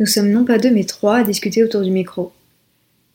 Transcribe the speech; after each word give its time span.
Nous 0.00 0.06
sommes 0.06 0.30
non 0.30 0.46
pas 0.46 0.56
deux 0.56 0.70
mais 0.70 0.84
trois 0.84 1.16
à 1.16 1.22
discuter 1.22 1.62
autour 1.62 1.82
du 1.82 1.90
micro. 1.90 2.32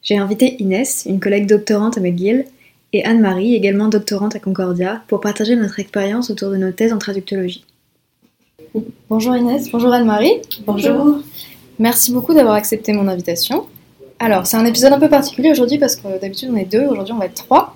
J'ai 0.04 0.18
invité 0.18 0.56
Inès, 0.62 1.08
une 1.08 1.20
collègue 1.20 1.48
doctorante 1.48 1.98
à 1.98 2.00
McGill, 2.00 2.46
et 2.94 3.04
Anne-Marie, 3.04 3.56
également 3.56 3.88
doctorante 3.88 4.36
à 4.36 4.40
Concordia, 4.40 5.02
pour 5.08 5.20
partager 5.20 5.56
notre 5.56 5.80
expérience 5.80 6.30
autour 6.30 6.52
de 6.52 6.58
nos 6.58 6.72
thèses 6.72 6.94
en 6.94 7.00
traductologie. 7.00 7.66
Bonjour 9.10 9.36
Inès, 9.36 9.72
bonjour 9.72 9.92
Anne-Marie. 9.92 10.34
Bonjour. 10.68 11.24
Merci 11.80 12.14
beaucoup 12.14 12.36
d'avoir 12.36 12.54
accepté 12.54 12.94
mon 12.94 13.08
invitation. 13.08 13.66
Alors, 14.20 14.46
c'est 14.46 14.58
un 14.58 14.66
épisode 14.66 14.94
un 14.94 15.00
peu 15.00 15.10
particulier 15.10 15.50
aujourd'hui 15.50 15.80
parce 15.80 15.96
que 15.96 16.22
d'habitude 16.22 16.50
on 16.54 16.56
est 16.56 16.72
deux, 16.72 16.86
aujourd'hui 16.86 17.14
on 17.14 17.18
va 17.18 17.26
être 17.26 17.34
trois 17.34 17.76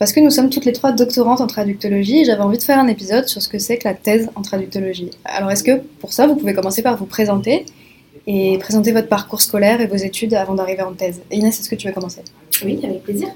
parce 0.00 0.12
que 0.12 0.18
nous 0.18 0.30
sommes 0.30 0.50
toutes 0.50 0.64
les 0.64 0.72
trois 0.72 0.90
doctorantes 0.90 1.40
en 1.40 1.46
traductologie 1.46 2.22
et 2.22 2.24
j'avais 2.24 2.42
envie 2.42 2.58
de 2.58 2.64
faire 2.64 2.80
un 2.80 2.88
épisode 2.88 3.28
sur 3.28 3.40
ce 3.40 3.48
que 3.48 3.60
c'est 3.60 3.78
que 3.78 3.86
la 3.86 3.94
thèse 3.94 4.28
en 4.34 4.42
traductologie. 4.42 5.10
Alors 5.24 5.52
est-ce 5.52 5.62
que 5.62 5.80
pour 6.00 6.12
ça, 6.12 6.26
vous 6.26 6.34
pouvez 6.34 6.54
commencer 6.54 6.82
par 6.82 6.96
vous 6.96 7.06
présenter 7.06 7.64
et 8.26 8.58
présenter 8.58 8.92
votre 8.92 9.08
parcours 9.08 9.40
scolaire 9.40 9.80
et 9.80 9.86
vos 9.86 9.96
études 9.96 10.34
avant 10.34 10.54
d'arriver 10.54 10.82
en 10.82 10.92
thèse 10.92 11.22
Inès, 11.30 11.58
est-ce 11.58 11.68
que 11.68 11.74
tu 11.74 11.88
veux 11.88 11.92
commencer? 11.92 12.22
Oui, 12.64 12.78
avec 12.84 13.02
plaisir. 13.02 13.28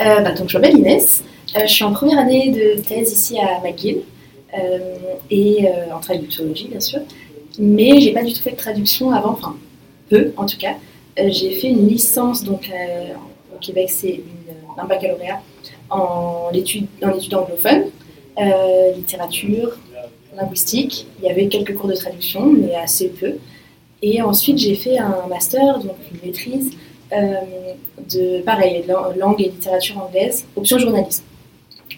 Euh, 0.00 0.20
bah, 0.20 0.32
donc, 0.32 0.48
je 0.48 0.58
m'appelle 0.58 0.78
Inès, 0.78 1.24
euh, 1.56 1.60
je 1.62 1.72
suis 1.72 1.84
en 1.84 1.92
première 1.92 2.18
année 2.18 2.50
de 2.50 2.80
thèse 2.80 3.12
ici 3.12 3.38
à 3.38 3.60
McGill 3.62 4.02
euh, 4.56 4.78
et 5.30 5.66
en 5.92 6.00
traductologie 6.00 6.68
bien 6.68 6.80
sûr, 6.80 7.00
mais 7.58 8.00
j'ai 8.00 8.12
pas 8.12 8.22
du 8.22 8.32
tout 8.32 8.42
fait 8.42 8.52
de 8.52 8.56
traduction 8.56 9.10
avant, 9.10 9.32
enfin 9.32 9.56
peu 10.08 10.32
en 10.36 10.46
tout 10.46 10.56
cas. 10.56 10.74
j'ai 11.16 11.50
fait 11.50 11.68
une 11.68 11.86
licence 11.86 12.44
donc 12.44 12.70
au 13.54 13.58
Québec, 13.58 13.90
c'est 13.90 14.20
un 14.78 14.84
baccalauréat 14.86 15.42
en 15.90 16.50
études, 16.54 16.86
en 17.02 17.14
études 17.14 17.34
anglophones, 17.34 17.84
littérature, 18.96 19.76
linguistique. 20.34 21.06
Il 21.20 21.28
y 21.28 21.30
avait 21.30 21.48
quelques 21.48 21.74
cours 21.76 21.90
de 21.90 21.94
traduction, 21.94 22.46
mais 22.46 22.74
assez 22.74 23.08
peu. 23.08 23.34
Et 24.02 24.22
ensuite, 24.22 24.58
j'ai 24.58 24.74
fait 24.74 24.98
un 24.98 25.26
master, 25.28 25.78
donc 25.80 25.96
une 26.12 26.28
maîtrise 26.28 26.70
euh, 27.12 27.34
de, 28.12 28.42
pareil, 28.42 28.84
langue 28.86 29.40
et 29.40 29.44
littérature 29.44 29.98
anglaise, 29.98 30.44
option 30.56 30.78
journalisme. 30.78 31.24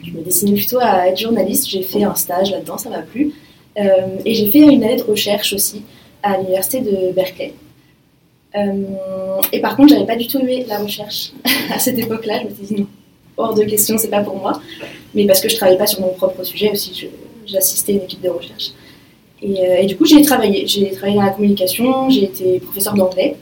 Je 0.03 0.13
me 0.13 0.23
dessinais 0.23 0.55
plutôt 0.55 0.79
à 0.81 1.09
être 1.09 1.19
journaliste. 1.19 1.69
J'ai 1.69 1.83
fait 1.83 2.05
un 2.05 2.15
stage 2.15 2.51
là-dedans, 2.53 2.79
ça 2.79 2.89
m'a 2.89 3.03
plu. 3.03 3.33
Euh, 3.79 3.83
et 4.25 4.35
j'ai 4.35 4.51
fait 4.51 4.61
une 4.61 4.83
année 4.83 4.97
de 4.97 5.03
recherche 5.03 5.53
aussi 5.53 5.83
à 6.23 6.39
l'université 6.39 6.81
de 6.81 7.13
Berkeley. 7.13 7.53
et 9.53 9.61
par 9.61 9.77
contre, 9.77 9.91
j'avais 9.91 10.07
pas 10.07 10.17
du 10.17 10.27
tout 10.27 10.39
aimé 10.39 10.65
la 10.69 10.79
recherche 10.79 11.33
à 11.73 11.79
cette 11.79 11.99
époque-là. 11.99 12.41
Je 12.43 12.49
me 12.49 12.55
suis 12.55 12.75
dit 12.75 12.81
non, 12.81 12.87
hors 13.37 13.55
de 13.55 13.63
question, 13.65 13.99
c'est 13.99 14.09
pas 14.09 14.23
pour 14.23 14.37
moi. 14.37 14.61
Mais 15.15 15.27
parce 15.27 15.41
que 15.41 15.49
je 15.49 15.57
travaillais 15.57 15.79
pas 15.79 15.87
sur 15.87 16.01
mon 16.01 16.15
propre 16.15 16.45
sujet 16.45 16.71
aussi, 16.71 17.09
j'assistais 17.47 17.93
une 17.93 18.03
équipe 18.03 18.23
de 18.23 18.31
recherche. 18.31 18.71
Euh, 19.43 19.77
et, 19.81 19.87
du 19.87 19.97
coup, 19.97 20.05
j'ai 20.05 20.23
travaillé. 20.23 20.67
J'ai 20.67 20.91
travaillé 20.91 21.17
dans 21.17 21.25
la 21.25 21.31
communication, 21.31 22.11
j'ai 22.11 22.25
été 22.25 22.61
professeur 22.61 22.95
d'anglais. 22.95 23.37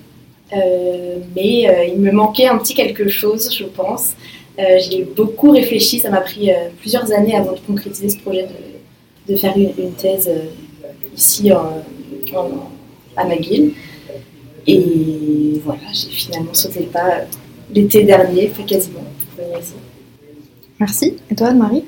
Euh, 0.53 1.19
mais 1.37 1.69
euh, 1.69 1.85
il 1.85 2.01
me 2.01 2.11
manquait 2.11 2.47
un 2.47 2.57
petit 2.59 2.75
quelque 2.75 3.09
chose, 3.09 3.55
je 3.55 3.65
pense. 3.65 4.13
j'ai 4.59 5.05
beaucoup 5.05 5.51
réfléchi, 5.51 6.01
ça 6.01 6.11
m'a 6.11 6.21
pris 6.21 6.51
plusieurs 6.81 7.13
années 7.13 7.37
avant 7.37 7.53
de 7.53 7.61
concrétiser 7.61 8.09
ce 8.09 8.19
projet 8.19 8.47
de, 9.29 9.37
faire 9.37 9.55
une, 9.57 9.93
thèse 9.93 10.31
ici 11.15 11.51
à 11.51 13.25
McGill. 13.25 13.73
Et 14.67 15.61
voilà, 15.65 15.81
j'ai 15.93 16.11
finalement 16.11 16.55
sauté 16.55 16.81
le 16.81 16.87
pas 16.87 17.21
l'été 17.73 18.03
dernier, 18.03 18.49
fait 18.49 18.65
quasiment. 18.65 19.05
Merci. 20.81 21.17
Et 21.31 21.35
toi, 21.35 21.49
Anne-Marie? 21.49 21.85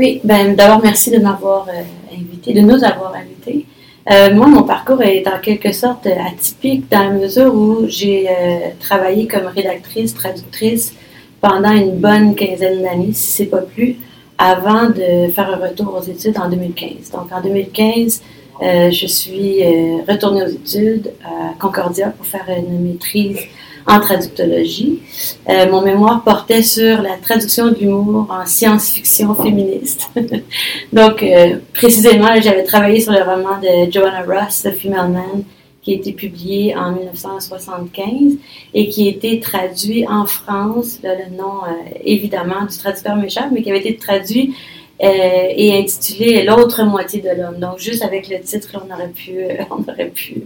Oui, 0.00 0.18
ben, 0.24 0.56
d'abord, 0.56 0.80
merci 0.82 1.10
de 1.10 1.18
m'avoir 1.18 1.68
euh, 1.68 1.82
invité, 2.10 2.54
de 2.54 2.60
nous 2.60 2.82
avoir 2.82 3.14
invités. 3.14 3.66
Euh, 4.10 4.32
moi, 4.34 4.46
mon 4.46 4.62
parcours 4.62 5.02
est 5.02 5.28
en 5.28 5.38
quelque 5.42 5.72
sorte 5.72 6.06
atypique 6.06 6.90
dans 6.90 7.00
la 7.00 7.10
mesure 7.10 7.54
où 7.54 7.86
j'ai 7.86 8.26
euh, 8.26 8.70
travaillé 8.80 9.26
comme 9.26 9.44
rédactrice, 9.44 10.14
traductrice 10.14 10.94
pendant 11.42 11.72
une 11.72 11.98
bonne 11.98 12.34
quinzaine 12.34 12.80
d'années, 12.80 13.12
si 13.12 13.30
c'est 13.30 13.50
pas 13.50 13.60
plus, 13.60 13.98
avant 14.38 14.88
de 14.88 15.30
faire 15.30 15.50
un 15.50 15.68
retour 15.68 15.94
aux 15.94 16.10
études 16.10 16.38
en 16.38 16.48
2015. 16.48 17.10
Donc, 17.12 17.30
en 17.30 17.42
2015, 17.42 18.22
je 18.62 19.06
suis 19.06 19.62
retournée 20.08 20.42
aux 20.42 20.48
études 20.48 21.12
à 21.22 21.52
Concordia 21.58 22.08
pour 22.08 22.24
faire 22.24 22.46
une 22.48 22.86
maîtrise 22.86 23.38
en 23.86 24.00
traductologie. 24.00 25.00
Euh, 25.48 25.70
mon 25.70 25.82
mémoire 25.82 26.22
portait 26.22 26.62
sur 26.62 27.02
la 27.02 27.16
traduction 27.16 27.68
de 27.68 27.76
l'humour 27.76 28.26
en 28.30 28.46
science-fiction 28.46 29.34
féministe. 29.34 30.08
Donc, 30.92 31.22
euh, 31.22 31.56
précisément, 31.72 32.40
j'avais 32.40 32.64
travaillé 32.64 33.00
sur 33.00 33.12
le 33.12 33.22
roman 33.22 33.58
de 33.60 33.90
Joanna 33.90 34.22
Ross, 34.22 34.62
The 34.62 34.72
Female 34.72 35.10
Man, 35.10 35.44
qui 35.82 35.92
a 35.92 35.96
été 35.96 36.12
publié 36.12 36.76
en 36.76 36.92
1975 36.92 38.36
et 38.74 38.88
qui 38.88 39.06
a 39.06 39.10
été 39.10 39.40
traduit 39.40 40.06
en 40.06 40.26
France. 40.26 40.98
le 41.02 41.36
nom, 41.36 41.64
euh, 41.64 41.98
évidemment, 42.04 42.66
du 42.70 42.76
traducteur 42.76 43.16
m'échappe, 43.16 43.50
mais 43.52 43.62
qui 43.62 43.70
avait 43.70 43.80
été 43.80 43.96
traduit 43.96 44.54
et 45.02 45.78
intitulé 45.78 46.42
L'autre 46.42 46.84
moitié 46.84 47.22
de 47.22 47.30
l'homme. 47.30 47.58
Donc, 47.58 47.78
juste 47.78 48.04
avec 48.04 48.28
le 48.28 48.38
titre, 48.40 48.68
on 48.74 48.94
aurait 48.94 49.08
pu, 49.08 49.38
on 49.70 49.90
aurait 49.90 50.10
pu 50.10 50.42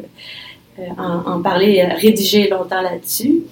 euh, 0.77 0.83
en, 0.99 1.41
parler, 1.41 1.81
euh, 1.81 1.95
rédiger 1.95 2.49
longtemps 2.49 2.83
là-dessus. 2.83 3.43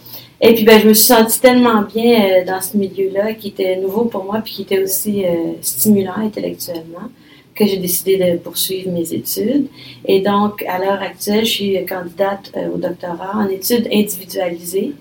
Et 0.40 0.54
puis, 0.54 0.64
ben, 0.64 0.80
je 0.80 0.88
me 0.88 0.92
suis 0.92 1.06
sentie 1.06 1.40
tellement 1.40 1.82
bien 1.82 2.20
euh, 2.20 2.44
dans 2.44 2.60
ce 2.60 2.76
milieu-là 2.76 3.34
qui 3.34 3.48
était 3.48 3.76
nouveau 3.76 4.06
pour 4.06 4.24
moi, 4.24 4.40
puis 4.42 4.54
qui 4.54 4.62
était 4.62 4.82
aussi 4.82 5.24
stimulant 5.60 6.16
intellectuellement, 6.16 7.08
que 7.54 7.64
j'ai 7.64 7.76
décidé 7.76 8.16
de 8.16 8.38
poursuivre 8.38 8.90
mes 8.90 9.12
études. 9.12 9.69
Et 10.04 10.19
donc, 10.19 10.64
à 10.64 10.80
l'heure 10.80 11.00
actuelle, 11.00 11.44
je 11.44 11.50
suis 11.50 11.86
candidate 11.86 12.50
au 12.74 12.76
doctorat 12.76 13.36
en 13.36 13.48
études 13.48 13.86
individualisées 13.92 14.94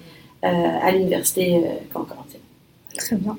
à 0.43 0.91
l'Université 0.91 1.59
Concordia. 1.91 2.39
Très 2.95 3.15
bien. 3.15 3.35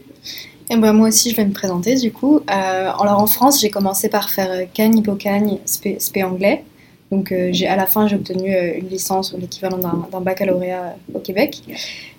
Et 0.70 0.76
ben, 0.76 0.92
moi 0.92 1.06
aussi, 1.06 1.30
je 1.30 1.36
vais 1.36 1.44
me 1.44 1.52
présenter 1.52 1.94
du 1.94 2.10
coup. 2.10 2.40
alors, 2.48 3.20
en 3.20 3.28
France, 3.28 3.60
j'ai 3.60 3.70
commencé 3.70 4.08
par 4.08 4.28
faire 4.28 4.66
Cagne, 4.74 4.98
Hippocagne, 4.98 5.58
spé, 5.66 6.00
spé 6.00 6.24
anglais. 6.24 6.64
Donc 7.12 7.30
euh, 7.30 7.52
à 7.68 7.76
la 7.76 7.86
fin 7.86 8.08
j'ai 8.08 8.16
obtenu 8.16 8.54
euh, 8.54 8.72
une 8.78 8.88
licence 8.88 9.34
ou 9.34 9.36
l'équivalent 9.36 9.76
d'un 9.76 10.20
baccalauréat 10.20 10.96
au 11.12 11.18
Québec. 11.18 11.60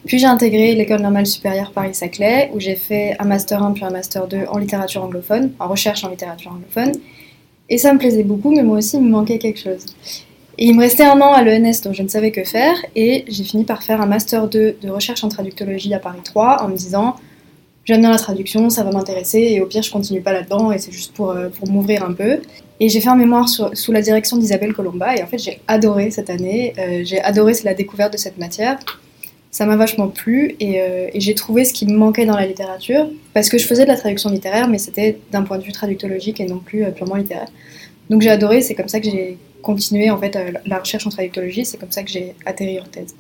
Puis 0.06 0.20
j'ai 0.20 0.28
intégré 0.28 0.76
l'école 0.76 1.02
normale 1.02 1.26
supérieure 1.26 1.72
Paris-Saclay 1.72 2.52
où 2.54 2.60
j'ai 2.60 2.76
fait 2.76 3.16
un 3.18 3.26
master 3.26 3.64
1 3.64 3.72
puis 3.72 3.84
un 3.84 3.90
master 3.90 4.28
2 4.28 4.46
en 4.48 4.60
littérature 4.60 5.04
anglophone, 5.04 5.52
en 5.60 5.68
recherche 5.68 6.04
en 6.04 6.10
littérature 6.10 6.52
anglophone. 6.52 6.92
Et 7.70 7.80
ça 7.80 7.92
me 7.92 7.98
plaisait 7.98 8.24
beaucoup, 8.24 8.52
mais 8.52 8.62
moi 8.62 8.78
aussi 8.78 8.98
il 8.98 9.04
me 9.04 9.10
manquait 9.10 9.40
quelque 9.40 9.60
chose. 9.60 9.84
Et 10.60 10.68
il 10.68 10.76
me 10.76 10.82
restait 10.82 11.06
un 11.06 11.20
an 11.22 11.34
à 11.34 11.42
l'ENS 11.42 11.82
dont 11.84 11.94
je 11.94 12.04
ne 12.04 12.08
savais 12.08 12.30
que 12.30 12.44
faire 12.44 12.76
et 12.96 13.26
j'ai 13.28 13.44
fini 13.44 13.64
par 13.64 13.82
faire 13.82 14.00
un 14.00 14.06
master 14.06 14.48
2 14.48 14.78
de 14.80 14.90
recherche 14.92 15.24
en 15.24 15.30
traductologie 15.30 15.96
à 15.96 16.00
Paris 16.00 16.22
3 16.24 16.62
en 16.62 16.68
me 16.68 16.76
disant 16.76 17.16
j'aime 17.86 18.02
bien 18.02 18.12
la 18.12 18.18
traduction, 18.18 18.70
ça 18.70 18.84
va 18.84 18.92
m'intéresser, 18.92 19.40
et 19.40 19.62
au 19.62 19.66
pire, 19.66 19.84
je 19.84 19.92
continue 19.92 20.22
pas 20.22 20.34
là-dedans, 20.34 20.72
et 20.72 20.78
c'est 20.78 20.92
juste 20.92 21.14
pour, 21.14 21.32
euh, 21.32 21.50
pour 21.50 21.70
m'ouvrir 21.70 22.04
un 22.04 22.14
peu. 22.14 22.40
Et 22.80 22.90
j'ai 22.90 23.02
fait 23.02 23.10
un 23.10 23.16
mémoire 23.16 23.48
sous 23.48 23.92
la 23.92 24.02
direction 24.02 24.38
d'Isabelle 24.38 24.74
Colomba, 24.74 25.16
et 25.16 25.24
en 25.24 25.28
fait, 25.28 25.38
j'ai 25.38 25.60
adoré 25.68 26.12
cette 26.12 26.30
année, 26.30 26.74
euh, 26.78 27.02
j'ai 27.04 27.22
adoré 27.22 27.54
la 27.64 27.74
découverte 27.74 28.14
de 28.14 28.18
cette 28.18 28.38
matière. 28.38 28.80
Ça 29.52 29.66
m'a 29.66 29.76
vachement 29.76 30.08
plu, 30.08 30.56
et, 30.60 30.82
euh, 30.82 31.10
et 31.14 31.20
j'ai 31.20 31.36
trouvé 31.36 31.64
ce 31.66 31.74
qui 31.74 31.86
me 31.86 31.96
manquait 31.96 32.26
dans 32.26 32.36
la 32.36 32.48
littérature, 32.48 33.08
parce 33.34 33.50
que 33.50 33.58
je 33.58 33.68
faisais 33.68 33.84
de 33.84 33.90
la 33.90 33.98
traduction 33.98 34.30
littéraire, 34.30 34.68
mais 34.68 34.80
c'était 34.80 35.20
d'un 35.32 35.44
point 35.44 35.58
de 35.58 35.64
vue 35.64 35.72
traductologique 35.72 36.40
et 36.40 36.46
non 36.46 36.60
plus 36.60 36.86
purement 36.92 37.16
littéraire. 37.16 37.50
Donc 38.10 38.22
j'ai 38.22 38.32
adoré, 38.32 38.62
c'est 38.62 38.76
comme 38.76 38.88
ça 38.88 39.00
que 39.00 39.06
j'ai 39.06 39.38
continué 39.62 40.10
en 40.10 40.18
fait 40.18 40.38
la 40.66 40.80
recherche 40.80 41.08
en 41.08 41.10
traductologie, 41.10 41.66
c'est 41.66 41.78
comme 41.78 41.92
ça 41.92 42.04
que 42.04 42.10
j'ai 42.10 42.36
atterri 42.46 42.80
en 42.82 42.84
thèse. 42.84 43.16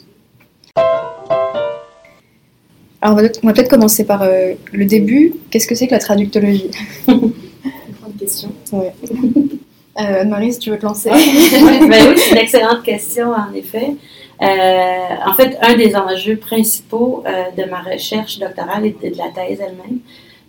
Alors, 3.03 3.19
on 3.19 3.47
va 3.47 3.53
peut-être 3.53 3.69
commencer 3.69 4.05
par 4.05 4.21
euh, 4.21 4.53
le 4.71 4.85
début. 4.85 5.33
Qu'est-ce 5.51 5.67
que 5.67 5.75
c'est 5.75 5.87
que 5.87 5.91
la 5.91 5.99
traductologie? 5.99 6.71
Grande 7.05 7.33
question. 8.17 8.49
Ouais. 8.71 8.93
Euh, 10.01 10.25
Marie, 10.25 10.51
si 10.51 10.57
tu 10.57 10.71
veux 10.71 10.79
te 10.79 10.85
lancer? 10.87 11.09
ben 11.11 12.09
oui, 12.09 12.15
c'est 12.17 12.31
une 12.31 12.37
excellente 12.37 12.81
question, 12.81 13.31
en 13.31 13.53
effet. 13.53 13.91
Euh, 14.41 14.45
en 15.23 15.35
fait, 15.35 15.55
un 15.61 15.75
des 15.75 15.95
enjeux 15.95 16.37
principaux 16.37 17.23
de 17.55 17.69
ma 17.69 17.79
recherche 17.79 18.39
doctorale 18.39 18.87
et 18.87 18.95
de 19.11 19.15
la 19.15 19.25
thèse 19.25 19.59
elle-même, 19.61 19.99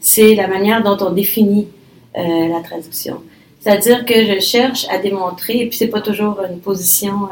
c'est 0.01 0.35
la 0.35 0.49
manière 0.49 0.83
dont 0.83 0.97
on 1.07 1.11
définit 1.11 1.69
la 2.17 2.63
traduction. 2.65 3.19
C'est-à-dire 3.61 4.07
que 4.07 4.15
je 4.15 4.41
cherche 4.41 4.87
à 4.89 4.97
démontrer, 4.97 5.59
et 5.59 5.67
puis 5.67 5.77
c'est 5.77 5.89
pas 5.89 6.01
toujours 6.01 6.41
une 6.51 6.61
position 6.61 7.29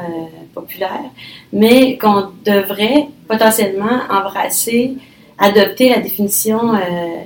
populaire, 0.52 1.10
mais 1.50 1.96
qu'on 1.96 2.26
devrait 2.44 3.06
potentiellement 3.26 4.02
embrasser 4.10 4.98
adopter 5.42 5.88
la 5.88 5.98
définition 5.98 6.72
euh, 6.72 6.78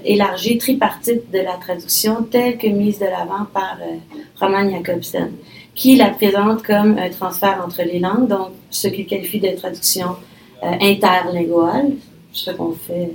élargie 0.03 0.57
tripartite 0.57 1.31
de 1.31 1.39
la 1.39 1.53
traduction 1.61 2.23
telle 2.23 2.57
que 2.57 2.67
mise 2.67 2.99
de 2.99 3.05
l'avant 3.05 3.45
par 3.53 3.77
euh, 3.83 3.97
Roman 4.41 4.71
Jacobsen, 4.71 5.33
qui 5.75 5.97
la 5.97 6.09
présente 6.09 6.63
comme 6.63 6.97
un 6.99 7.11
transfert 7.11 7.63
entre 7.65 7.83
les 7.83 7.99
langues, 7.99 8.27
donc 8.27 8.53
ce 8.71 8.89
qu'il 8.89 9.07
qualifie 9.07 9.39
de 9.39 9.51
traduction 9.51 10.17
euh, 10.63 10.73
interlinguale, 10.81 11.91
ce 12.33 12.51
qu'on 12.53 12.73
fait 12.73 13.11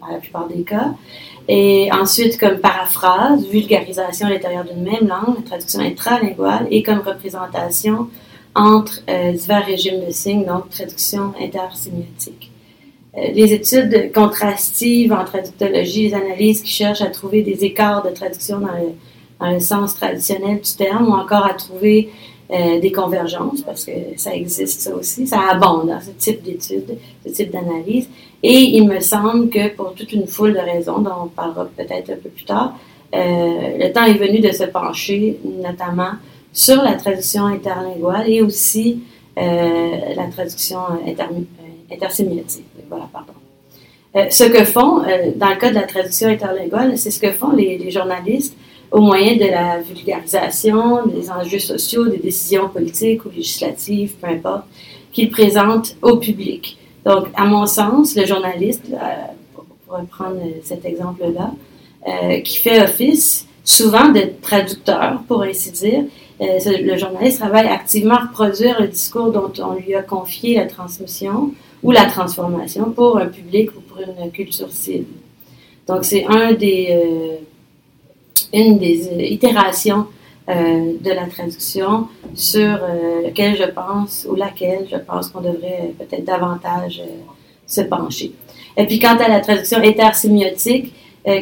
dans 0.00 0.08
la 0.08 0.18
plupart 0.18 0.48
des 0.48 0.64
cas, 0.64 0.90
et 1.46 1.88
ensuite 1.92 2.36
comme 2.36 2.58
paraphrase, 2.58 3.46
vulgarisation 3.46 4.26
à 4.26 4.30
l'intérieur 4.30 4.64
d'une 4.64 4.82
même 4.82 5.06
langue, 5.06 5.36
la 5.36 5.42
traduction 5.42 5.78
intralinguale, 5.78 6.66
et 6.72 6.82
comme 6.82 6.98
représentation 6.98 8.08
entre 8.56 9.02
divers 9.32 9.66
régimes 9.66 10.04
de 10.04 10.10
signes, 10.10 10.44
donc 10.44 10.70
traduction 10.70 11.32
intersémiotique. 11.40 12.50
Euh, 13.16 13.28
les 13.32 13.52
études 13.52 14.12
contrastives 14.12 15.12
en 15.12 15.24
traductologie, 15.24 16.08
les 16.08 16.14
analyses 16.14 16.62
qui 16.62 16.70
cherchent 16.70 17.02
à 17.02 17.06
trouver 17.06 17.42
des 17.42 17.64
écarts 17.64 18.02
de 18.02 18.10
traduction 18.10 18.60
dans 18.60 18.68
le, 18.68 19.60
sens 19.60 19.94
traditionnel 19.94 20.60
du 20.60 20.76
terme 20.76 21.08
ou 21.08 21.12
encore 21.12 21.44
à 21.44 21.52
trouver 21.52 22.10
euh, 22.50 22.80
des 22.80 22.90
convergences, 22.90 23.60
parce 23.60 23.84
que 23.84 23.92
ça 24.16 24.34
existe 24.34 24.80
ça 24.80 24.94
aussi, 24.94 25.26
ça 25.26 25.40
abonde 25.50 25.88
dans 25.88 26.00
ce 26.00 26.10
type 26.10 26.42
d'études, 26.42 26.96
ce 27.24 27.32
type 27.32 27.50
d'analyse. 27.50 28.08
Et 28.42 28.58
il 28.76 28.88
me 28.88 28.98
semble 29.00 29.50
que 29.50 29.68
pour 29.74 29.92
toute 29.94 30.12
une 30.12 30.26
foule 30.26 30.54
de 30.54 30.58
raisons, 30.58 31.00
dont 31.00 31.24
on 31.24 31.26
parlera 31.26 31.66
peut-être 31.76 32.10
un 32.10 32.16
peu 32.16 32.30
plus 32.30 32.44
tard, 32.44 32.78
euh, 33.14 33.78
le 33.78 33.92
temps 33.92 34.04
est 34.04 34.14
venu 34.14 34.40
de 34.40 34.52
se 34.52 34.64
pencher 34.64 35.38
notamment 35.44 36.12
sur 36.52 36.82
la 36.82 36.94
traduction 36.94 37.44
interlinguale 37.44 38.28
et 38.28 38.40
aussi 38.40 39.00
la 39.36 40.26
traduction 40.32 40.78
intersémiotique. 41.90 42.66
Voilà, 42.88 43.08
pardon. 43.12 43.32
Euh, 44.16 44.30
ce 44.30 44.44
que 44.44 44.64
font, 44.64 45.02
euh, 45.02 45.32
dans 45.36 45.50
le 45.50 45.56
cas 45.56 45.68
de 45.70 45.74
la 45.74 45.82
traduction 45.82 46.28
interlinguale, 46.28 46.96
c'est 46.96 47.10
ce 47.10 47.20
que 47.20 47.30
font 47.32 47.52
les, 47.52 47.90
journalistes 47.90 48.56
au 48.90 49.00
moyen 49.00 49.36
de 49.36 49.44
la 49.44 49.80
vulgarisation 49.80 51.06
des 51.06 51.30
enjeux 51.30 51.58
sociaux, 51.58 52.06
des 52.06 52.18
décisions 52.18 52.68
politiques 52.68 53.26
ou 53.26 53.30
législatives, 53.30 54.14
peu 54.20 54.28
importe, 54.28 54.64
qu'ils 55.12 55.30
présentent 55.30 55.96
au 56.00 56.16
public. 56.16 56.78
Donc, 57.04 57.26
à 57.34 57.44
mon 57.44 57.66
sens, 57.66 58.16
le 58.16 58.24
journaliste, 58.24 58.84
euh, 58.92 58.96
pour, 59.54 59.66
reprendre 59.88 60.40
cet 60.64 60.84
exemple-là, 60.84 61.52
qui 62.44 62.58
fait 62.58 62.82
office 62.82 63.46
souvent 63.64 64.08
de 64.08 64.22
traducteur, 64.40 65.22
pour 65.26 65.42
ainsi 65.42 65.72
dire, 65.72 66.04
le 66.40 66.96
journaliste 66.96 67.40
travaille 67.40 67.68
activement 67.68 68.14
à 68.14 68.26
reproduire 68.26 68.80
le 68.80 68.88
discours 68.88 69.30
dont 69.32 69.52
on 69.58 69.74
lui 69.74 69.94
a 69.94 70.02
confié 70.02 70.56
la 70.56 70.66
transmission 70.66 71.52
ou 71.86 71.92
la 71.92 72.06
transformation 72.06 72.90
pour 72.90 73.16
un 73.16 73.26
public 73.26 73.70
ou 73.76 73.80
pour 73.80 73.98
une 74.00 74.32
culture 74.32 74.70
cible. 74.72 75.06
Donc, 75.86 76.04
c'est 76.04 76.26
euh, 76.28 77.36
une 78.52 78.78
des 78.78 79.08
euh, 79.08 79.22
itérations 79.22 80.06
euh, 80.48 80.94
de 81.00 81.10
la 81.12 81.26
traduction 81.26 82.08
sur 82.34 82.80
laquelle 83.22 83.56
je 83.56 83.68
pense, 83.70 84.26
ou 84.28 84.34
laquelle 84.34 84.84
je 84.90 84.96
pense 84.96 85.28
qu'on 85.28 85.40
devrait 85.40 85.92
peut-être 85.96 86.24
davantage 86.24 87.02
se 87.68 87.82
pencher. 87.82 88.32
Et 88.76 88.84
puis, 88.84 88.98
quant 88.98 89.16
à 89.16 89.28
la 89.28 89.38
traduction 89.38 89.78
intersémiotique, 89.78 90.92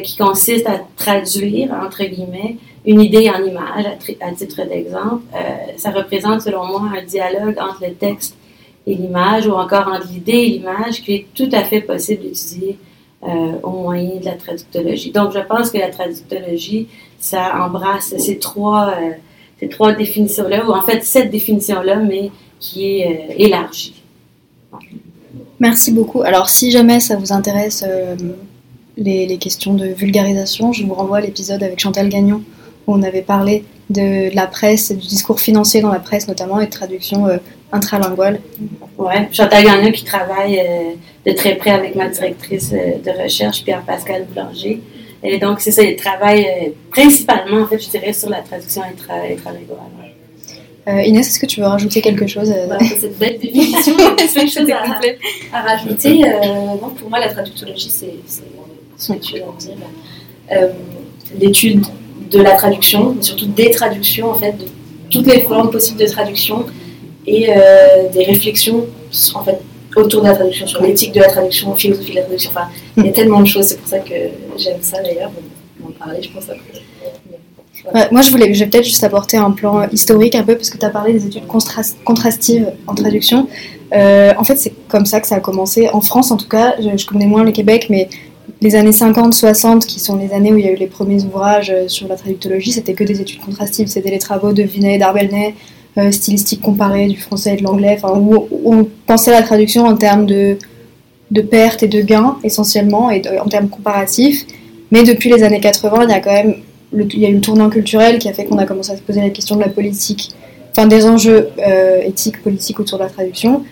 qui 0.03 0.17
consiste 0.17 0.65
à 0.65 0.79
traduire, 0.95 1.71
entre 1.71 2.03
guillemets, 2.05 2.57
une 2.87 3.01
idée 3.01 3.29
en 3.29 3.43
image, 3.43 3.85
à 4.19 4.31
titre 4.31 4.67
d'exemple, 4.67 5.21
ça 5.77 5.91
représente, 5.91 6.41
selon 6.41 6.65
moi, 6.65 6.81
un 6.97 7.03
dialogue 7.03 7.55
entre 7.59 7.83
le 7.83 7.93
texte 7.93 8.35
et 8.87 8.93
l'image, 8.93 9.47
ou 9.47 9.53
encore 9.53 9.87
entre 9.87 10.07
l'idée 10.11 10.33
et 10.33 10.49
l'image, 10.49 11.01
qui 11.01 11.13
est 11.13 11.25
tout 11.33 11.49
à 11.51 11.63
fait 11.63 11.81
possible 11.81 12.23
d'étudier 12.23 12.77
euh, 13.23 13.53
au 13.63 13.71
moyen 13.71 14.19
de 14.19 14.25
la 14.25 14.33
traductologie. 14.33 15.11
Donc, 15.11 15.31
je 15.33 15.39
pense 15.39 15.71
que 15.71 15.77
la 15.77 15.89
traductologie, 15.89 16.87
ça 17.19 17.65
embrasse 17.65 18.15
ces 18.17 18.37
trois, 18.37 18.91
euh, 18.91 19.11
ces 19.59 19.69
trois 19.69 19.93
définitions-là, 19.93 20.65
ou 20.67 20.71
en 20.71 20.81
fait 20.81 21.03
cette 21.03 21.31
définition-là, 21.31 21.95
mais 21.97 22.29
qui 22.59 22.99
est 22.99 23.07
euh, 23.07 23.33
élargie. 23.37 24.03
Merci 25.59 25.91
beaucoup. 25.91 26.21
Alors, 26.21 26.49
si 26.49 26.69
jamais 26.69 26.99
ça 26.99 27.15
vous 27.15 27.31
intéresse 27.31 27.83
les, 28.97 29.25
les, 29.25 29.37
questions 29.37 29.73
de 29.73 29.87
vulgarisation, 29.87 30.73
je 30.73 30.85
vous 30.85 30.93
renvoie 30.93 31.17
à 31.17 31.21
l'épisode 31.21 31.63
avec 31.63 31.79
Chantal 31.79 32.09
Gagnon, 32.09 32.43
où 32.85 32.93
on 32.93 33.01
avait 33.01 33.21
parlé 33.21 33.63
de 33.89 34.33
la 34.35 34.47
presse, 34.47 34.91
du 34.91 35.07
discours 35.07 35.39
financier 35.39 35.81
dans 35.81 35.91
la 35.91 35.99
presse 35.99 36.27
notamment, 36.27 36.59
et 36.59 36.65
de 36.65 36.71
traduction 36.71 37.27
intralinguale. 37.71 38.39
Oui, 38.97 39.13
Chantal 39.31 39.63
Gagnon 39.63 39.91
qui 39.91 40.03
travaille 40.03 40.59
euh, 40.59 40.93
de 41.25 41.31
très 41.35 41.55
près 41.55 41.71
avec 41.71 41.95
ma 41.95 42.07
directrice 42.07 42.71
euh, 42.73 42.97
de 43.03 43.23
recherche, 43.23 43.63
Pierre-Pascal 43.63 44.25
Boulanger. 44.25 44.81
Et 45.23 45.37
donc, 45.37 45.59
c'est 45.59 45.71
ça, 45.71 45.83
il 45.83 45.95
travaille 45.95 46.45
euh, 46.45 46.69
principalement, 46.91 47.63
en 47.63 47.67
fait, 47.67 47.79
je 47.79 47.89
dirais, 47.89 48.13
sur 48.13 48.29
la 48.29 48.41
traduction 48.41 48.81
intralinguale. 48.83 49.55
Inès, 50.87 51.27
est-ce 51.27 51.39
que 51.39 51.47
tu 51.47 51.61
veux 51.61 51.65
rajouter 51.65 51.99
quelque 51.99 52.27
chose 52.27 52.51
à 52.51 52.77
cette 52.99 53.17
belle 53.17 53.39
définition 53.39 53.95
quelque 54.15 54.47
chose 54.47 54.69
à, 54.69 55.57
à 55.57 55.61
rajouter. 55.63 56.21
pour 56.99 57.09
moi, 57.09 57.19
la 57.19 57.29
traductologie, 57.29 57.89
c'est 57.89 58.43
l'étude 61.39 61.85
de 62.29 62.41
la 62.41 62.55
traduction, 62.55 63.13
mais 63.15 63.21
surtout 63.21 63.45
des 63.45 63.69
traductions, 63.71 64.31
en 64.31 64.35
fait, 64.35 64.53
de 64.53 64.65
toutes 65.09 65.27
les 65.27 65.41
formes 65.41 65.69
possibles 65.69 65.99
de 65.99 66.07
traduction, 66.07 66.65
et 67.27 67.49
euh, 67.49 68.09
des 68.13 68.23
réflexions 68.23 68.85
en 69.33 69.43
fait 69.43 69.59
autour 69.95 70.21
de 70.21 70.27
la 70.27 70.35
traduction, 70.35 70.67
sur 70.67 70.81
l'éthique 70.81 71.13
de 71.13 71.21
la 71.21 71.29
traduction, 71.29 71.73
philosophie 71.73 72.11
de 72.11 72.17
la 72.17 72.23
traduction. 72.23 72.51
Il 72.97 73.05
y 73.05 73.09
a 73.09 73.13
tellement 73.13 73.39
de 73.39 73.47
choses, 73.47 73.67
c'est 73.67 73.77
pour 73.77 73.87
ça 73.87 73.99
que 73.99 74.13
j'aime 74.57 74.81
ça 74.81 75.01
d'ailleurs. 75.01 75.31
On 75.81 75.87
en 75.87 75.91
parler, 75.91 76.21
je 76.21 76.29
pense, 76.31 76.43
après. 76.49 78.11
moi, 78.11 78.21
je 78.21 78.29
voulais, 78.29 78.53
je 78.53 78.59
vais 78.59 78.69
peut-être 78.69 78.85
juste 78.85 79.03
apporter 79.05 79.37
un 79.37 79.51
plan 79.51 79.87
historique 79.89 80.35
un 80.35 80.43
peu, 80.43 80.55
parce 80.55 80.69
que 80.69 80.77
tu 80.77 80.85
as 80.85 80.89
parlé 80.89 81.13
des 81.13 81.25
études 81.27 81.47
contrastives 81.47 82.73
en 82.87 82.93
traduction. 82.93 83.47
Euh, 83.93 84.33
en 84.37 84.43
fait, 84.43 84.57
c'est 84.57 84.73
comme 84.89 85.05
ça 85.05 85.21
que 85.21 85.27
ça 85.27 85.35
a 85.35 85.39
commencé. 85.39 85.89
En 85.93 86.01
France, 86.01 86.29
en 86.31 86.37
tout 86.37 86.49
cas, 86.49 86.75
je, 86.79 87.05
connais 87.05 87.27
moins 87.27 87.45
le 87.45 87.51
Québec, 87.51 87.87
mais 87.89 88.09
les 88.61 88.75
années 88.75 88.91
50-60, 88.91 89.85
qui 89.85 89.99
sont 89.99 90.15
les 90.15 90.31
années 90.33 90.53
où 90.53 90.57
il 90.57 90.65
y 90.65 90.67
a 90.67 90.71
eu 90.71 90.77
les 90.77 90.87
premiers 90.87 91.23
ouvrages 91.23 91.69
euh, 91.69 91.87
sur 91.87 92.07
la 92.07 92.15
traductologie, 92.15 92.71
c'était 92.71 92.93
que 92.93 93.03
des 93.03 93.21
études 93.21 93.41
contrastives. 93.41 93.87
C'était 93.87 94.11
les 94.11 94.19
travaux 94.19 94.53
de 94.53 94.63
Vinet 94.63 94.95
et 94.95 94.97
d'Arbelnet, 94.97 95.55
euh, 95.97 96.11
stylistique 96.11 96.61
comparée 96.61 97.07
du 97.07 97.17
français 97.17 97.53
et 97.53 97.57
de 97.57 97.63
l'anglais, 97.63 97.97
où, 98.03 98.47
on 98.65 98.87
pensait 99.05 99.31
la 99.31 99.41
traduction 99.41 99.85
en 99.85 99.95
termes 99.95 100.25
de, 100.25 100.57
de 101.31 101.41
pertes 101.41 101.83
et 101.83 101.87
de 101.87 102.01
gains 102.01 102.37
essentiellement, 102.43 103.11
et 103.11 103.21
en 103.39 103.47
termes 103.47 103.69
comparatifs. 103.69 104.45
Mais 104.91 105.03
depuis 105.03 105.29
les 105.29 105.43
années 105.43 105.59
80, 105.59 106.03
il 106.03 106.09
y 106.09 106.13
a 106.13 106.19
quand 106.19 106.31
même 106.31 106.55
il 106.93 107.19
y 107.19 107.25
a 107.25 107.29
eu 107.29 107.35
le 107.35 107.41
tournant 107.41 107.69
culturel 107.69 108.19
qui 108.19 108.29
a 108.29 108.33
fait 108.33 108.45
qu'on 108.45 108.57
a 108.57 108.65
commencé 108.65 108.91
à 108.91 108.97
se 108.97 109.01
poser 109.01 109.21
la 109.21 109.29
question 109.29 109.55
de 109.55 109.61
la 109.61 109.69
politique, 109.69 110.31
enfin 110.71 110.87
des 110.87 111.05
enjeux 111.05 111.49
euh, 111.59 112.01
éthiques, 112.01 112.41
politiques 112.41 112.79
autour 112.79 112.99
de 112.99 113.03
la 113.03 113.09
traduction. 113.09 113.63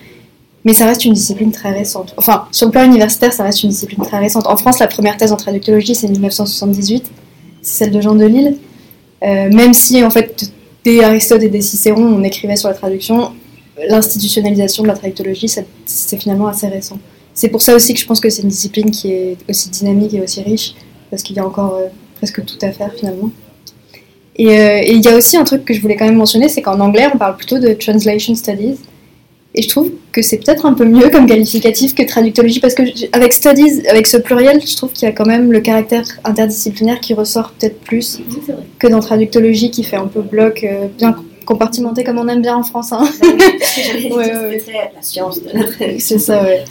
Mais 0.65 0.73
ça 0.73 0.85
reste 0.85 1.03
une 1.03 1.13
discipline 1.13 1.51
très 1.51 1.71
récente. 1.71 2.13
Enfin, 2.17 2.45
sur 2.51 2.67
le 2.67 2.71
plan 2.71 2.85
universitaire, 2.85 3.33
ça 3.33 3.43
reste 3.43 3.63
une 3.63 3.69
discipline 3.69 4.01
très 4.01 4.19
récente. 4.19 4.47
En 4.47 4.55
France, 4.55 4.79
la 4.79 4.87
première 4.87 5.17
thèse 5.17 5.33
en 5.33 5.37
traductologie, 5.37 5.93
c'est 5.93 6.07
1978. 6.07 7.11
C'est 7.61 7.83
celle 7.83 7.91
de 7.91 7.99
Jean 7.99 8.15
Delille. 8.15 8.57
Euh, 9.23 9.49
même 9.51 9.73
si, 9.73 10.03
en 10.03 10.09
fait, 10.09 10.51
dès 10.83 11.03
Aristote 11.03 11.43
et 11.43 11.49
des 11.49 11.61
Cicéron, 11.61 12.03
on 12.03 12.23
écrivait 12.23 12.55
sur 12.55 12.69
la 12.69 12.75
traduction, 12.75 13.31
l'institutionnalisation 13.87 14.83
de 14.83 14.87
la 14.87 14.95
traductologie, 14.95 15.47
c'est 15.47 16.17
finalement 16.17 16.47
assez 16.47 16.67
récent. 16.67 16.99
c'est 17.33 17.49
pour 17.49 17.61
ça 17.61 17.75
aussi 17.75 17.93
que 17.93 17.99
je 17.99 18.05
pense 18.05 18.19
que 18.19 18.29
c'est 18.29 18.43
une 18.43 18.49
discipline 18.49 18.91
qui 18.91 19.11
est 19.11 19.37
aussi 19.49 19.69
dynamique 19.69 20.13
et 20.13 20.21
aussi 20.21 20.41
riche, 20.41 20.75
parce 21.09 21.23
qu'il 21.23 21.35
y 21.35 21.39
a 21.39 21.45
encore 21.45 21.75
euh, 21.75 21.87
presque 22.17 22.45
tout 22.45 22.57
à 22.61 22.71
faire 22.71 22.93
finalement. 22.93 23.31
Euh, 24.39 24.79
et 24.83 24.91
il 24.93 25.03
y 25.03 25.07
a 25.07 25.15
aussi 25.15 25.37
un 25.37 25.43
truc 25.43 25.63
que 25.65 25.73
je 25.73 25.81
voulais 25.81 25.95
quand 25.95 26.05
même 26.05 26.17
mentionner, 26.17 26.49
c'est 26.49 26.61
qu'en 26.61 26.79
anglais, 26.79 27.07
on 27.13 27.17
parle 27.17 27.37
plutôt 27.37 27.59
de 27.59 27.73
translation 27.73 28.35
studies. 28.35 28.77
Et 29.55 29.61
je 29.61 29.69
trouve 29.69 29.91
que 30.11 30.21
c'est 30.23 30.37
peut-être 30.37 30.65
un 30.65 30.73
peu 30.73 30.85
mieux 30.85 31.09
comme 31.09 31.27
qualificatif 31.27 31.93
que 31.93 32.01
traductologie, 32.03 32.59
parce 32.59 32.73
que 32.73 32.83
avec 33.15 33.33
studies, 33.33 33.85
avec 33.87 34.07
ce 34.07 34.17
pluriel, 34.17 34.59
je 34.65 34.75
trouve 34.75 34.91
qu'il 34.93 35.07
y 35.07 35.11
a 35.11 35.13
quand 35.13 35.27
même 35.27 35.51
le 35.51 35.59
caractère 35.59 36.03
interdisciplinaire 36.23 36.99
qui 36.99 37.13
ressort 37.13 37.51
peut-être 37.51 37.79
plus 37.81 38.19
Oui, 38.29 38.53
que 38.79 38.87
dans 38.87 38.99
traductologie 38.99 39.69
qui 39.69 39.83
fait 39.83 39.95
un 39.95 40.07
peu 40.07 40.21
bloc, 40.21 40.63
euh, 40.63 40.87
bien 40.97 41.15
compartimenté 41.45 42.03
comme 42.03 42.17
on 42.17 42.27
aime 42.29 42.41
bien 42.41 42.55
en 42.55 42.63
France. 42.63 42.91
hein. 42.93 43.03
Ouais, 44.11 44.11
ouais. 44.11 44.57
très 44.59 44.91
la 44.95 45.01
science 45.01 45.41
de 45.41 45.49
la. 45.53 45.99
C'est 45.99 46.19
ça, 46.19 46.43
ouais. 46.43 46.63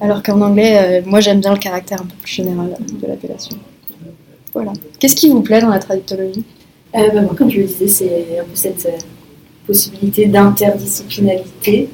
Alors 0.00 0.22
qu'en 0.22 0.40
anglais, 0.40 0.76
euh, 0.76 1.02
moi 1.06 1.20
j'aime 1.20 1.40
bien 1.40 1.52
le 1.52 1.58
caractère 1.58 2.00
un 2.00 2.04
peu 2.04 2.14
plus 2.22 2.32
général 2.32 2.76
de 3.00 3.06
l'appellation. 3.06 3.56
Voilà. 4.52 4.72
Qu'est-ce 4.98 5.16
qui 5.16 5.28
vous 5.28 5.40
plaît 5.40 5.60
dans 5.60 5.68
la 5.68 5.78
traductologie? 5.78 6.44
Euh, 6.96 7.08
bah, 7.12 7.22
moi, 7.22 7.34
comme 7.36 7.50
je 7.50 7.58
le 7.58 7.64
disais, 7.64 7.88
c'est 7.88 8.38
un 8.40 8.44
peu 8.44 8.54
cette 8.54 8.86
euh, 8.86 8.98
possibilité 9.66 10.26
d'interdisciplinarité. 10.26 11.88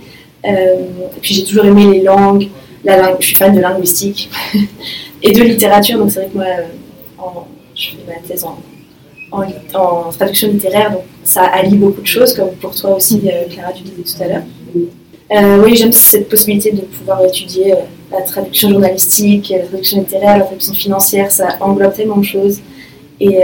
Euh, 0.45 0.75
et 1.17 1.21
puis 1.21 1.35
j'ai 1.35 1.45
toujours 1.45 1.65
aimé 1.67 1.87
les 1.93 2.03
langues, 2.03 2.49
la 2.85 2.97
langue, 2.97 3.17
je 3.21 3.27
suis 3.27 3.37
fan 3.37 3.55
de 3.55 3.61
linguistique 3.61 4.31
et 5.23 5.33
de 5.33 5.43
littérature, 5.43 5.99
donc 5.99 6.11
c'est 6.11 6.21
vrai 6.21 6.29
que 6.31 6.37
moi, 6.37 6.47
euh, 6.47 7.23
je 7.75 7.91
fais 7.91 7.97
ma 8.07 8.27
thèse 8.27 8.45
en, 8.45 8.59
en, 9.33 10.11
traduction 10.11 10.49
littéraire, 10.49 10.93
donc 10.93 11.03
ça 11.25 11.43
allie 11.43 11.77
beaucoup 11.77 12.01
de 12.01 12.07
choses, 12.07 12.35
comme 12.35 12.53
pour 12.53 12.75
toi 12.75 12.97
aussi, 12.97 13.21
euh, 13.27 13.49
Clara, 13.51 13.73
tu 13.73 13.83
disais 13.83 14.17
tout 14.17 14.23
à 14.23 14.27
l'heure. 14.29 14.43
Oui, 15.63 15.77
j'aime 15.77 15.93
cette 15.93 16.29
possibilité 16.29 16.73
de 16.73 16.81
pouvoir 16.81 17.25
étudier 17.25 17.75
la 18.11 18.23
traduction 18.23 18.69
journalistique, 18.71 19.51
la 19.51 19.61
traduction 19.61 20.01
littéraire, 20.01 20.39
la 20.39 20.45
traduction 20.45 20.75
financière, 20.75 21.31
ça 21.31 21.57
englobe 21.61 21.95
tellement 21.95 22.17
de 22.17 22.25
choses. 22.25 22.59
Et, 23.21 23.39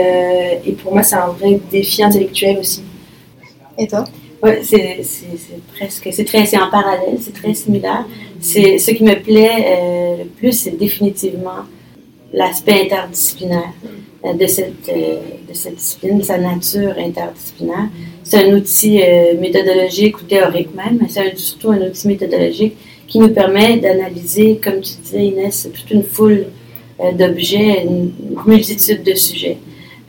et 0.66 0.72
pour 0.72 0.92
moi, 0.92 1.04
c'est 1.04 1.14
un 1.14 1.28
vrai 1.28 1.60
défi 1.70 2.02
intellectuel 2.02 2.58
aussi. 2.58 2.82
Et 3.78 3.86
toi? 3.86 4.04
Ouais, 4.42 4.60
c'est 4.62 5.00
presque, 5.74 6.08
c'est 6.12 6.24
très, 6.24 6.44
c'est 6.44 6.58
en 6.58 6.70
parallèle, 6.70 7.16
c'est 7.20 7.32
très 7.32 7.54
similaire. 7.54 8.04
C'est 8.40 8.78
ce 8.78 8.90
qui 8.90 9.02
me 9.02 9.14
plaît 9.14 9.64
euh, 9.66 10.16
le 10.18 10.24
plus, 10.24 10.52
c'est 10.52 10.76
définitivement 10.76 11.64
l'aspect 12.32 12.82
interdisciplinaire 12.82 13.72
euh, 14.24 14.34
de 14.34 14.46
cette 14.46 14.88
euh, 14.90 15.16
de 15.48 15.54
cette 15.54 15.76
discipline, 15.76 16.22
sa 16.22 16.36
nature 16.36 16.94
interdisciplinaire. 16.98 17.88
C'est 18.24 18.44
un 18.44 18.54
outil 18.54 19.00
méthodologique 19.40 20.20
ou 20.20 20.24
théorique 20.24 20.74
même, 20.74 20.98
mais 21.00 21.08
c'est 21.08 21.38
surtout 21.38 21.70
un 21.70 21.80
outil 21.80 22.08
méthodologique 22.08 22.74
qui 23.06 23.20
nous 23.20 23.28
permet 23.28 23.78
d'analyser, 23.78 24.60
comme 24.62 24.80
tu 24.80 24.94
disais 25.02 25.26
Inès, 25.26 25.68
toute 25.72 25.90
une 25.92 26.02
foule 26.02 26.46
d'objets, 27.14 27.84
une 27.84 28.10
multitude 28.44 29.04
de 29.04 29.14
sujets. 29.14 29.58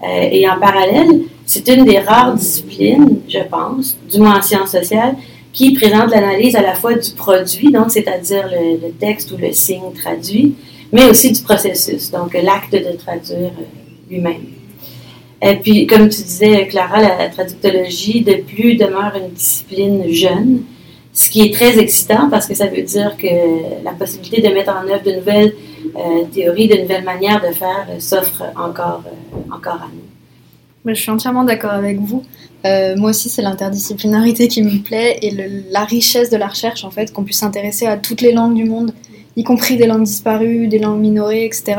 Et 0.03 0.49
en 0.49 0.59
parallèle, 0.59 1.25
c'est 1.47 1.67
une 1.69 1.85
des 1.85 1.99
rares 1.99 2.35
disciplines, 2.35 3.21
je 3.27 3.39
pense, 3.49 3.97
du 4.11 4.19
moins 4.19 4.37
en 4.37 4.41
sciences 4.41 4.71
sociales, 4.71 5.15
qui 5.53 5.71
présente 5.71 6.11
l'analyse 6.11 6.57
à 6.57 6.61
la 6.61 6.75
fois 6.75 6.93
du 6.93 7.11
produit, 7.11 7.71
donc 7.71 7.89
c'est-à-dire 7.89 8.47
le, 8.51 8.91
texte 8.91 9.31
ou 9.31 9.37
le 9.37 9.53
signe 9.53 9.93
traduit, 9.95 10.55
mais 10.91 11.05
aussi 11.05 11.31
du 11.31 11.41
processus, 11.41 12.11
donc 12.11 12.33
l'acte 12.33 12.73
de 12.73 12.95
traduire 12.97 13.53
euh, 13.59 14.09
lui-même. 14.09 14.43
Et 15.41 15.55
puis, 15.55 15.87
comme 15.87 16.09
tu 16.09 16.21
disais, 16.21 16.67
Clara, 16.67 16.99
la, 17.01 17.29
traductologie 17.29 18.21
de 18.21 18.35
plus 18.35 18.75
demeure 18.75 19.13
une 19.15 19.31
discipline 19.31 20.03
jeune, 20.11 20.63
ce 21.13 21.29
qui 21.29 21.43
est 21.43 21.53
très 21.53 21.79
excitant 21.79 22.29
parce 22.29 22.45
que 22.45 22.55
ça 22.55 22.67
veut 22.67 22.81
dire 22.81 23.15
que 23.17 23.83
la 23.85 23.91
possibilité 23.91 24.41
de 24.41 24.53
mettre 24.53 24.71
en 24.71 24.87
œuvre 24.87 25.03
de 25.03 25.13
nouvelles 25.13 25.53
euh, 25.95 26.25
théories, 26.31 26.67
de 26.67 26.75
nouvelles 26.75 27.05
manières 27.05 27.41
de 27.41 27.53
faire 27.53 27.87
euh, 27.89 27.99
s'offre 27.99 28.43
encore, 28.55 29.03
encore 29.49 29.81
à 29.81 29.87
nous. 29.93 30.16
Je 30.87 31.01
suis 31.01 31.11
entièrement 31.11 31.43
d'accord 31.43 31.71
avec 31.71 31.99
vous. 31.99 32.23
Euh, 32.65 32.95
moi 32.95 33.11
aussi, 33.11 33.29
c'est 33.29 33.41
l'interdisciplinarité 33.41 34.47
qui 34.47 34.63
me 34.63 34.81
plaît 34.81 35.19
et 35.21 35.31
la 35.69 35.83
richesse 35.83 36.29
de 36.29 36.37
la 36.37 36.47
recherche, 36.47 36.83
en 36.83 36.91
fait, 36.91 37.11
qu'on 37.13 37.23
puisse 37.23 37.39
s'intéresser 37.39 37.85
à 37.85 37.97
toutes 37.97 38.21
les 38.21 38.31
langues 38.31 38.55
du 38.55 38.65
monde, 38.65 38.93
y 39.35 39.43
compris 39.43 39.77
des 39.77 39.85
langues 39.85 40.03
disparues, 40.03 40.67
des 40.67 40.79
langues 40.79 40.99
minorées, 40.99 41.45
etc. 41.45 41.75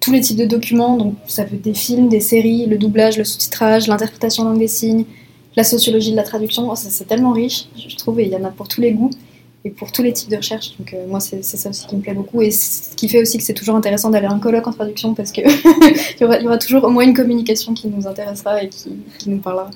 Tous 0.00 0.12
les 0.12 0.20
types 0.20 0.36
de 0.36 0.44
documents, 0.44 0.96
donc 0.96 1.14
ça 1.26 1.44
peut 1.44 1.54
être 1.54 1.62
des 1.62 1.74
films, 1.74 2.08
des 2.08 2.20
séries, 2.20 2.66
le 2.66 2.78
doublage, 2.78 3.18
le 3.18 3.24
sous-titrage, 3.24 3.86
l'interprétation 3.86 4.44
langue 4.44 4.58
des 4.58 4.68
signes, 4.68 5.04
la 5.56 5.64
sociologie 5.64 6.10
de 6.10 6.16
la 6.16 6.22
traduction, 6.22 6.68
Oh, 6.70 6.74
c'est 6.76 7.06
tellement 7.06 7.32
riche, 7.32 7.66
je 7.76 7.96
trouve, 7.96 8.20
et 8.20 8.24
il 8.24 8.30
y 8.30 8.36
en 8.36 8.44
a 8.44 8.50
pour 8.50 8.68
tous 8.68 8.80
les 8.80 8.92
goûts 8.92 9.10
et 9.66 9.70
pour 9.70 9.90
tous 9.90 10.02
les 10.02 10.12
types 10.12 10.30
de 10.30 10.36
recherche. 10.36 10.76
Donc 10.78 10.94
euh, 10.94 11.06
moi, 11.08 11.18
c'est 11.18 11.42
ça 11.42 11.68
aussi 11.68 11.86
qui 11.86 11.96
me 11.96 12.00
plaît 12.00 12.14
beaucoup 12.14 12.40
et 12.40 12.52
ce 12.52 12.94
qui 12.94 13.08
fait 13.08 13.20
aussi 13.20 13.36
que 13.36 13.42
c'est 13.42 13.54
toujours 13.54 13.74
intéressant 13.74 14.10
d'aller 14.10 14.26
à 14.26 14.30
un 14.30 14.38
colloque 14.38 14.66
en 14.66 14.72
traduction 14.72 15.12
parce 15.14 15.32
que 15.32 15.40
il, 16.16 16.20
y 16.20 16.24
aura, 16.24 16.40
y 16.40 16.46
aura 16.46 16.58
toujours 16.58 16.84
au 16.84 16.90
moins 16.90 17.02
une 17.02 17.14
communication 17.14 17.74
qui 17.74 17.88
nous 17.88 18.06
intéressera 18.06 18.62
et 18.62 18.68
qui, 18.68 18.90
nous 19.26 19.38
parlera. 19.38 19.70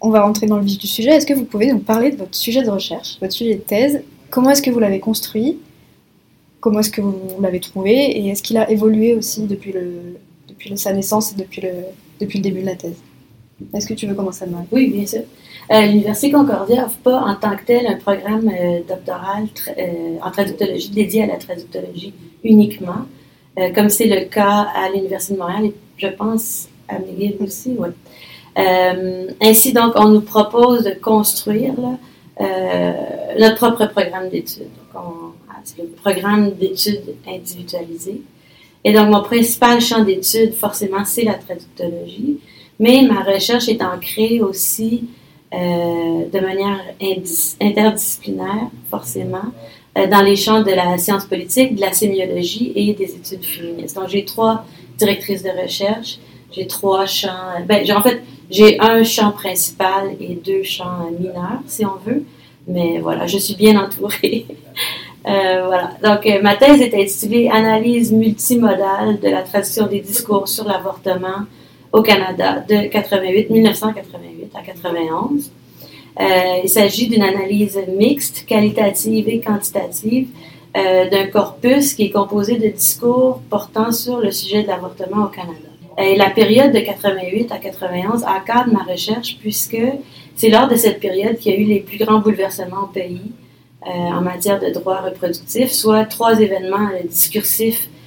On 0.00 0.10
va 0.10 0.22
rentrer 0.22 0.46
dans 0.46 0.58
le 0.58 0.64
vif 0.64 0.78
du 0.78 0.86
sujet. 0.86 1.10
Est-ce 1.10 1.26
que 1.26 1.34
vous 1.34 1.44
pouvez 1.44 1.72
nous 1.72 1.80
parler 1.80 2.12
de 2.12 2.16
votre 2.16 2.36
sujet 2.36 2.62
de 2.62 2.70
recherche, 2.70 3.18
votre 3.20 3.32
sujet 3.32 3.56
de 3.56 3.60
thèse? 3.60 4.02
Comment 4.30 4.50
est-ce 4.50 4.62
que 4.62 4.70
vous 4.70 4.80
l'avez 4.80 5.00
construit? 5.00 5.58
Comment 6.60 6.80
est-ce 6.80 6.90
que 6.90 7.00
vous 7.00 7.40
l'avez 7.40 7.58
trouvé? 7.58 7.92
Et 7.92 8.28
est-ce 8.28 8.44
qu'il 8.44 8.58
a 8.58 8.70
évolué 8.70 9.14
aussi 9.14 9.42
depuis, 9.46 9.72
le, 9.72 10.18
depuis 10.48 10.76
sa 10.78 10.92
naissance 10.92 11.32
et 11.32 11.36
depuis 11.36 11.62
le, 11.62 11.70
depuis 12.20 12.38
le 12.38 12.44
début 12.44 12.60
de 12.60 12.66
la 12.66 12.76
thèse? 12.76 12.94
Est-ce 13.74 13.86
que 13.86 13.94
tu 13.94 14.06
veux 14.06 14.14
commencer, 14.14 14.46
Marie 14.46 14.66
Oui, 14.72 14.90
bien 14.90 15.06
sûr. 15.06 15.22
Euh, 15.70 15.80
L'Université 15.86 16.30
Concordia 16.32 16.82
n'offre 16.82 16.98
pas 16.98 17.20
en 17.20 17.34
tant 17.36 17.56
que 17.56 17.64
tel 17.64 17.86
un 17.86 17.96
programme 17.96 18.48
euh, 18.48 18.80
doctoral 18.88 19.44
euh, 19.78 20.16
en 20.22 20.30
traductologie 20.30 20.90
dédié 20.90 21.22
à 21.24 21.26
la 21.26 21.36
traductologie 21.36 22.12
uniquement, 22.44 23.06
comme 23.74 23.88
c'est 23.88 24.06
le 24.06 24.24
cas 24.28 24.66
à 24.74 24.88
l'Université 24.92 25.34
de 25.34 25.38
Montréal 25.38 25.66
et 25.66 25.74
je 25.98 26.08
pense 26.08 26.68
à 26.88 26.98
McGill 26.98 27.36
aussi. 27.40 27.76
Euh, 28.58 29.26
ainsi, 29.40 29.72
donc, 29.72 29.92
on 29.96 30.08
nous 30.08 30.20
propose 30.22 30.84
de 30.84 30.90
construire 31.00 31.74
notre 33.38 33.54
propre 33.56 33.86
programme 33.86 34.28
d'études. 34.28 34.68
On- 34.94 35.32
C'est 35.64 35.78
le 35.82 35.88
programme 35.90 36.50
d'études 36.60 37.14
individualisé. 37.28 38.20
Et 38.82 38.92
donc, 38.92 39.10
mon 39.10 39.22
principal 39.22 39.80
champ 39.80 40.02
d'études, 40.02 40.54
forcément, 40.54 41.04
c'est 41.04 41.22
la 41.22 41.34
traductologie. 41.34 42.40
Mais 42.82 43.00
ma 43.02 43.20
recherche 43.22 43.68
est 43.68 43.82
ancrée 43.82 44.40
aussi 44.40 45.04
euh, 45.54 46.26
de 46.34 46.40
manière 46.40 46.80
interdisciplinaire, 47.60 48.68
forcément, 48.90 49.48
euh, 49.96 50.06
dans 50.08 50.22
les 50.22 50.36
champs 50.36 50.62
de 50.62 50.70
la 50.72 50.98
science 50.98 51.24
politique, 51.26 51.76
de 51.76 51.80
la 51.80 51.92
sémiologie 51.92 52.72
et 52.74 52.92
des 52.94 53.10
études 53.18 53.44
féministes. 53.44 53.96
Donc, 53.96 54.08
j'ai 54.08 54.24
trois 54.24 54.64
directrices 54.98 55.42
de 55.42 55.50
recherche, 55.62 56.18
j'ai 56.50 56.66
trois 56.66 57.06
champs. 57.06 57.50
Ben, 57.68 57.84
j'ai- 57.86 57.92
en 57.92 58.02
fait, 58.02 58.22
j'ai 58.50 58.80
un 58.80 59.02
champ 59.04 59.30
principal 59.30 60.04
et 60.20 60.34
deux 60.34 60.62
champs 60.64 61.08
mineurs, 61.20 61.60
si 61.66 61.84
on 61.86 61.96
veut. 62.04 62.24
Mais 62.66 62.98
voilà, 63.00 63.26
je 63.26 63.38
suis 63.38 63.54
bien 63.54 63.74
entourée. 63.82 64.46
Euh, 65.24 65.62
voilà. 65.66 65.90
Donc, 66.02 66.26
euh, 66.26 66.42
ma 66.42 66.56
thèse 66.56 66.80
est 66.80 66.92
intitulée 67.00 67.48
Analyse 67.48 68.10
multimodale 68.10 69.20
de 69.20 69.28
la 69.28 69.42
traduction 69.42 69.86
des 69.86 70.00
discours 70.00 70.48
sur 70.48 70.64
l'avortement 70.66 71.46
au 71.92 72.02
Canada 72.02 72.64
de 72.68 72.88
88, 72.88 73.50
1988 73.50 74.50
à 74.54 74.62
91. 74.62 75.50
Euh, 76.20 76.24
il 76.62 76.68
s'agit 76.68 77.08
d'une 77.08 77.22
analyse 77.22 77.78
mixte, 77.96 78.44
qualitative 78.46 79.28
et 79.28 79.40
quantitative, 79.40 80.28
euh, 80.76 81.08
d'un 81.08 81.26
corpus 81.26 81.94
qui 81.94 82.04
est 82.04 82.10
composé 82.10 82.56
de 82.56 82.68
discours 82.68 83.40
portant 83.50 83.92
sur 83.92 84.18
le 84.18 84.30
sujet 84.30 84.62
de 84.62 84.68
l'avortement 84.68 85.24
au 85.24 85.28
Canada. 85.28 85.68
Et 85.98 86.16
la 86.16 86.30
période 86.30 86.72
de 86.72 86.80
88 86.80 87.52
à 87.52 87.58
91 87.58 88.24
encadre 88.24 88.72
ma 88.72 88.82
recherche 88.82 89.36
puisque 89.38 89.82
c'est 90.34 90.48
lors 90.48 90.68
de 90.68 90.76
cette 90.76 91.00
période 91.00 91.36
qu'il 91.36 91.52
y 91.52 91.56
a 91.56 91.58
eu 91.58 91.64
les 91.64 91.80
plus 91.80 91.98
grands 91.98 92.20
bouleversements 92.20 92.84
au 92.84 92.86
pays 92.86 93.20
euh, 93.86 93.90
en 93.90 94.22
matière 94.22 94.60
de 94.60 94.70
droits 94.70 95.00
reproductifs, 95.00 95.72
soit 95.72 96.04
trois 96.04 96.40
événements 96.40 96.88
euh, 96.94 97.06
discursifs 97.06 97.88
euh, 97.88 98.01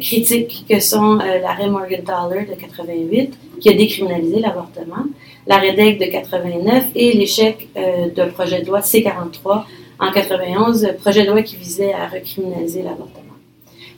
critiques 0.00 0.64
que 0.68 0.80
sont 0.80 1.18
euh, 1.20 1.38
l'arrêt 1.38 1.68
Morgenthaler 1.68 2.46
de 2.46 2.54
88 2.54 3.38
qui 3.60 3.68
a 3.68 3.74
décriminalisé 3.74 4.40
l'avortement, 4.40 5.04
l'arrêt 5.46 5.74
DEC 5.74 5.98
de 5.98 6.06
89 6.06 6.86
et 6.94 7.12
l'échec 7.12 7.68
euh, 7.76 8.08
d'un 8.08 8.28
projet 8.28 8.62
de 8.62 8.66
loi 8.66 8.80
C43 8.80 9.64
en 9.98 10.10
91, 10.10 10.84
euh, 10.84 10.92
projet 10.94 11.24
de 11.24 11.30
loi 11.30 11.42
qui 11.42 11.56
visait 11.56 11.92
à 11.92 12.06
recriminaliser 12.08 12.82
l'avortement. 12.82 13.20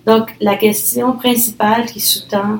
Donc, 0.06 0.30
la 0.40 0.56
question 0.56 1.12
principale 1.12 1.86
qui 1.86 2.00
sous-tend 2.00 2.58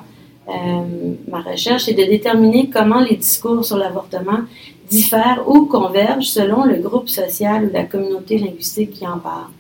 euh, 0.49 1.14
ma 1.29 1.41
recherche 1.41 1.88
est 1.88 1.95
de 1.95 2.05
déterminer 2.05 2.69
comment 2.69 3.00
les 3.00 3.17
discours 3.17 3.64
sur 3.64 3.76
l'avortement 3.76 4.41
diffèrent 4.91 5.43
ou 5.47 5.67
convergent 5.67 6.29
selon 6.29 6.64
le 6.64 6.76
groupe 6.76 7.09
social 7.09 7.64
ou 7.64 7.71
la 7.73 7.85
communauté 7.85 8.38
linguistique 8.38 8.93
qui 8.93 9.07
en 9.07 9.19
parle. 9.19 9.50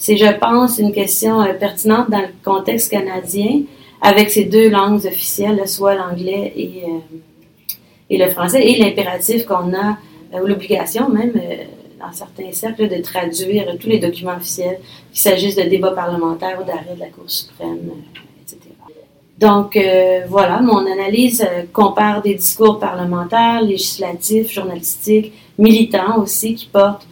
C'est, 0.00 0.16
je 0.16 0.32
pense, 0.38 0.78
une 0.78 0.92
question 0.92 1.42
euh, 1.42 1.52
pertinente 1.52 2.08
dans 2.08 2.22
le 2.22 2.28
contexte 2.42 2.90
canadien 2.90 3.64
avec 4.00 4.30
ces 4.30 4.46
deux 4.46 4.70
langues 4.70 5.04
officielles, 5.04 5.68
soit 5.68 5.94
l'anglais 5.94 6.54
et, 6.56 6.84
euh, 6.86 7.18
et 8.08 8.16
le 8.16 8.30
français, 8.30 8.66
et 8.66 8.78
l'impératif 8.78 9.44
qu'on 9.44 9.74
a, 9.74 9.98
euh, 10.32 10.42
ou 10.42 10.46
l'obligation 10.46 11.10
même, 11.10 11.34
dans 12.00 12.10
certains 12.12 12.50
cercles, 12.50 12.88
de 12.88 12.96
traduire 13.02 13.76
tous 13.78 13.88
les 13.88 13.98
documents 13.98 14.36
officiels, 14.36 14.78
qu'il 15.12 15.20
s'agisse 15.20 15.54
de 15.54 15.64
débats 15.64 15.90
parlementaires 15.90 16.58
ou 16.62 16.64
d'arrêts 16.64 16.94
de 16.94 17.00
la 17.00 17.08
Cour 17.08 17.24
suprême, 17.28 17.90
etc. 18.40 18.58
Donc, 19.36 19.78
voilà, 20.28 20.62
mon 20.62 20.90
analyse 20.90 21.46
compare 21.74 22.22
des 22.22 22.36
discours 22.36 22.78
parlementaires, 22.78 23.60
législatifs, 23.60 24.50
journalistiques, 24.50 25.34
militants 25.58 26.22
aussi, 26.22 26.54
qui 26.54 26.66
portent 26.66 27.06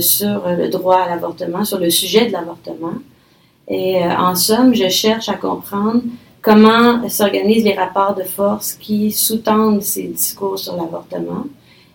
sur 0.00 0.42
le 0.46 0.68
droit 0.68 1.00
à 1.00 1.08
l'avortement, 1.08 1.64
sur 1.64 1.78
le 1.78 1.90
sujet 1.90 2.26
de 2.26 2.32
l'avortement. 2.32 2.94
Et 3.68 4.02
en 4.02 4.34
somme, 4.34 4.74
je 4.74 4.88
cherche 4.88 5.28
à 5.28 5.34
comprendre 5.34 6.02
comment 6.40 7.06
s'organisent 7.08 7.64
les 7.64 7.74
rapports 7.74 8.14
de 8.14 8.22
force 8.22 8.74
qui 8.74 9.12
sous-tendent 9.12 9.82
ces 9.82 10.04
discours 10.04 10.58
sur 10.58 10.76
l'avortement 10.76 11.44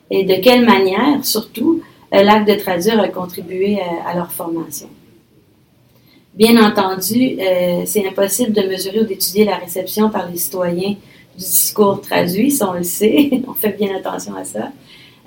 et 0.09 0.23
de 0.23 0.35
quelle 0.35 0.63
manière, 0.63 1.25
surtout, 1.25 1.81
euh, 2.13 2.21
l'acte 2.21 2.47
de 2.47 2.53
traduire 2.53 2.99
a 2.99 3.07
contribué 3.07 3.79
euh, 3.79 3.83
à, 4.05 4.15
leur 4.15 4.31
formation. 4.31 4.87
Bien 6.35 6.63
entendu, 6.63 7.37
euh, 7.39 7.81
c'est 7.85 8.07
impossible 8.07 8.53
de 8.53 8.61
mesurer 8.61 8.99
ou 9.01 9.05
d'étudier 9.05 9.45
la 9.45 9.55
réception 9.55 10.11
par 10.11 10.29
les 10.29 10.37
citoyens 10.37 10.95
du 11.35 11.45
discours 11.45 12.01
traduit, 12.01 12.51
ça 12.51 12.69
on 12.69 12.73
le 12.73 12.83
sait, 12.83 13.41
on 13.47 13.53
fait 13.53 13.75
bien 13.75 13.95
attention 13.95 14.35
à 14.35 14.43
ça. 14.43 14.71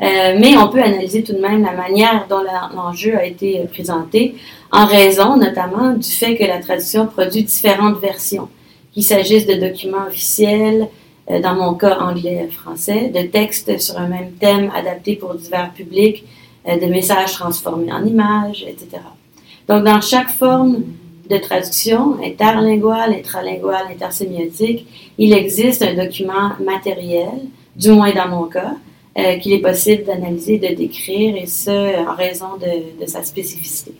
Mais 0.00 0.57
on 0.57 0.69
peut 0.69 0.83
analyser 0.83 1.23
tout 1.23 1.33
de 1.33 1.41
même 1.41 1.62
la 1.62 1.73
manière 1.73 2.26
dont 2.29 2.43
l'enjeu 2.75 3.17
a 3.17 3.25
été 3.25 3.61
présenté, 3.73 4.35
en 4.71 4.85
raison 4.85 5.37
notamment 5.37 5.93
du 5.93 6.09
fait 6.09 6.37
que 6.37 6.45
la 6.45 6.59
traduction 6.59 7.07
produit 7.07 7.45
différentes 7.45 7.99
versions 7.99 8.49
qu'il 8.97 9.05
s'agisse 9.05 9.47
de 9.47 9.55
documents 9.55 10.07
officiels, 10.07 10.88
euh, 11.31 11.38
dans 11.38 11.55
mon 11.55 11.75
cas 11.75 11.99
anglais-français, 11.99 13.12
de 13.15 13.26
textes 13.26 13.79
sur 13.79 13.99
un 13.99 14.09
même 14.09 14.33
thème 14.41 14.73
adaptés 14.75 15.17
pour 15.17 15.35
divers 15.35 15.71
publics, 15.75 16.25
euh, 16.67 16.79
de 16.79 16.87
messages 16.87 17.33
transformés 17.33 17.93
en 17.93 18.03
images, 18.07 18.65
etc. 18.67 19.03
Donc, 19.69 19.85
dans 19.85 20.00
chaque 20.00 20.31
forme 20.31 20.85
de 21.29 21.37
traduction, 21.37 22.17
interlinguale, 22.25 23.12
intralinguale, 23.12 23.88
intersémiotique, 23.91 24.87
il 25.19 25.35
existe 25.35 25.83
un 25.83 25.93
document 25.93 26.53
matériel, 26.65 27.43
du 27.76 27.91
moins 27.91 28.15
dans 28.15 28.29
mon 28.29 28.45
cas, 28.45 28.76
euh, 29.18 29.37
qu'il 29.38 29.52
est 29.52 29.61
possible 29.61 30.04
d'analyser, 30.04 30.58
de 30.58 30.75
décrire, 30.75 31.37
et 31.37 31.46
ce, 31.46 32.06
en 32.06 32.14
raison 32.14 32.56
de, 32.61 33.02
de 33.02 33.06
sa 33.08 33.23
spécificité. 33.23 33.92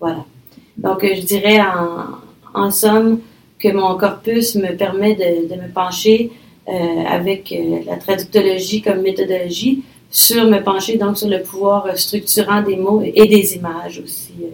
Voilà. 0.00 0.24
Donc, 0.76 1.04
je 1.04 1.20
dirais 1.20 1.60
en, 1.60 2.60
en 2.60 2.70
somme, 2.70 3.20
que 3.62 3.68
mon 3.72 3.96
corpus 3.96 4.56
me 4.56 4.76
permet 4.76 5.14
de, 5.14 5.54
me 5.54 5.72
pencher 5.72 6.32
euh, 6.68 6.72
avec 7.08 7.52
euh, 7.52 7.80
la 7.86 7.96
traductologie 7.96 8.82
comme 8.82 9.02
méthodologie 9.02 9.82
sur 10.10 10.44
me 10.44 10.58
pencher 10.62 10.98
donc 10.98 11.16
sur 11.16 11.28
le 11.28 11.42
pouvoir 11.42 11.96
structurant 11.96 12.62
des 12.62 12.76
mots 12.76 13.02
et 13.02 13.26
des 13.26 13.54
images 13.54 14.02
aussi. 14.04 14.34
Euh. 14.42 14.46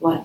Voilà. 0.00 0.24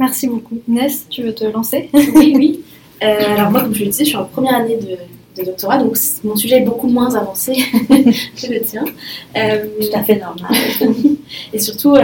Merci 0.00 0.26
beaucoup. 0.26 0.58
Inès, 0.66 1.06
tu 1.08 1.22
veux 1.22 1.34
te 1.34 1.44
lancer? 1.44 1.90
Oui, 1.92 2.32
oui. 2.36 2.60
alors 3.00 3.50
moi, 3.50 3.60
comme 3.60 3.74
je 3.74 3.84
le 3.84 3.90
disais, 3.90 4.04
je 4.04 4.10
suis 4.10 4.18
en 4.18 4.24
première 4.24 4.56
année 4.56 4.76
de, 4.76 4.96
doctorat, 5.42 5.78
donc 5.78 5.96
mon 6.22 6.36
sujet 6.36 6.58
est 6.58 6.64
beaucoup 6.64 6.88
moins 6.88 7.14
avancé 7.14 7.54
que 7.88 8.52
le 8.52 8.60
tien. 8.60 8.84
Tout 9.34 9.90
à 9.92 10.02
fait 10.02 10.16
normal. 10.16 10.52
et 11.52 11.58
surtout, 11.58 11.96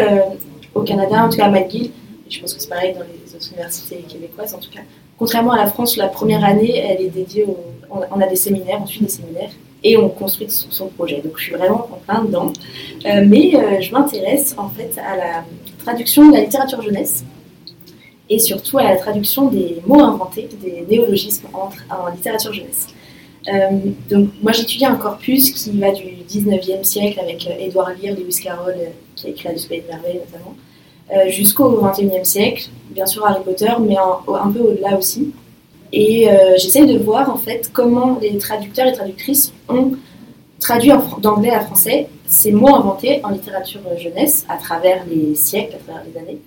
au 0.74 0.82
Canada, 0.82 1.24
en 1.24 1.28
tout 1.28 1.36
cas 1.36 1.44
à 1.44 1.50
McGill, 1.50 1.90
je 2.28 2.40
pense 2.40 2.54
que 2.54 2.60
c'est 2.60 2.68
pareil 2.68 2.94
dans 2.94 3.00
les 3.00 3.34
autres 3.34 3.48
universités 3.52 4.04
québécoises 4.08 4.54
en 4.54 4.58
tout 4.58 4.70
cas. 4.70 4.80
Contrairement 5.18 5.52
à 5.52 5.58
la 5.58 5.66
France, 5.66 5.96
la 5.96 6.08
première 6.08 6.44
année, 6.44 6.78
elle 6.78 7.02
est 7.02 7.10
dédiée 7.10 7.44
au... 7.44 7.58
On 7.90 8.20
a 8.20 8.26
des 8.26 8.36
séminaires, 8.36 8.78
on 8.80 8.86
suit 8.86 9.00
des 9.00 9.08
séminaires 9.08 9.50
et 9.82 9.96
on 9.96 10.08
construit 10.08 10.46
son 10.48 10.86
projet. 10.88 11.20
Donc 11.22 11.32
je 11.36 11.44
suis 11.44 11.54
vraiment 11.54 11.88
en 11.92 11.98
plein 12.06 12.24
dedans. 12.24 12.52
Euh, 13.04 13.24
mais 13.26 13.54
euh, 13.54 13.80
je 13.80 13.92
m'intéresse 13.92 14.54
en 14.56 14.68
fait 14.68 14.92
à 14.98 15.16
la 15.16 15.44
traduction 15.84 16.28
de 16.28 16.34
la 16.34 16.42
littérature 16.42 16.80
jeunesse 16.82 17.24
et 18.28 18.38
surtout 18.38 18.78
à 18.78 18.84
la 18.84 18.96
traduction 18.96 19.48
des 19.48 19.82
mots 19.86 20.02
inventés, 20.02 20.48
des 20.62 20.86
néologismes 20.88 21.48
entre, 21.52 21.84
en 21.90 22.10
littérature 22.10 22.52
jeunesse. 22.52 22.86
Euh, 23.48 23.70
donc 24.10 24.28
moi 24.42 24.52
j'étudie 24.52 24.84
un 24.84 24.96
corpus 24.96 25.50
qui 25.50 25.70
va 25.78 25.92
du 25.92 26.04
19e 26.28 26.84
siècle 26.84 27.20
avec 27.20 27.48
Édouard 27.58 27.90
Lear, 28.00 28.14
Lewis 28.14 28.40
Carroll, 28.42 28.74
qui 29.16 29.28
a 29.28 29.30
écrit 29.30 29.48
La 29.48 29.54
Pays 29.54 29.80
de 29.80 29.86
Merveille 29.86 30.20
notamment, 30.26 30.54
euh, 31.12 31.30
jusqu'au 31.30 31.80
XXIe 31.80 32.24
siècle, 32.24 32.68
bien 32.90 33.06
sûr 33.06 33.26
Harry 33.26 33.42
Potter, 33.42 33.72
mais 33.80 33.96
un, 33.96 34.50
peu 34.52 34.60
au-delà 34.60 34.96
aussi. 34.96 35.32
Et 35.92 36.30
euh, 36.30 36.56
j'essaye 36.56 36.86
de 36.86 36.98
voir 36.98 37.30
en 37.30 37.38
fait 37.38 37.70
comment 37.72 38.18
les 38.20 38.36
traducteurs 38.38 38.86
et 38.86 38.92
traductrices 38.92 39.52
ont 39.68 39.92
traduit 40.60 40.92
d'anglais 41.22 41.50
à 41.50 41.60
français 41.60 42.08
ces 42.26 42.52
mots 42.52 42.74
inventés 42.74 43.20
en 43.24 43.30
littérature 43.30 43.80
jeunesse 43.98 44.44
à 44.48 44.56
travers 44.56 45.04
les 45.10 45.34
siècles, 45.34 45.76
à 45.76 45.78
travers 45.78 46.04
les 46.04 46.20
années. 46.20 46.38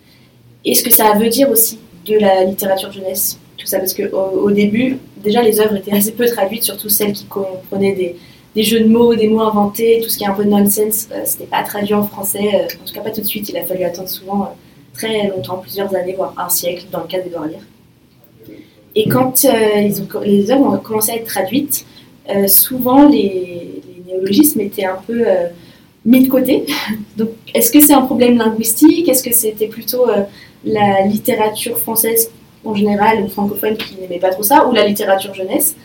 Et 0.64 0.76
ce 0.76 0.84
que 0.84 0.92
ça 0.92 1.14
veut 1.14 1.28
dire 1.28 1.50
aussi 1.50 1.80
de 2.06 2.18
la 2.18 2.46
littérature 2.46 2.92
jeunesse, 2.92 3.38
tout 3.58 3.66
ça, 3.66 3.80
parce 3.80 3.94
qu'au 3.94 4.18
au 4.18 4.52
début, 4.52 4.98
déjà 5.24 5.42
les 5.42 5.60
œuvres 5.60 5.76
étaient 5.76 5.92
assez 5.92 6.12
peu 6.12 6.26
traduites, 6.26 6.64
surtout 6.64 6.90
celles 6.90 7.14
qui 7.14 7.26
comprenaient 7.26 8.16
des, 8.56 8.64
jeux 8.64 8.82
de 8.82 8.88
mots, 8.88 9.16
des 9.16 9.28
mots 9.28 9.42
inventés, 9.42 10.00
tout 10.04 10.10
ce 10.10 10.18
qui 10.18 10.24
est 10.24 10.28
un 10.28 10.34
peu 10.34 10.44
nonsense, 10.44 11.08
euh, 11.12 11.22
c'était 11.26 11.46
pas 11.46 11.64
traduit 11.64 11.94
en 11.94 12.04
français, 12.04 12.50
euh, 12.54 12.66
en 12.82 12.86
tout 12.86 12.94
cas 12.94 13.02
pas 13.02 13.10
tout 13.10 13.22
de 13.22 13.26
suite, 13.26 13.50
il 13.50 13.58
a 13.58 13.64
fallu 13.64 13.84
attendre 13.84 14.10
souvent 14.10 14.44
euh, 14.44 14.48
très 14.94 15.30
longtemps, 15.30 15.58
plusieurs 15.58 15.94
années, 15.96 16.14
voire 16.14 16.36
un 16.38 16.50
siècle, 16.50 16.86
dans 16.92 17.02
le 17.02 17.08
cas 17.08 17.20
d'Edouard 17.22 17.48
Lire. 17.48 17.66
Et 18.96 19.10
quand 19.10 19.46
ont, 19.46 20.20
les 20.22 20.52
œuvres 20.52 20.74
ont 20.74 20.78
commencé 20.78 21.14
à 21.14 21.16
être 21.16 21.26
traduites, 21.26 21.86
souvent 22.46 23.08
les, 23.08 23.82
néologismes 24.06 24.62
étaient 24.62 24.86
un 24.86 25.00
peu 25.08 25.26
mis 26.06 26.26
de 26.26 26.30
côté. 26.30 26.66
Donc, 27.18 27.30
est-ce 27.56 27.72
que 27.72 27.80
c'est 27.80 27.94
un 27.94 28.04
problème 28.04 28.38
linguistique? 28.38 29.10
Est-ce 29.10 29.24
que 29.24 29.34
c'était 29.34 29.66
plutôt 29.66 30.06
la 30.64 31.08
littérature 31.08 31.80
française 31.80 32.30
en 32.66 32.76
général 32.76 33.24
ou 33.24 33.28
francophone 33.28 33.78
qui 33.78 33.96
n'aimait 34.00 34.20
pas 34.20 34.30
trop 34.30 34.44
ça, 34.44 34.68
ou 34.68 34.74
la 34.74 34.86
littérature 34.86 35.34
jeunesse 35.34 35.76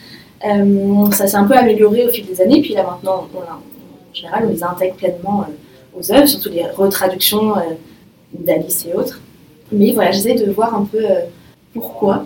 euh, 0.45 1.11
ça 1.11 1.27
s'est 1.27 1.37
un 1.37 1.45
peu 1.45 1.57
amélioré 1.57 2.07
au 2.07 2.11
fil 2.11 2.25
des 2.25 2.41
années, 2.41 2.61
puis 2.61 2.75
là 2.75 2.85
maintenant, 2.85 3.29
en 3.35 4.15
général, 4.15 4.45
on 4.47 4.51
les 4.51 4.63
intègre 4.63 4.95
pleinement 4.95 5.43
euh, 5.43 5.99
aux 5.99 6.13
œuvres, 6.13 6.27
surtout 6.27 6.51
les 6.51 6.65
retraductions 6.65 7.57
euh, 7.57 7.63
d'Alice 8.33 8.87
et 8.87 8.95
autres. 8.95 9.21
Mais 9.73 9.93
voilà, 9.93 10.13
j'essaie 10.13 10.35
de 10.35 10.51
voir 10.51 10.75
un 10.75 10.85
peu 10.85 11.05
pourquoi, 11.75 12.25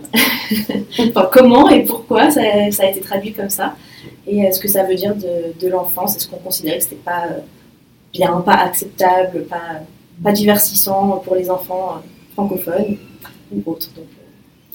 comment 1.31 1.69
et 1.69 1.83
pourquoi 1.83 2.29
ça, 2.29 2.41
a 2.41 2.85
été 2.85 3.01
traduit 3.01 3.33
comme 3.33 3.49
ça, 3.49 3.75
et 4.27 4.49
ce 4.51 4.59
que 4.59 4.67
ça 4.67 4.83
veut 4.83 4.95
dire 4.95 5.13
de, 5.15 5.67
l'enfance, 5.67 6.15
est-ce 6.15 6.27
qu'on 6.27 6.37
considérait 6.37 6.77
que 6.77 6.83
c'était 6.83 6.95
pas 6.97 7.25
bien, 8.13 8.41
pas 8.41 8.53
acceptable, 8.53 9.43
pas, 9.45 9.81
pas 10.23 10.31
divertissant 10.31 11.21
pour 11.25 11.35
les 11.35 11.49
enfants 11.49 12.01
francophones 12.33 12.97
ou 13.51 13.71
autres. 13.71 13.89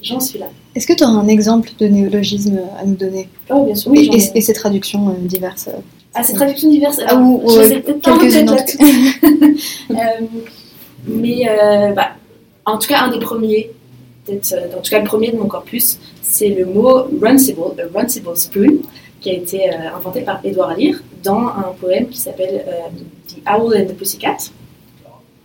J'en 0.01 0.19
suis 0.19 0.39
là. 0.39 0.47
Est-ce 0.75 0.87
que 0.87 0.93
tu 0.93 1.03
as 1.03 1.07
un 1.07 1.27
exemple 1.27 1.69
de 1.77 1.87
néologisme 1.87 2.59
à 2.79 2.85
nous 2.85 2.95
donner 2.95 3.27
Oh, 3.49 3.65
bien 3.65 3.75
sûr. 3.75 3.91
Oui, 3.91 4.09
et, 4.13 4.41
ces 4.41 4.53
traductions 4.53 5.09
euh, 5.09 5.13
diverses 5.19 5.67
euh, 5.67 5.79
Ah, 6.13 6.23
ces 6.23 6.33
traductions 6.33 6.69
diverses 6.69 7.01
ah, 7.05 7.15
Ou, 7.17 7.43
je 7.47 7.67
sais 7.67 7.79
peut-être 7.81 8.01
quelques-unes 8.01 8.49
euh, 9.91 9.95
Mais, 11.07 11.45
bah, 11.95 12.11
en 12.65 12.77
tout 12.77 12.87
cas, 12.87 13.01
un 13.01 13.11
des 13.11 13.19
premiers, 13.19 13.71
peut-être, 14.25 14.55
en 14.77 14.81
tout 14.81 14.89
cas, 14.89 14.99
le 14.99 15.05
premier 15.05 15.31
de 15.31 15.37
mon 15.37 15.47
corpus, 15.47 15.99
c'est 16.21 16.49
le 16.49 16.65
mot 16.65 17.07
runcible, 17.21 17.61
a 17.77 17.99
runcible 17.99 18.37
spoon, 18.37 18.77
qui 19.19 19.31
a 19.31 19.33
été 19.33 19.69
inventé 19.69 20.21
par 20.21 20.39
Édouard 20.45 20.77
Lear 20.77 20.95
dans 21.23 21.47
un 21.47 21.73
poème 21.79 22.07
qui 22.07 22.19
s'appelle 22.19 22.63
The 23.27 23.37
Owl 23.49 23.75
and 23.75 23.85
the 23.87 23.93
Pussycat 23.93 24.37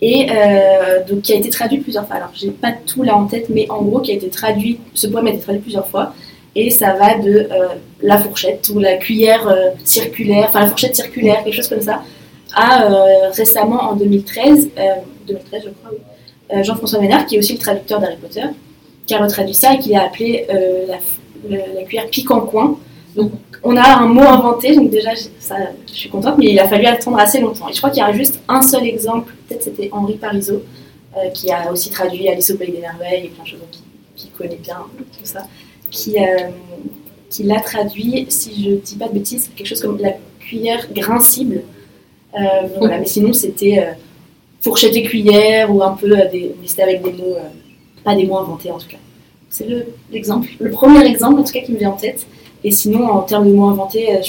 et 0.04 0.26
euh, 0.30 1.02
donc 1.08 1.22
qui 1.22 1.32
a 1.32 1.36
été 1.36 1.48
traduit 1.48 1.78
plusieurs 1.78 2.06
fois. 2.06 2.16
Alors 2.16 2.30
j'ai 2.34 2.50
pas 2.50 2.72
tout 2.72 3.02
là 3.02 3.16
en 3.16 3.24
tête, 3.24 3.46
mais 3.48 3.66
en 3.70 3.80
gros 3.80 4.00
qui 4.00 4.10
a 4.12 4.14
été 4.14 4.28
traduit, 4.28 4.78
ce 4.92 5.06
poème 5.06 5.28
a 5.28 5.30
été 5.30 5.40
traduit 5.40 5.62
plusieurs 5.62 5.88
fois, 5.88 6.12
et 6.54 6.68
ça 6.68 6.92
va 6.92 7.16
de 7.16 7.30
euh, 7.30 7.68
la 8.02 8.18
fourchette 8.18 8.68
ou 8.68 8.78
la 8.78 8.96
cuillère 8.98 9.48
euh, 9.48 9.70
circulaire, 9.82 10.44
enfin 10.48 10.60
la 10.60 10.66
fourchette 10.66 10.94
circulaire, 10.94 11.42
quelque 11.42 11.54
chose 11.56 11.68
comme 11.68 11.80
ça, 11.80 12.02
à 12.54 12.86
récemment 13.32 13.82
en 13.90 13.96
2013, 13.96 14.68
2013 15.26 15.62
je 15.64 15.70
crois, 15.70 16.62
Jean-François 16.62 17.00
Ménard, 17.00 17.26
qui 17.26 17.36
est 17.36 17.38
aussi 17.38 17.54
le 17.54 17.58
traducteur 17.58 17.98
d'Harry 17.98 18.16
Potter, 18.16 18.44
qui 19.06 19.14
a 19.14 19.18
retraduit 19.18 19.54
ça 19.54 19.74
et 19.74 19.78
qui 19.78 19.96
a 19.96 20.04
appelé 20.04 20.46
la, 20.86 21.56
la, 21.56 21.82
cuillère 21.82 22.06
pique 22.10 22.30
en 22.30 22.40
coin. 22.42 22.78
Donc 23.16 23.32
on 23.62 23.76
a 23.76 23.96
un 23.98 24.06
mot 24.06 24.22
inventé, 24.22 24.74
donc 24.74 24.90
déjà, 24.90 25.10
ça, 25.38 25.56
je 25.86 25.92
suis 25.92 26.10
contente, 26.10 26.36
mais 26.38 26.46
il 26.46 26.58
a 26.58 26.68
fallu 26.68 26.86
attendre 26.86 27.18
assez 27.18 27.40
longtemps. 27.40 27.68
Et 27.68 27.72
je 27.72 27.78
crois 27.78 27.90
qu'il 27.90 28.02
y 28.02 28.06
a 28.06 28.12
juste 28.12 28.40
un 28.48 28.62
seul 28.62 28.86
exemple, 28.86 29.32
peut-être 29.48 29.62
c'était 29.62 29.88
Henri 29.92 30.14
Parizeau, 30.14 30.62
euh, 31.16 31.30
qui 31.30 31.50
a 31.50 31.70
aussi 31.70 31.90
traduit 31.90 32.28
Alice 32.28 32.50
au 32.50 32.56
Pays 32.56 32.72
des 32.72 32.80
Merveilles 32.80 33.26
et 33.26 33.28
plein 33.28 33.44
de 33.44 33.48
choses, 33.48 33.60
qui, 33.70 33.82
qui 34.16 34.28
connaît 34.28 34.58
bien 34.62 34.78
tout 34.96 35.24
ça, 35.24 35.46
qui, 35.90 36.18
euh, 36.18 36.48
qui 37.30 37.44
l'a 37.44 37.60
traduit, 37.60 38.26
si 38.28 38.64
je 38.64 38.70
ne 38.70 38.76
dis 38.76 38.96
pas 38.96 39.08
de 39.08 39.14
bêtises, 39.14 39.50
quelque 39.54 39.66
chose 39.66 39.80
comme 39.80 39.98
la 39.98 40.12
cuillère 40.40 40.92
grincible. 40.92 41.62
Euh, 42.34 42.38
voilà, 42.78 42.98
mais 42.98 43.06
sinon, 43.06 43.32
c'était 43.32 43.96
fourchette 44.60 44.96
et 44.96 45.04
cuillère 45.04 45.74
ou 45.74 45.82
un 45.82 45.92
peu, 45.92 46.08
des, 46.08 46.54
mais 46.60 46.66
c'était 46.66 46.82
avec 46.82 47.02
des 47.02 47.12
mots, 47.12 47.36
pas 48.02 48.16
des 48.16 48.26
mots 48.26 48.38
inventés 48.38 48.70
en 48.70 48.78
tout 48.78 48.88
cas. 48.88 48.98
C'est 49.48 49.68
l'exemple, 50.10 50.48
le 50.58 50.70
premier 50.70 51.06
exemple 51.06 51.38
en 51.38 51.44
tout 51.44 51.52
cas 51.52 51.60
qui 51.60 51.70
me 51.72 51.78
vient 51.78 51.90
en 51.90 51.96
tête. 51.96 52.26
Et 52.64 52.70
sinon, 52.70 53.08
en 53.10 53.20
termes 53.20 53.46
de 53.46 53.54
mots 53.54 53.68
inventés, 53.68 54.16
euh, 54.16 54.20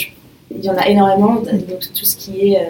il 0.56 0.63
y 0.63 0.69
en 0.69 0.78
a 0.78 0.88
énormément. 0.88 1.36
Donc, 1.36 1.80
tout 1.93 2.06
ce 2.06 2.15
qui 2.15 2.50
est 2.50 2.58
euh, 2.58 2.69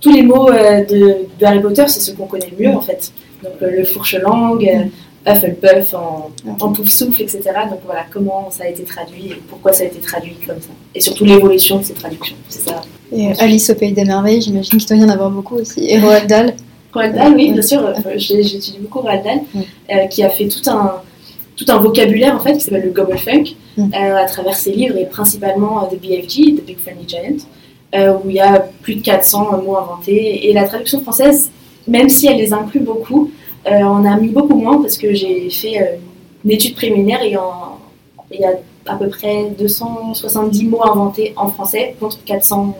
tous 0.00 0.12
les 0.12 0.22
mots 0.22 0.50
de, 0.50 1.26
de, 1.38 1.44
Harry 1.44 1.60
Potter, 1.60 1.84
c'est 1.88 2.00
ceux 2.00 2.14
qu'on 2.14 2.26
connaît 2.26 2.50
le 2.56 2.64
mieux 2.64 2.74
en 2.74 2.80
fait. 2.80 3.12
Donc 3.42 3.52
le 3.60 3.84
fourche-langue, 3.84 4.90
Hufflepuff 5.26 5.94
en, 5.94 6.30
en 6.60 6.72
pouf-souffle, 6.72 7.20
etc. 7.22 7.42
Donc 7.68 7.80
voilà, 7.84 8.06
comment 8.10 8.50
ça 8.50 8.64
a 8.64 8.68
été 8.68 8.82
traduit 8.84 9.26
et 9.26 9.42
pourquoi 9.48 9.72
ça 9.72 9.82
a 9.82 9.86
été 9.86 9.98
traduit 9.98 10.36
comme 10.46 10.60
ça. 10.60 10.70
Et 10.94 11.00
surtout 11.00 11.24
l'évolution 11.24 11.78
de 11.78 11.84
ces 11.84 11.92
traductions, 11.92 12.36
c'est 12.48 12.62
ça. 12.62 12.80
Et 13.12 13.32
Alice 13.38 13.68
au 13.70 13.74
Pays 13.74 13.92
des 13.92 14.04
Merveilles, 14.04 14.40
j'imagine 14.40 14.78
qu'il 14.78 14.88
doit 14.88 14.96
y 14.96 15.04
en 15.04 15.12
avoir 15.12 15.30
beaucoup 15.30 15.56
aussi. 15.56 15.84
Et 15.86 16.00
Roald 16.00 16.26
Dahl. 16.26 16.54
Roald 16.94 17.14
Dahl, 17.14 17.34
oui, 17.34 17.52
bien 17.52 17.62
sûr. 17.62 17.92
J'étudie 18.16 18.78
beaucoup 18.80 19.00
Roald 19.00 19.22
Dahl, 19.22 19.40
euh, 19.90 20.06
qui 20.06 20.22
a 20.22 20.30
fait 20.30 20.48
tout 20.48 20.70
un, 20.70 21.02
tout 21.64 21.72
un 21.72 21.78
vocabulaire 21.78 22.34
en 22.34 22.40
fait 22.40 22.54
qui 22.54 22.60
s'appelle 22.60 22.84
le 22.84 22.90
Gobblefunk 22.90 23.56
mm. 23.76 23.82
euh, 23.94 24.16
à 24.16 24.24
travers 24.24 24.54
ses 24.54 24.72
livres 24.72 24.96
et 24.96 25.06
principalement 25.06 25.84
euh, 25.84 25.86
The 25.88 26.00
BFG, 26.00 26.56
The 26.56 26.64
Big 26.64 26.78
Friendly 26.78 27.08
Giant, 27.08 27.36
où 28.24 28.30
il 28.30 28.36
y 28.36 28.40
a 28.40 28.60
plus 28.82 28.96
de 28.96 29.02
400 29.02 29.62
mots 29.62 29.76
inventés. 29.76 30.48
Et 30.48 30.52
la 30.52 30.64
traduction 30.64 31.00
française, 31.00 31.50
même 31.88 32.08
si 32.08 32.28
elle 32.28 32.36
les 32.36 32.52
inclut 32.52 32.80
beaucoup, 32.80 33.30
on 33.66 34.04
a 34.04 34.16
mis 34.16 34.28
beaucoup 34.28 34.54
moins 34.54 34.80
parce 34.80 34.96
que 34.96 35.12
j'ai 35.12 35.50
fait 35.50 35.98
une 36.44 36.52
étude 36.52 36.76
préliminaire 36.76 37.20
et 37.22 37.36
il 38.30 38.40
y 38.40 38.44
a 38.44 38.52
à 38.86 38.96
peu 38.96 39.08
près 39.08 39.50
270 39.58 40.64
mots 40.66 40.84
inventés 40.84 41.34
en 41.36 41.48
français 41.48 41.96
contre 41.98 42.22
400 42.24 42.76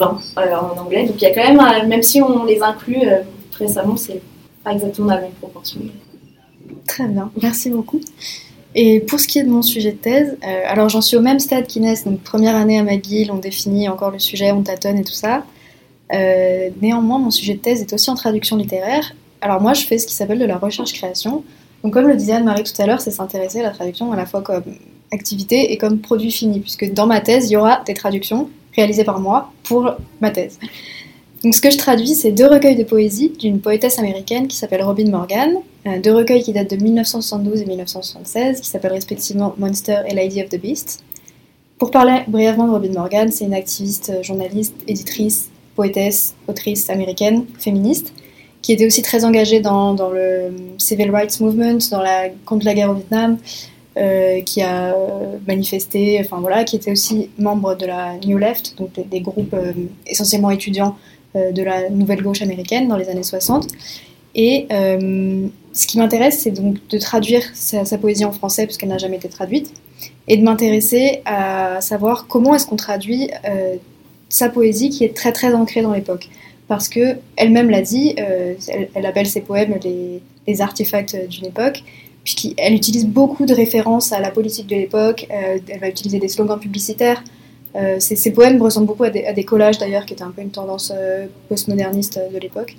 euh, 0.00 0.06
en 0.36 0.78
anglais. 0.78 1.06
Donc 1.06 1.16
il 1.20 1.22
y 1.22 1.26
a 1.26 1.34
quand 1.34 1.42
même, 1.42 1.60
euh, 1.60 1.86
même 1.86 2.02
si 2.02 2.22
on 2.22 2.44
les 2.44 2.62
inclut 2.62 3.02
euh, 3.02 3.22
récemment, 3.58 3.96
c'est 3.96 4.20
pas 4.62 4.72
exactement 4.72 5.08
la 5.08 5.20
même 5.20 5.32
proportion. 5.32 5.80
Très 6.88 7.06
bien, 7.06 7.30
merci 7.40 7.70
beaucoup. 7.70 8.00
Et 8.74 9.00
pour 9.00 9.20
ce 9.20 9.28
qui 9.28 9.38
est 9.38 9.44
de 9.44 9.50
mon 9.50 9.62
sujet 9.62 9.92
de 9.92 9.96
thèse, 9.96 10.36
alors 10.66 10.88
j'en 10.88 11.00
suis 11.00 11.16
au 11.16 11.20
même 11.20 11.38
stade 11.38 11.66
qu'Inès, 11.66 12.04
donc 12.04 12.20
première 12.20 12.56
année 12.56 12.78
à 12.78 12.82
McGill, 12.82 13.30
on 13.30 13.38
définit 13.38 13.88
encore 13.88 14.10
le 14.10 14.18
sujet, 14.18 14.50
on 14.52 14.62
tâtonne 14.62 14.98
et 14.98 15.04
tout 15.04 15.12
ça. 15.12 15.44
néanmoins, 16.12 17.18
mon 17.18 17.30
sujet 17.30 17.54
de 17.54 17.60
thèse 17.60 17.80
est 17.80 17.92
aussi 17.92 18.10
en 18.10 18.14
traduction 18.14 18.56
littéraire. 18.56 19.14
Alors 19.40 19.60
moi, 19.60 19.74
je 19.74 19.84
fais 19.84 19.98
ce 19.98 20.06
qui 20.06 20.14
s'appelle 20.14 20.38
de 20.38 20.44
la 20.44 20.58
recherche-création. 20.58 21.44
Donc 21.82 21.92
comme 21.92 22.08
le 22.08 22.16
disait 22.16 22.32
Anne-Marie 22.32 22.64
tout 22.64 22.80
à 22.82 22.86
l'heure, 22.86 23.00
c'est 23.00 23.10
s'intéresser 23.10 23.60
à 23.60 23.62
la 23.62 23.70
traduction 23.70 24.12
à 24.12 24.16
la 24.16 24.26
fois 24.26 24.42
comme 24.42 24.64
activité 25.12 25.72
et 25.72 25.78
comme 25.78 26.00
produit 26.00 26.30
fini, 26.30 26.60
puisque 26.60 26.92
dans 26.92 27.06
ma 27.06 27.20
thèse, 27.20 27.50
il 27.50 27.54
y 27.54 27.56
aura 27.56 27.82
des 27.86 27.94
traductions 27.94 28.50
réalisé 28.74 29.04
par 29.04 29.20
moi 29.20 29.52
pour 29.64 29.94
ma 30.20 30.30
thèse. 30.30 30.58
Donc 31.44 31.54
ce 31.54 31.60
que 31.60 31.70
je 31.70 31.78
traduis, 31.78 32.14
c'est 32.14 32.32
deux 32.32 32.46
recueils 32.46 32.76
de 32.76 32.84
poésie 32.84 33.30
d'une 33.30 33.60
poétesse 33.60 33.98
américaine 33.98 34.48
qui 34.48 34.56
s'appelle 34.56 34.82
Robin 34.82 35.08
Morgan, 35.08 35.50
euh, 35.54 35.60
deux 36.02 36.14
recueils 36.14 36.42
qui 36.42 36.52
datent 36.52 36.70
de 36.70 36.76
1972 36.76 37.62
et 37.62 37.66
1976, 37.66 38.60
qui 38.60 38.68
s'appellent 38.68 38.92
respectivement 38.92 39.54
Monster 39.58 40.02
et 40.06 40.14
Lady 40.14 40.42
of 40.42 40.48
the 40.48 40.60
Beast. 40.60 41.02
Pour 41.78 41.90
parler 41.90 42.22
brièvement 42.26 42.66
de 42.66 42.72
Robin 42.72 42.92
Morgan, 42.92 43.30
c'est 43.30 43.44
une 43.44 43.54
activiste, 43.54 44.10
euh, 44.10 44.22
journaliste, 44.22 44.74
éditrice, 44.88 45.48
poétesse, 45.76 46.34
autrice 46.48 46.90
américaine, 46.90 47.46
féministe, 47.58 48.12
qui 48.62 48.72
était 48.72 48.84
aussi 48.84 49.02
très 49.02 49.24
engagée 49.24 49.60
dans, 49.60 49.94
le 50.10 50.50
Civil 50.78 51.10
Rights 51.12 51.40
Movement, 51.40 51.78
dans 51.92 52.02
la, 52.02 52.30
contre 52.44 52.64
la 52.64 52.74
guerre 52.74 52.90
au 52.90 52.94
Vietnam, 52.94 53.38
euh, 53.98 54.42
qui 54.42 54.62
a 54.62 54.94
manifesté, 55.46 56.20
enfin 56.20 56.40
voilà, 56.40 56.62
qui 56.62 56.76
était 56.76 56.92
aussi 56.92 57.30
membre 57.38 57.74
de 57.74 57.86
la 57.86 58.16
New 58.24 58.38
Left, 58.38 58.76
donc 58.78 58.90
des, 59.08 59.20
groupes 59.20 59.54
euh, 59.54 59.72
essentiellement 60.06 60.50
étudiants 60.50 60.96
euh, 61.34 61.50
de 61.50 61.62
la 61.62 61.90
nouvelle 61.90 62.22
gauche 62.22 62.42
américaine 62.42 62.86
dans 62.86 62.96
les 62.96 63.08
années 63.08 63.24
60. 63.24 63.66
Et 64.36 64.68
ce 65.78 65.86
qui 65.86 65.98
m'intéresse, 65.98 66.40
c'est 66.40 66.50
donc 66.50 66.76
de 66.88 66.98
traduire 66.98 67.42
sa, 67.54 67.98
poésie 67.98 68.24
en 68.24 68.32
français, 68.32 68.66
puisqu'elle 68.66 68.88
n'a 68.88 68.98
jamais 68.98 69.16
été 69.16 69.28
traduite, 69.28 69.72
et 70.26 70.36
de 70.36 70.42
m'intéresser 70.42 71.22
à 71.24 71.80
savoir 71.80 72.26
comment 72.26 72.54
est-ce 72.54 72.66
qu'on 72.66 72.76
traduit 72.76 73.30
sa 74.28 74.48
poésie 74.48 74.90
qui 74.90 75.04
est 75.04 75.14
très 75.14 75.32
très 75.32 75.54
ancrée 75.54 75.82
dans 75.82 75.92
l'époque. 75.92 76.28
Parce 76.66 76.88
que 76.88 77.16
elle-même 77.36 77.70
l'a 77.70 77.82
dit, 77.82 78.16
elle, 78.16 79.06
appelle 79.06 79.26
ses 79.26 79.40
poèmes 79.40 79.78
les, 79.84 80.20
les 80.48 80.60
artefacts 80.60 81.16
d'une 81.28 81.46
époque, 81.46 81.84
puisqu'elle 82.24 82.74
utilise 82.74 83.06
beaucoup 83.06 83.46
de 83.46 83.54
références 83.54 84.12
à 84.12 84.20
la 84.20 84.30
politique 84.30 84.66
de 84.66 84.76
l'époque, 84.76 85.26
euh, 85.30 85.58
elle 85.68 85.80
va 85.80 85.88
utiliser 85.88 86.18
des 86.18 86.28
slogans 86.28 86.58
publicitaires. 86.58 87.22
Euh, 87.76 87.96
ces, 88.00 88.32
poèmes 88.32 88.60
ressemblent 88.60 88.86
beaucoup 88.86 89.04
à 89.04 89.10
des, 89.10 89.44
collages 89.44 89.78
d'ailleurs, 89.78 90.06
qui 90.06 90.14
étaient 90.14 90.22
un 90.22 90.30
peu 90.30 90.42
une 90.42 90.50
tendance 90.50 90.92
euh, 90.94 91.26
postmoderniste 91.48 92.20
de 92.32 92.38
l'époque. 92.38 92.76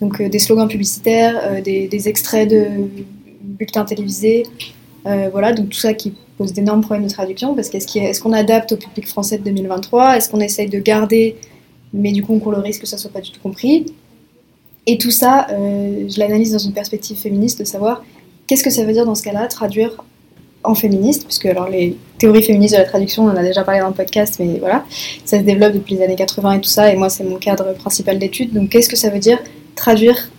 Donc 0.00 0.20
des 0.22 0.38
slogans 0.38 0.68
publicitaires, 0.68 1.62
des, 1.62 2.08
extraits 2.08 2.48
de 2.48 2.66
bulletins 3.42 3.84
télévisés, 3.84 4.44
voilà, 5.04 5.52
donc 5.52 5.70
tout 5.70 5.78
ça 5.78 5.92
qui 5.94 6.14
pose 6.38 6.52
d'énormes 6.52 6.80
problèmes 6.80 7.06
de 7.06 7.12
traduction, 7.12 7.54
parce 7.54 7.68
qu'est-ce 7.68 8.20
qu'on 8.20 8.32
adapte 8.32 8.72
au 8.72 8.76
public 8.76 9.06
français 9.06 9.38
de 9.38 9.44
2023 9.44 10.16
Est-ce 10.16 10.30
qu'on 10.30 10.40
essaye 10.40 10.68
de 10.68 10.78
garder, 10.78 11.36
mais 11.92 12.12
du 12.12 12.22
coup 12.22 12.32
on 12.34 12.38
court 12.38 12.52
le 12.52 12.58
risque 12.58 12.82
que 12.82 12.86
ça 12.86 12.96
soit 12.96 13.10
pas 13.10 13.20
du 13.20 13.30
tout 13.30 13.40
compris? 13.40 13.86
Et 14.86 14.96
tout 14.96 15.10
ça, 15.10 15.46
je 15.50 16.18
l'analyse 16.18 16.52
dans 16.52 16.58
une 16.58 16.72
perspective 16.72 17.18
féministe, 17.18 17.58
de 17.58 17.64
savoir 17.64 18.02
Qu'est-ce 18.50 18.64
que 18.64 18.70
ça 18.70 18.84
veut 18.84 18.92
dire 18.92 19.06
dans 19.06 19.14
ce 19.14 19.22
cas-là, 19.22 19.46
traduire 19.46 20.02
en 20.64 20.74
féministe, 20.74 21.22
puisque 21.24 21.46
alors 21.46 21.68
les 21.68 21.96
théories 22.20 22.42
féministes 22.42 22.74
de 22.74 22.80
la 22.80 22.84
traduction, 22.84 23.24
on 23.24 23.30
en 23.30 23.36
a 23.36 23.42
déjà 23.42 23.64
parlé 23.64 23.80
dans 23.80 23.88
le 23.88 23.94
podcast, 23.94 24.36
mais 24.38 24.58
voilà, 24.60 24.84
ça 25.24 25.38
se 25.38 25.42
développe 25.42 25.72
depuis 25.72 25.96
les 25.96 26.04
années 26.04 26.16
80 26.16 26.52
et 26.52 26.60
tout 26.60 26.68
ça, 26.68 26.92
et 26.92 26.96
moi 26.96 27.08
c'est 27.08 27.24
mon 27.24 27.36
cadre 27.36 27.72
principal 27.74 28.18
d'études. 28.18 28.52
Donc 28.52 28.68
qu'est-ce 28.68 28.88
que 28.88 28.96
ça 28.96 29.10
veut 29.10 29.18
dire 29.18 29.38
traduire 29.74 30.30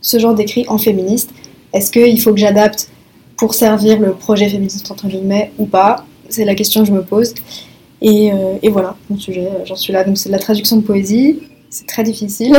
ce 0.00 0.18
genre 0.18 0.34
d'écrit 0.34 0.64
en 0.68 0.78
féministe? 0.78 1.30
Est-ce 1.72 1.92
qu'il 1.92 2.20
faut 2.20 2.32
que 2.32 2.40
j'adapte 2.40 2.88
pour 3.36 3.54
servir 3.54 4.00
le 4.00 4.12
projet 4.14 4.48
féministe 4.48 4.90
entre 4.90 5.06
guillemets 5.06 5.52
ou 5.58 5.66
pas? 5.66 6.06
C'est 6.30 6.44
la 6.44 6.54
question 6.54 6.82
que 6.82 6.88
je 6.88 6.92
me 6.92 7.02
pose. 7.02 7.34
Et, 8.00 8.32
euh, 8.32 8.70
voilà, 8.70 8.96
mon 9.10 9.18
sujet, 9.18 9.48
j'en 9.64 9.76
suis 9.76 9.92
là. 9.92 10.04
Donc 10.04 10.18
c'est 10.18 10.28
de 10.28 10.34
la 10.34 10.38
traduction 10.38 10.76
de 10.76 10.82
poésie, 10.82 11.40
c'est 11.68 11.86
très 11.86 12.04
difficile. 12.04 12.56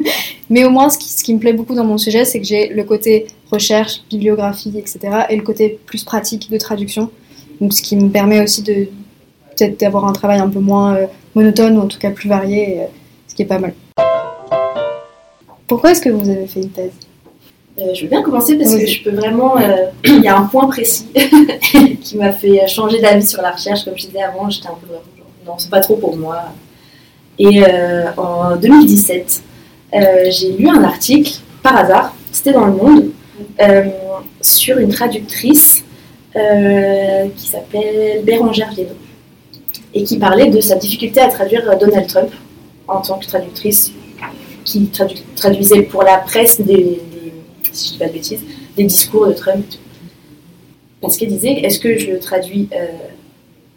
Mais 0.50 0.64
au 0.64 0.70
moins, 0.70 0.90
ce 0.90 1.24
qui, 1.24 1.34
me 1.34 1.38
plaît 1.38 1.54
beaucoup 1.54 1.74
dans 1.74 1.84
mon 1.84 1.98
sujet, 1.98 2.24
c'est 2.24 2.40
que 2.40 2.46
j'ai 2.46 2.68
le 2.68 2.84
côté 2.84 3.26
recherche, 3.50 4.02
bibliographie, 4.10 4.72
etc. 4.76 4.98
et 5.30 5.36
le 5.36 5.42
côté 5.42 5.80
plus 5.86 6.04
pratique 6.04 6.50
de 6.50 6.58
traduction. 6.58 7.10
Donc, 7.62 7.72
ce 7.74 7.80
qui 7.80 7.94
me 7.94 8.08
permet 8.08 8.42
aussi 8.42 8.60
de 8.62 8.88
peut-être 9.56 9.78
d'avoir 9.78 10.06
un 10.06 10.12
travail 10.12 10.40
un 10.40 10.48
peu 10.48 10.58
moins 10.58 10.96
euh, 10.96 11.06
monotone 11.36 11.78
ou 11.78 11.82
en 11.82 11.86
tout 11.86 12.00
cas 12.00 12.10
plus 12.10 12.28
varié, 12.28 12.80
euh, 12.80 12.84
ce 13.28 13.36
qui 13.36 13.42
est 13.42 13.46
pas 13.46 13.60
mal. 13.60 13.72
Pourquoi 15.68 15.92
est-ce 15.92 16.00
que 16.00 16.08
vous 16.08 16.28
avez 16.28 16.48
fait 16.48 16.60
une 16.62 16.70
thèse? 16.70 16.90
Euh, 17.78 17.94
Je 17.94 18.02
veux 18.02 18.08
bien 18.08 18.20
commencer 18.22 18.56
parce 18.56 18.74
que 18.74 18.84
je 18.84 19.04
peux 19.04 19.14
vraiment. 19.14 19.54
Il 20.04 20.22
y 20.22 20.26
a 20.26 20.36
un 20.36 20.42
point 20.42 20.66
précis 20.66 21.06
qui 22.00 22.16
m'a 22.16 22.32
fait 22.32 22.66
changer 22.66 23.00
d'avis 23.00 23.24
sur 23.24 23.40
la 23.40 23.52
recherche. 23.52 23.84
Comme 23.84 23.96
je 23.96 24.06
disais 24.06 24.22
avant, 24.22 24.50
j'étais 24.50 24.66
un 24.66 24.78
peu. 24.80 24.94
Non, 25.46 25.54
c'est 25.56 25.70
pas 25.70 25.80
trop 25.80 25.94
pour 25.94 26.16
moi. 26.16 26.46
Et 27.38 27.62
euh, 27.64 28.10
en 28.16 28.56
2017, 28.56 29.40
euh, 29.94 29.98
j'ai 30.30 30.50
lu 30.56 30.68
un 30.68 30.82
article, 30.82 31.34
par 31.62 31.76
hasard, 31.76 32.12
c'était 32.32 32.54
dans 32.54 32.66
Le 32.66 32.72
Monde, 32.72 33.10
sur 34.40 34.78
une 34.78 34.90
traductrice 34.90 35.81
qui 36.32 37.46
s'appelle 37.46 38.22
Bérangère 38.24 38.72
Viedon 38.72 38.94
et 39.94 40.04
qui 40.04 40.18
parlait 40.18 40.48
de 40.48 40.60
sa 40.60 40.76
difficulté 40.76 41.20
à 41.20 41.28
traduire 41.28 41.78
Donald 41.78 42.06
Trump 42.06 42.30
en 42.88 43.00
tant 43.00 43.18
que 43.18 43.26
traductrice 43.26 43.92
qui 44.64 44.90
traduisait 45.36 45.82
pour 45.82 46.02
la 46.02 46.18
presse 46.18 46.60
des, 46.60 47.00
si 47.72 47.88
je 47.88 47.92
dis 47.92 47.98
pas 47.98 48.06
de 48.06 48.12
bêtises, 48.12 48.40
des 48.76 48.84
discours 48.84 49.26
de 49.26 49.32
Trump. 49.32 49.64
Parce 51.00 51.18
qu'elle 51.18 51.28
disait, 51.28 51.60
est-ce 51.62 51.78
que 51.78 51.98
je 51.98 52.12
traduis 52.12 52.68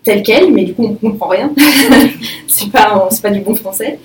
tel 0.06 0.24
quel, 0.24 0.54
mais 0.54 0.64
du 0.64 0.74
coup 0.74 0.86
on 0.86 1.08
ne 1.08 1.12
comprend 1.12 1.28
rien, 1.28 1.52
c'est 2.48 2.72
pas, 2.72 3.10
pas 3.22 3.32
du 3.32 3.42
bon 3.42 3.56
français, 3.56 4.00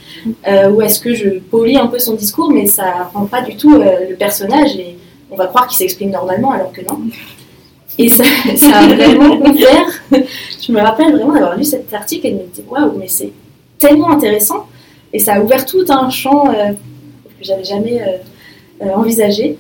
euh, 0.49 0.71
ou 0.71 0.83
est-ce 0.83 0.99
que 0.99 1.15
je 1.15 1.39
polis 1.39 1.77
un 1.77 1.87
peu 1.87 1.99
son 1.99 2.15
discours, 2.15 2.51
mais 2.51 2.67
ça 2.67 3.11
rend 3.15 3.27
pas 3.27 3.43
du 3.43 3.55
tout 3.55 3.75
euh, 3.75 4.09
le 4.09 4.17
personnage 4.17 4.75
et 4.77 4.97
on 5.31 5.37
va 5.37 5.47
croire 5.47 5.69
qu'il 5.69 5.77
s'exprime 5.77 6.11
normalement 6.11 6.51
alors 6.51 6.73
que 6.73 6.81
non. 6.81 6.99
Et 7.99 8.09
ça, 8.09 8.25
a 8.75 8.87
vraiment 8.87 9.37
ouvert, 9.37 10.03
je 10.13 10.73
me 10.73 10.81
rappelle 10.81 11.13
vraiment 11.13 11.33
d'avoir 11.33 11.57
lu 11.57 11.65
cet 11.65 11.93
article 11.93 12.27
et 12.27 12.33
de 12.33 12.37
me 12.37 12.47
dire 12.47 12.65
waouh, 12.71 12.97
mais 12.99 13.09
c'est 13.09 13.33
tellement 13.79 14.11
intéressant. 14.11 14.67
Et 15.13 15.19
ça 15.19 15.35
a 15.35 15.41
ouvert 15.41 15.67
tout 15.67 15.85
un 15.89 16.09
champ 16.09 16.49
euh, 16.49 16.73
que 16.73 17.45
j'avais 17.45 17.65
jamais 17.65 18.01
envisagé. 18.81 19.59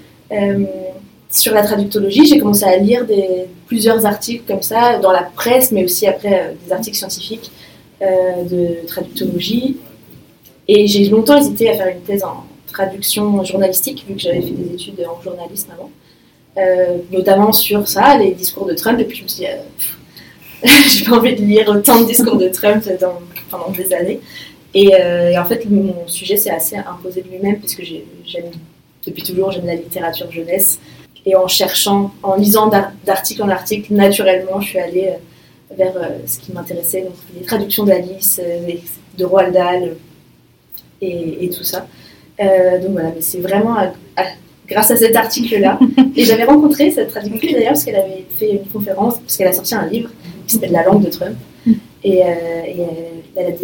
Sur 1.31 1.55
la 1.55 1.62
traductologie, 1.62 2.27
j'ai 2.27 2.40
commencé 2.40 2.64
à 2.64 2.77
lire 2.77 3.07
plusieurs 3.66 4.05
articles 4.05 4.43
comme 4.49 4.62
ça 4.62 4.99
dans 4.99 5.12
la 5.12 5.23
presse, 5.23 5.71
mais 5.71 5.85
aussi 5.85 6.09
après 6.09 6.40
euh, 6.40 6.53
des 6.66 6.73
articles 6.73 6.97
scientifiques 6.97 7.53
euh, 8.03 8.43
de 8.51 8.85
traductologie. 8.88 9.77
Et 10.66 10.88
j'ai 10.88 11.05
longtemps 11.05 11.37
hésité 11.37 11.71
à 11.71 11.75
faire 11.75 11.87
une 11.87 12.01
thèse 12.01 12.25
en 12.25 12.45
traduction 12.66 13.45
journalistique, 13.45 14.05
vu 14.09 14.14
que 14.14 14.21
j'avais 14.21 14.40
fait 14.40 14.51
des 14.51 14.75
études 14.75 15.07
en 15.09 15.23
journalisme 15.23 15.71
avant, 15.73 15.90
euh, 16.59 16.99
notamment 17.11 17.53
sur 17.53 17.87
ça, 17.89 18.17
les 18.17 18.33
discours 18.33 18.67
de 18.67 18.75
Trump. 18.75 18.99
Et 19.01 19.05
puis 19.05 19.19
je 19.19 19.23
me 19.25 19.29
suis 19.29 19.45
dit, 19.45 19.51
j'ai 20.89 21.05
pas 21.05 21.17
envie 21.17 21.35
de 21.35 21.43
lire 21.43 21.69
autant 21.69 22.01
de 22.01 22.07
discours 22.07 22.37
de 22.37 22.49
Trump 22.49 22.85
pendant 23.51 23.71
des 23.71 23.93
années. 23.93 24.21
Et, 24.73 24.93
et, 24.93 25.39
en 25.39 25.45
fait, 25.45 25.69
mon 25.69 26.07
sujet 26.07 26.37
s'est 26.37 26.51
assez 26.51 26.77
imposé 26.77 27.23
de 27.23 27.29
lui-même, 27.29 27.59
puisque 27.59 27.83
j'aime 27.83 28.51
depuis 29.07 29.23
toujours, 29.23 29.51
j'aime 29.51 29.67
la 29.67 29.75
littérature 29.75 30.31
jeunesse. 30.31 30.79
Et 31.27 31.37
en 31.37 31.49
cherchant, 31.49 32.13
en 32.23 32.37
lisant 32.37 32.71
d'article 33.05 33.43
en 33.43 33.49
article, 33.49 33.93
naturellement, 33.93 34.61
je 34.61 34.69
suis 34.69 34.79
allée 34.79 35.09
euh, 35.09 35.75
vers 35.77 35.97
euh, 35.97 36.09
ce 36.27 36.39
qui 36.39 36.53
m'intéressait, 36.53 37.03
donc 37.03 37.15
les 37.39 37.45
traductions 37.45 37.85
d'Alice, 37.85 38.41
euh, 38.43 38.73
de 39.19 39.25
Roald 39.25 39.53
Dahl, 39.53 39.97
et, 41.03 41.49
tout 41.49 41.65
ça. 41.65 41.87
donc 42.39 42.91
voilà, 42.91 43.11
mais 43.15 43.23
c'est 43.23 43.41
vraiment 43.41 43.75
grâce 44.71 44.91
à 44.91 44.97
cet 44.97 45.17
article-là. 45.17 45.79
et 46.17 46.25
j'avais 46.25 46.45
rencontré 46.45 46.91
cette 46.91 47.09
traductrice 47.09 47.53
d'ailleurs 47.53 47.73
parce 47.73 47.85
qu'elle 47.85 47.97
avait 47.97 48.25
fait 48.39 48.53
une 48.53 48.67
conférence, 48.67 49.19
parce 49.19 49.37
qu'elle 49.37 49.49
a 49.49 49.53
sorti 49.53 49.75
un 49.75 49.87
livre 49.87 50.11
qui 50.47 50.55
s'appelle 50.55 50.73
La 50.73 50.85
langue 50.85 51.05
de 51.05 51.11
Trump. 51.11 51.37
Et, 52.03 52.23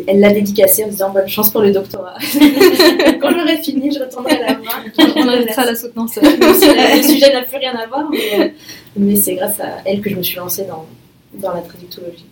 elle 0.07 0.21
l'a 0.21 0.33
dédicacé 0.33 0.85
en 0.85 0.88
disant 0.88 1.11
bonne 1.11 1.27
chance 1.27 1.51
pour 1.51 1.62
le 1.62 1.73
doctorat. 1.73 2.16
Quand 3.21 3.31
j'aurai 3.31 3.57
fini, 3.62 3.90
je 3.90 3.99
retournerai 3.99 4.37
à 4.37 4.47
la 4.47 4.53
main. 4.55 5.14
On 5.16 5.29
invitera 5.29 5.64
la 5.64 5.75
soutenance. 5.75 6.16
le 6.23 7.03
sujet 7.03 7.33
n'a 7.33 7.42
plus 7.42 7.57
rien 7.57 7.75
à 7.75 7.87
voir, 7.87 8.09
mais, 8.11 8.55
mais 8.97 9.16
c'est 9.16 9.35
grâce 9.35 9.59
à 9.61 9.79
elle 9.85 10.01
que 10.01 10.11
je 10.11 10.16
me 10.16 10.23
suis 10.23 10.37
lancée 10.37 10.64
dans, 10.64 10.87
dans 11.35 11.55
la 11.55 11.62
traductologie. 11.62 12.27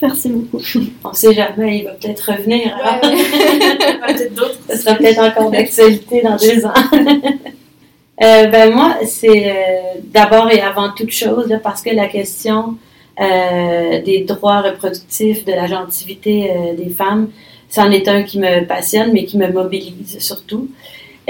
Merci 0.00 0.28
beaucoup. 0.28 0.62
On 1.04 1.12
sait 1.12 1.34
jamais, 1.34 1.78
il 1.78 1.84
va 1.84 1.90
peut-être 1.92 2.30
revenir. 2.32 2.76
peut-être 4.06 4.34
d'autres. 4.34 4.58
Ça 4.68 4.76
sera 4.76 4.94
peut-être 4.94 5.18
encore 5.18 5.50
d'actualité 5.50 6.22
dans 6.22 6.36
deux 6.36 6.64
ans. 6.64 6.72
Euh, 8.20 8.46
ben 8.46 8.74
moi, 8.74 8.96
c'est 9.04 9.50
euh, 9.50 9.54
d'abord 10.04 10.50
et 10.50 10.60
avant 10.60 10.92
toute 10.92 11.10
chose, 11.10 11.56
parce 11.62 11.82
que 11.82 11.90
la 11.94 12.08
question 12.08 12.76
euh, 13.20 14.02
des 14.02 14.24
droits 14.24 14.60
reproductifs, 14.60 15.44
de 15.44 15.52
la 15.52 15.66
gentilité 15.66 16.50
des 16.76 16.90
femmes, 16.90 17.30
c'en 17.68 17.90
est 17.90 18.08
un 18.08 18.22
qui 18.22 18.38
me 18.38 18.64
passionne, 18.66 19.12
mais 19.12 19.24
qui 19.24 19.38
me 19.38 19.48
mobilise 19.52 20.18
surtout. 20.18 20.68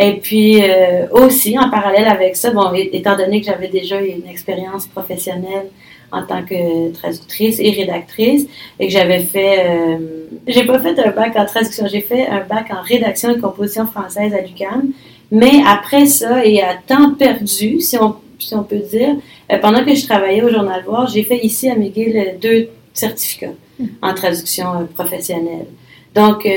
Et 0.01 0.13
puis 0.13 0.63
aussi, 1.11 1.59
en 1.59 1.69
parallèle 1.71 2.07
avec 2.07 2.37
ça, 2.37 2.53
bon, 2.53 2.73
étant 2.73 3.17
donné 3.17 3.41
que 3.41 3.47
j'avais 3.47 3.67
déjà 3.67 4.01
une 4.01 4.29
expérience 4.29 4.87
professionnelle 4.87 5.67
en 6.13 6.25
tant 6.25 6.45
que 6.45 6.91
traductrice 6.93 7.61
et 7.61 7.71
rédactrice 7.71 8.47
et 8.79 8.87
que 8.87 8.93
j'avais 8.93 9.21
fait 9.21 9.67
euh, 9.67 9.99
j'ai 10.47 10.65
pas 10.65 10.79
fait 10.79 10.99
un 10.99 11.11
bac 11.11 11.37
en 11.37 11.45
traduction 11.45 11.87
j'ai 11.87 12.01
fait 12.01 12.27
un 12.27 12.41
bac 12.41 12.71
en 12.71 12.83
rédaction 12.83 13.31
et 13.31 13.39
composition 13.39 13.87
française 13.87 14.33
à 14.35 14.41
l'UQAM 14.41 14.91
mais 15.31 15.63
après 15.67 16.07
ça 16.07 16.45
et 16.45 16.63
à 16.63 16.75
temps 16.75 17.15
perdu 17.15 17.81
si 17.81 17.97
on 17.99 18.17
si 18.39 18.55
on 18.55 18.63
peut 18.63 18.79
dire 18.79 19.17
euh, 19.53 19.59
pendant 19.59 19.85
que 19.85 19.95
je 19.95 20.07
travaillais 20.07 20.43
au 20.43 20.49
journal 20.49 20.83
Voir 20.85 21.09
j'ai 21.09 21.23
fait 21.23 21.45
ici 21.45 21.69
à 21.69 21.75
McGill 21.75 22.37
deux 22.41 22.69
certificats 22.95 23.57
en 24.03 24.15
traduction 24.15 24.67
euh, 24.75 24.85
professionnelle. 24.95 25.67
Donc 26.15 26.49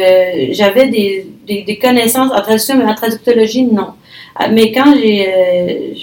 j'avais 0.51 0.87
des, 0.87 1.27
des, 1.45 1.61
des, 1.63 1.77
connaissances 1.77 2.31
en 2.31 2.41
traduction 2.41 2.77
mais 2.77 2.85
en 2.85 2.95
traductologie 2.95 3.65
non. 3.65 3.89
Mais 4.49 4.71
quand 4.71 4.95
j'ai 4.95 5.93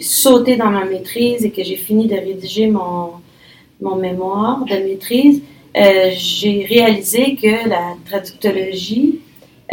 sauté 0.00 0.56
dans 0.56 0.66
ma 0.70 0.84
maîtrise 0.84 1.44
et 1.44 1.50
que 1.50 1.62
j'ai 1.62 1.76
fini 1.76 2.06
de 2.06 2.16
rédiger 2.16 2.66
mon, 2.66 3.12
mon 3.80 3.96
mémoire 3.96 4.64
de 4.64 4.74
maîtrise, 4.74 5.42
euh, 5.76 6.10
j'ai 6.12 6.64
réalisé 6.68 7.36
que 7.36 7.68
la 7.68 7.94
traductologie, 8.08 9.20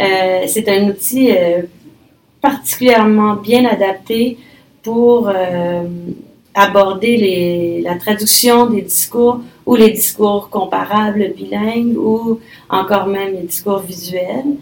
euh, 0.00 0.44
c'est 0.46 0.68
un 0.68 0.88
outil 0.88 1.30
euh, 1.32 1.62
particulièrement 2.48 3.34
bien 3.48 3.64
adapté 3.76 4.38
pour 4.82 5.30
aborder 6.54 7.14
les, 7.24 7.82
la 7.82 7.96
traduction 7.96 8.56
des 8.66 8.82
discours 8.82 9.40
ou 9.68 9.74
les 9.74 9.90
discours 9.90 10.48
comparables 10.48 11.32
bilingues 11.36 11.96
ou 11.96 12.40
encore 12.80 13.06
même 13.06 13.32
les 13.38 13.46
discours 13.52 13.80
visuels. 13.92 14.52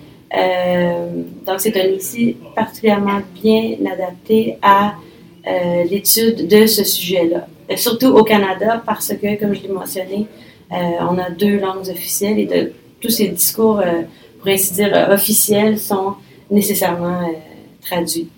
donc, 1.47 1.57
c'est 1.59 1.77
un 1.83 1.89
outil 1.97 2.37
particulièrement 2.61 3.21
bien 3.43 3.65
adapté 3.95 4.57
à 4.63 4.95
euh, 5.47 5.85
l'étude 5.85 6.49
de 6.49 6.67
ce 6.67 6.85
sujet-là. 6.85 7.47
Surtout 7.77 8.07
au 8.07 8.25
Canada, 8.25 8.83
parce 8.87 9.09
que, 9.09 9.39
comme 9.39 9.55
je 9.55 9.63
l'ai 9.63 9.69
mentionné, 9.69 10.27
euh, 10.73 10.77
on 11.11 11.19
a 11.19 11.29
deux 11.29 11.59
langues 11.59 11.87
officielles 11.91 12.39
et 12.39 12.73
tous 12.99 13.11
ces 13.11 13.29
discours, 13.29 13.81
euh, 13.81 14.03
pour 14.39 14.49
ainsi 14.49 14.73
dire, 14.73 15.07
officiels 15.11 15.79
sont 15.79 16.15
nécessairement 16.51 17.29
traduits. 17.85 18.29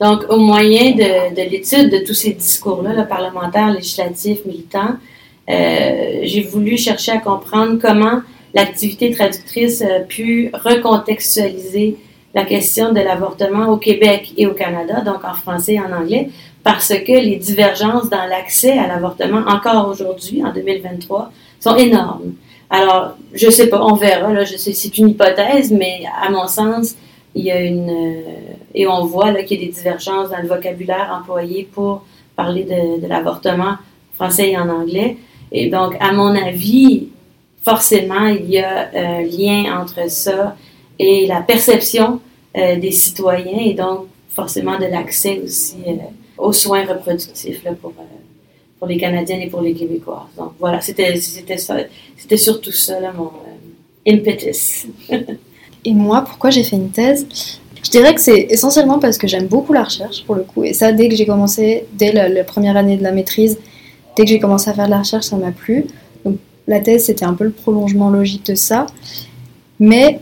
Donc, 0.00 0.24
au 0.30 0.38
moyen 0.38 0.92
de, 0.92 1.34
de 1.34 1.50
l'étude 1.50 1.90
de 1.90 1.98
tous 2.04 2.14
ces 2.14 2.32
discours-là, 2.32 2.94
le 2.94 3.06
parlementaire, 3.06 3.72
législatif, 3.72 4.44
militant, 4.46 4.96
j'ai 5.48 6.42
voulu 6.42 6.76
chercher 6.76 7.12
à 7.12 7.18
comprendre 7.18 7.78
comment 7.80 8.20
l'activité 8.54 9.10
traductrice 9.10 9.82
a 9.82 10.00
pu 10.00 10.50
recontextualiser 10.52 11.96
la 12.34 12.44
question 12.44 12.92
de 12.92 13.00
l'avortement 13.00 13.68
au 13.68 13.76
Québec 13.76 14.32
et 14.36 14.46
au 14.46 14.54
Canada, 14.54 15.00
donc 15.00 15.24
en 15.24 15.34
français 15.34 15.74
et 15.74 15.80
en 15.80 15.92
anglais, 15.92 16.30
parce 16.62 16.90
que 16.90 17.12
les 17.12 17.36
divergences 17.36 18.08
dans 18.08 18.26
l'accès 18.26 18.78
à 18.78 18.86
l'avortement, 18.86 19.42
encore 19.48 19.88
aujourd'hui, 19.88 20.44
en 20.44 20.52
2023, 20.52 21.32
sont 21.58 21.76
énormes. 21.76 22.34
Alors, 22.68 23.16
je 23.34 23.50
sais 23.50 23.68
pas, 23.68 23.82
on 23.82 23.94
verra, 23.94 24.32
là, 24.32 24.44
je 24.44 24.56
sais, 24.56 24.72
c'est 24.72 24.96
une 24.98 25.08
hypothèse, 25.08 25.72
mais 25.72 26.02
à 26.22 26.30
mon 26.30 26.46
sens, 26.46 26.94
il 27.34 27.44
y 27.44 27.50
a 27.50 27.60
une, 27.60 27.90
euh, 27.90 28.22
et 28.74 28.86
on 28.86 29.04
voit 29.06 29.32
qu'il 29.42 29.60
y 29.60 29.64
a 29.64 29.66
des 29.66 29.72
divergences 29.72 30.30
dans 30.30 30.40
le 30.40 30.48
vocabulaire 30.48 31.16
employé 31.20 31.68
pour 31.72 32.04
parler 32.36 32.64
de, 32.64 33.00
de 33.00 33.06
l'avortement 33.06 33.76
français 34.14 34.50
et 34.50 34.58
en 34.58 34.68
anglais. 34.68 35.16
Et 35.52 35.68
donc, 35.68 35.96
à 36.00 36.12
mon 36.12 36.34
avis, 36.34 37.08
forcément, 37.62 38.26
il 38.26 38.50
y 38.50 38.58
a 38.58 38.90
un 38.94 39.22
lien 39.22 39.80
entre 39.80 40.10
ça 40.10 40.56
et 40.98 41.26
la 41.26 41.40
perception 41.40 42.20
euh, 42.56 42.78
des 42.78 42.90
citoyens 42.90 43.60
et 43.64 43.74
donc 43.74 44.06
forcément 44.30 44.78
de 44.78 44.86
l'accès 44.86 45.40
aussi 45.44 45.76
euh, 45.86 45.92
aux 46.36 46.52
soins 46.52 46.84
reproductifs 46.84 47.62
là, 47.64 47.72
pour, 47.72 47.90
euh, 47.98 48.02
pour 48.78 48.88
les 48.88 48.98
Canadiennes 48.98 49.40
et 49.40 49.48
pour 49.48 49.62
les 49.62 49.72
Québécois. 49.72 50.28
Donc 50.36 50.52
voilà, 50.58 50.80
c'était, 50.80 51.16
surtout 52.36 52.72
ça 52.72 52.94
mon 53.16 53.30
impetus. 54.06 54.86
et 55.84 55.94
moi, 55.94 56.22
pourquoi 56.22 56.50
j'ai 56.50 56.64
fait 56.64 56.76
une 56.76 56.90
thèse? 56.90 57.26
Je 57.82 57.90
dirais 57.90 58.14
que 58.14 58.20
c'est 58.20 58.46
essentiellement 58.50 58.98
parce 58.98 59.18
que 59.18 59.26
j'aime 59.26 59.46
beaucoup 59.46 59.72
la 59.72 59.84
recherche, 59.84 60.24
pour 60.24 60.34
le 60.34 60.42
coup. 60.42 60.64
Et 60.64 60.72
ça, 60.72 60.92
dès 60.92 61.08
que 61.08 61.16
j'ai 61.16 61.26
commencé, 61.26 61.86
dès 61.94 62.12
la, 62.12 62.44
première 62.44 62.76
année 62.76 62.96
de 62.96 63.02
la 63.02 63.12
maîtrise, 63.12 63.58
dès 64.16 64.24
que 64.24 64.28
j'ai 64.28 64.38
commencé 64.38 64.68
à 64.70 64.74
faire 64.74 64.86
de 64.86 64.90
la 64.90 64.98
recherche, 64.98 65.26
ça 65.26 65.36
m'a 65.36 65.52
plu. 65.52 65.86
Donc 66.24 66.38
la 66.66 66.80
thèse, 66.80 67.06
c'était 67.06 67.24
un 67.24 67.34
peu 67.34 67.44
le 67.44 67.50
prolongement 67.50 68.10
logique 68.10 68.46
de 68.46 68.54
ça. 68.54 68.86
Mais 69.78 70.20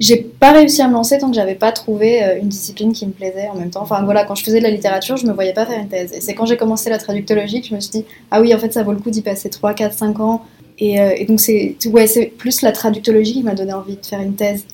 j'ai 0.00 0.16
pas 0.16 0.52
réussi 0.52 0.82
à 0.82 0.88
me 0.88 0.94
lancer 0.94 1.18
tant 1.18 1.28
que 1.28 1.36
j'avais 1.36 1.54
pas 1.54 1.72
trouvé 1.72 2.24
euh, 2.24 2.40
une 2.40 2.48
discipline 2.48 2.92
qui 2.92 3.06
me 3.06 3.12
plaisait 3.12 3.48
en 3.48 3.54
même 3.54 3.70
temps. 3.70 3.82
Enfin 3.82 4.02
voilà, 4.02 4.24
quand 4.24 4.34
je 4.34 4.42
faisais 4.42 4.58
de 4.58 4.64
la 4.64 4.70
littérature, 4.70 5.16
je 5.16 5.26
me 5.26 5.32
voyais 5.32 5.52
pas 5.52 5.66
faire 5.66 5.78
une 5.78 5.88
thèse. 5.88 6.12
Et 6.12 6.20
c'est 6.20 6.34
quand 6.34 6.46
j'ai 6.46 6.56
commencé 6.56 6.90
la 6.90 6.98
traductologie 6.98 7.60
que 7.60 7.68
je 7.68 7.74
me 7.74 7.80
suis 7.80 7.90
dit, 7.90 8.04
ah 8.30 8.40
oui, 8.40 8.52
en 8.54 8.58
fait, 8.58 8.72
ça 8.72 8.82
vaut 8.82 8.92
le 8.92 8.98
coup 8.98 9.10
d'y 9.10 9.22
passer 9.22 9.50
3, 9.50 9.74
4, 9.74 9.92
5 9.92 10.20
ans. 10.20 10.42
Et, 10.78 11.00
euh, 11.00 11.12
et 11.16 11.26
donc, 11.26 11.38
c'est 11.38 11.76
ouais, 11.86 12.06
plus 12.38 12.62
la 12.62 12.72
traductologie 12.72 13.34
qui 13.34 13.42
m'a 13.42 13.54
donné 13.54 13.74
envie 13.74 13.96
de 13.96 14.04
faire 14.04 14.20
une 14.20 14.34
thèse 14.34 14.64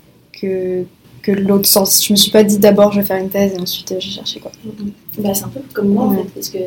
que, 0.40 0.84
que 1.26 1.32
l'autre 1.32 1.66
sens. 1.66 2.04
Je 2.06 2.12
me 2.12 2.16
suis 2.16 2.30
pas 2.30 2.44
dit 2.44 2.58
d'abord 2.58 2.92
je 2.92 3.00
vais 3.00 3.06
faire 3.06 3.20
une 3.20 3.28
thèse 3.28 3.54
et 3.54 3.60
ensuite 3.60 3.92
euh, 3.92 3.96
j'ai 3.98 4.10
cherché 4.10 4.40
quoi. 4.40 4.52
Bah, 5.18 5.34
c'est 5.34 5.44
un 5.44 5.48
peu 5.48 5.60
comme 5.72 5.88
moi 5.88 6.04
en 6.04 6.10
fait, 6.12 6.28
parce 6.34 6.48
que 6.48 6.58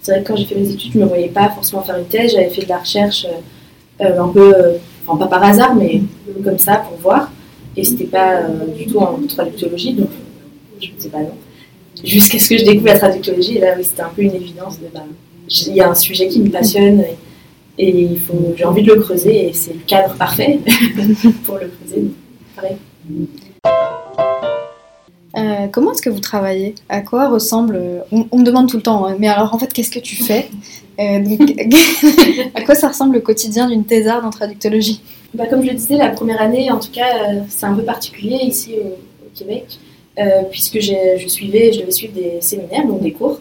c'est 0.00 0.12
vrai 0.12 0.22
que 0.22 0.28
quand 0.28 0.36
j'ai 0.36 0.46
fait 0.46 0.54
mes 0.54 0.70
études, 0.70 0.92
je 0.92 0.98
me 0.98 1.04
voyais 1.04 1.28
pas 1.28 1.50
forcément 1.50 1.82
faire 1.82 1.98
une 1.98 2.06
thèse. 2.06 2.32
J'avais 2.32 2.50
fait 2.50 2.62
de 2.62 2.68
la 2.68 2.78
recherche 2.78 3.26
un 4.00 4.28
peu, 4.28 4.54
enfin 5.06 5.18
pas 5.18 5.26
par 5.26 5.42
hasard, 5.42 5.74
mais 5.74 6.02
comme 6.44 6.58
ça 6.58 6.76
pour 6.76 6.98
voir. 6.98 7.30
Et 7.78 7.84
c'était 7.84 8.04
pas 8.04 8.40
euh, 8.40 8.66
du 8.76 8.86
tout 8.86 8.98
en 8.98 9.20
traductologie, 9.28 9.92
donc 9.92 10.08
je 10.80 10.88
ne 10.88 10.98
sais 10.98 11.08
pas 11.08 11.20
non. 11.20 11.34
Jusqu'à 12.02 12.38
ce 12.38 12.48
que 12.48 12.58
je 12.58 12.64
découvre 12.64 12.86
la 12.86 12.98
traductologie, 12.98 13.58
et 13.58 13.60
là, 13.60 13.74
oui, 13.76 13.84
c'était 13.84 14.02
un 14.02 14.10
peu 14.14 14.22
une 14.22 14.34
évidence. 14.34 14.78
Bah, 14.92 15.04
il 15.48 15.74
y 15.74 15.80
a 15.80 15.88
un 15.88 15.94
sujet 15.94 16.26
qui 16.26 16.40
me 16.40 16.50
passionne 16.50 17.04
et, 17.78 17.88
il 17.88 18.18
faut, 18.18 18.52
j'ai 18.56 18.64
envie 18.64 18.82
de 18.82 18.92
le 18.92 19.00
creuser 19.00 19.48
et 19.48 19.52
c'est 19.52 19.72
le 19.72 19.80
cadre 19.86 20.14
parfait 20.16 20.58
pour 21.44 21.58
le 21.58 21.68
creuser. 21.68 22.06
Pareil. 22.56 22.76
Euh, 25.36 25.66
comment 25.70 25.92
est-ce 25.92 26.02
que 26.02 26.10
vous 26.10 26.20
travaillez? 26.20 26.74
À 26.88 27.00
quoi 27.00 27.28
ressemble 27.28 27.80
on, 28.10 28.38
me 28.38 28.44
demande 28.44 28.68
tout 28.68 28.76
le 28.76 28.82
temps, 28.82 29.06
hein, 29.06 29.16
mais 29.18 29.28
alors 29.28 29.54
en 29.54 29.58
fait, 29.58 29.72
qu'est-ce 29.72 29.90
que 29.90 30.00
tu 30.00 30.16
fais? 30.16 30.48
Euh, 30.98 31.22
À 32.54 32.62
quoi 32.62 32.74
ça 32.74 32.88
ressemble 32.88 33.14
le 33.14 33.20
quotidien 33.20 33.68
d'une 33.68 33.84
thésarde 33.84 34.24
en 34.24 34.30
traductologie? 34.30 35.00
Bah, 35.34 35.46
Comme 35.46 35.62
je 35.62 35.68
le 35.68 35.74
disais, 35.74 35.96
la 35.96 36.08
première 36.08 36.40
année, 36.40 36.70
en 36.70 36.78
tout 36.78 36.90
cas, 36.90 37.30
euh, 37.30 37.40
c'est 37.48 37.66
un 37.66 37.74
peu 37.74 37.82
particulier 37.82 38.38
ici 38.42 38.74
au, 38.82 38.96
Québec, 39.38 39.78
puisque 40.50 40.80
je 40.80 41.28
suivais, 41.28 41.72
je 41.72 41.78
devais 41.78 41.92
suivre 41.92 42.12
des 42.12 42.40
séminaires, 42.40 42.84
donc 42.84 43.00
des 43.02 43.12
cours. 43.12 43.38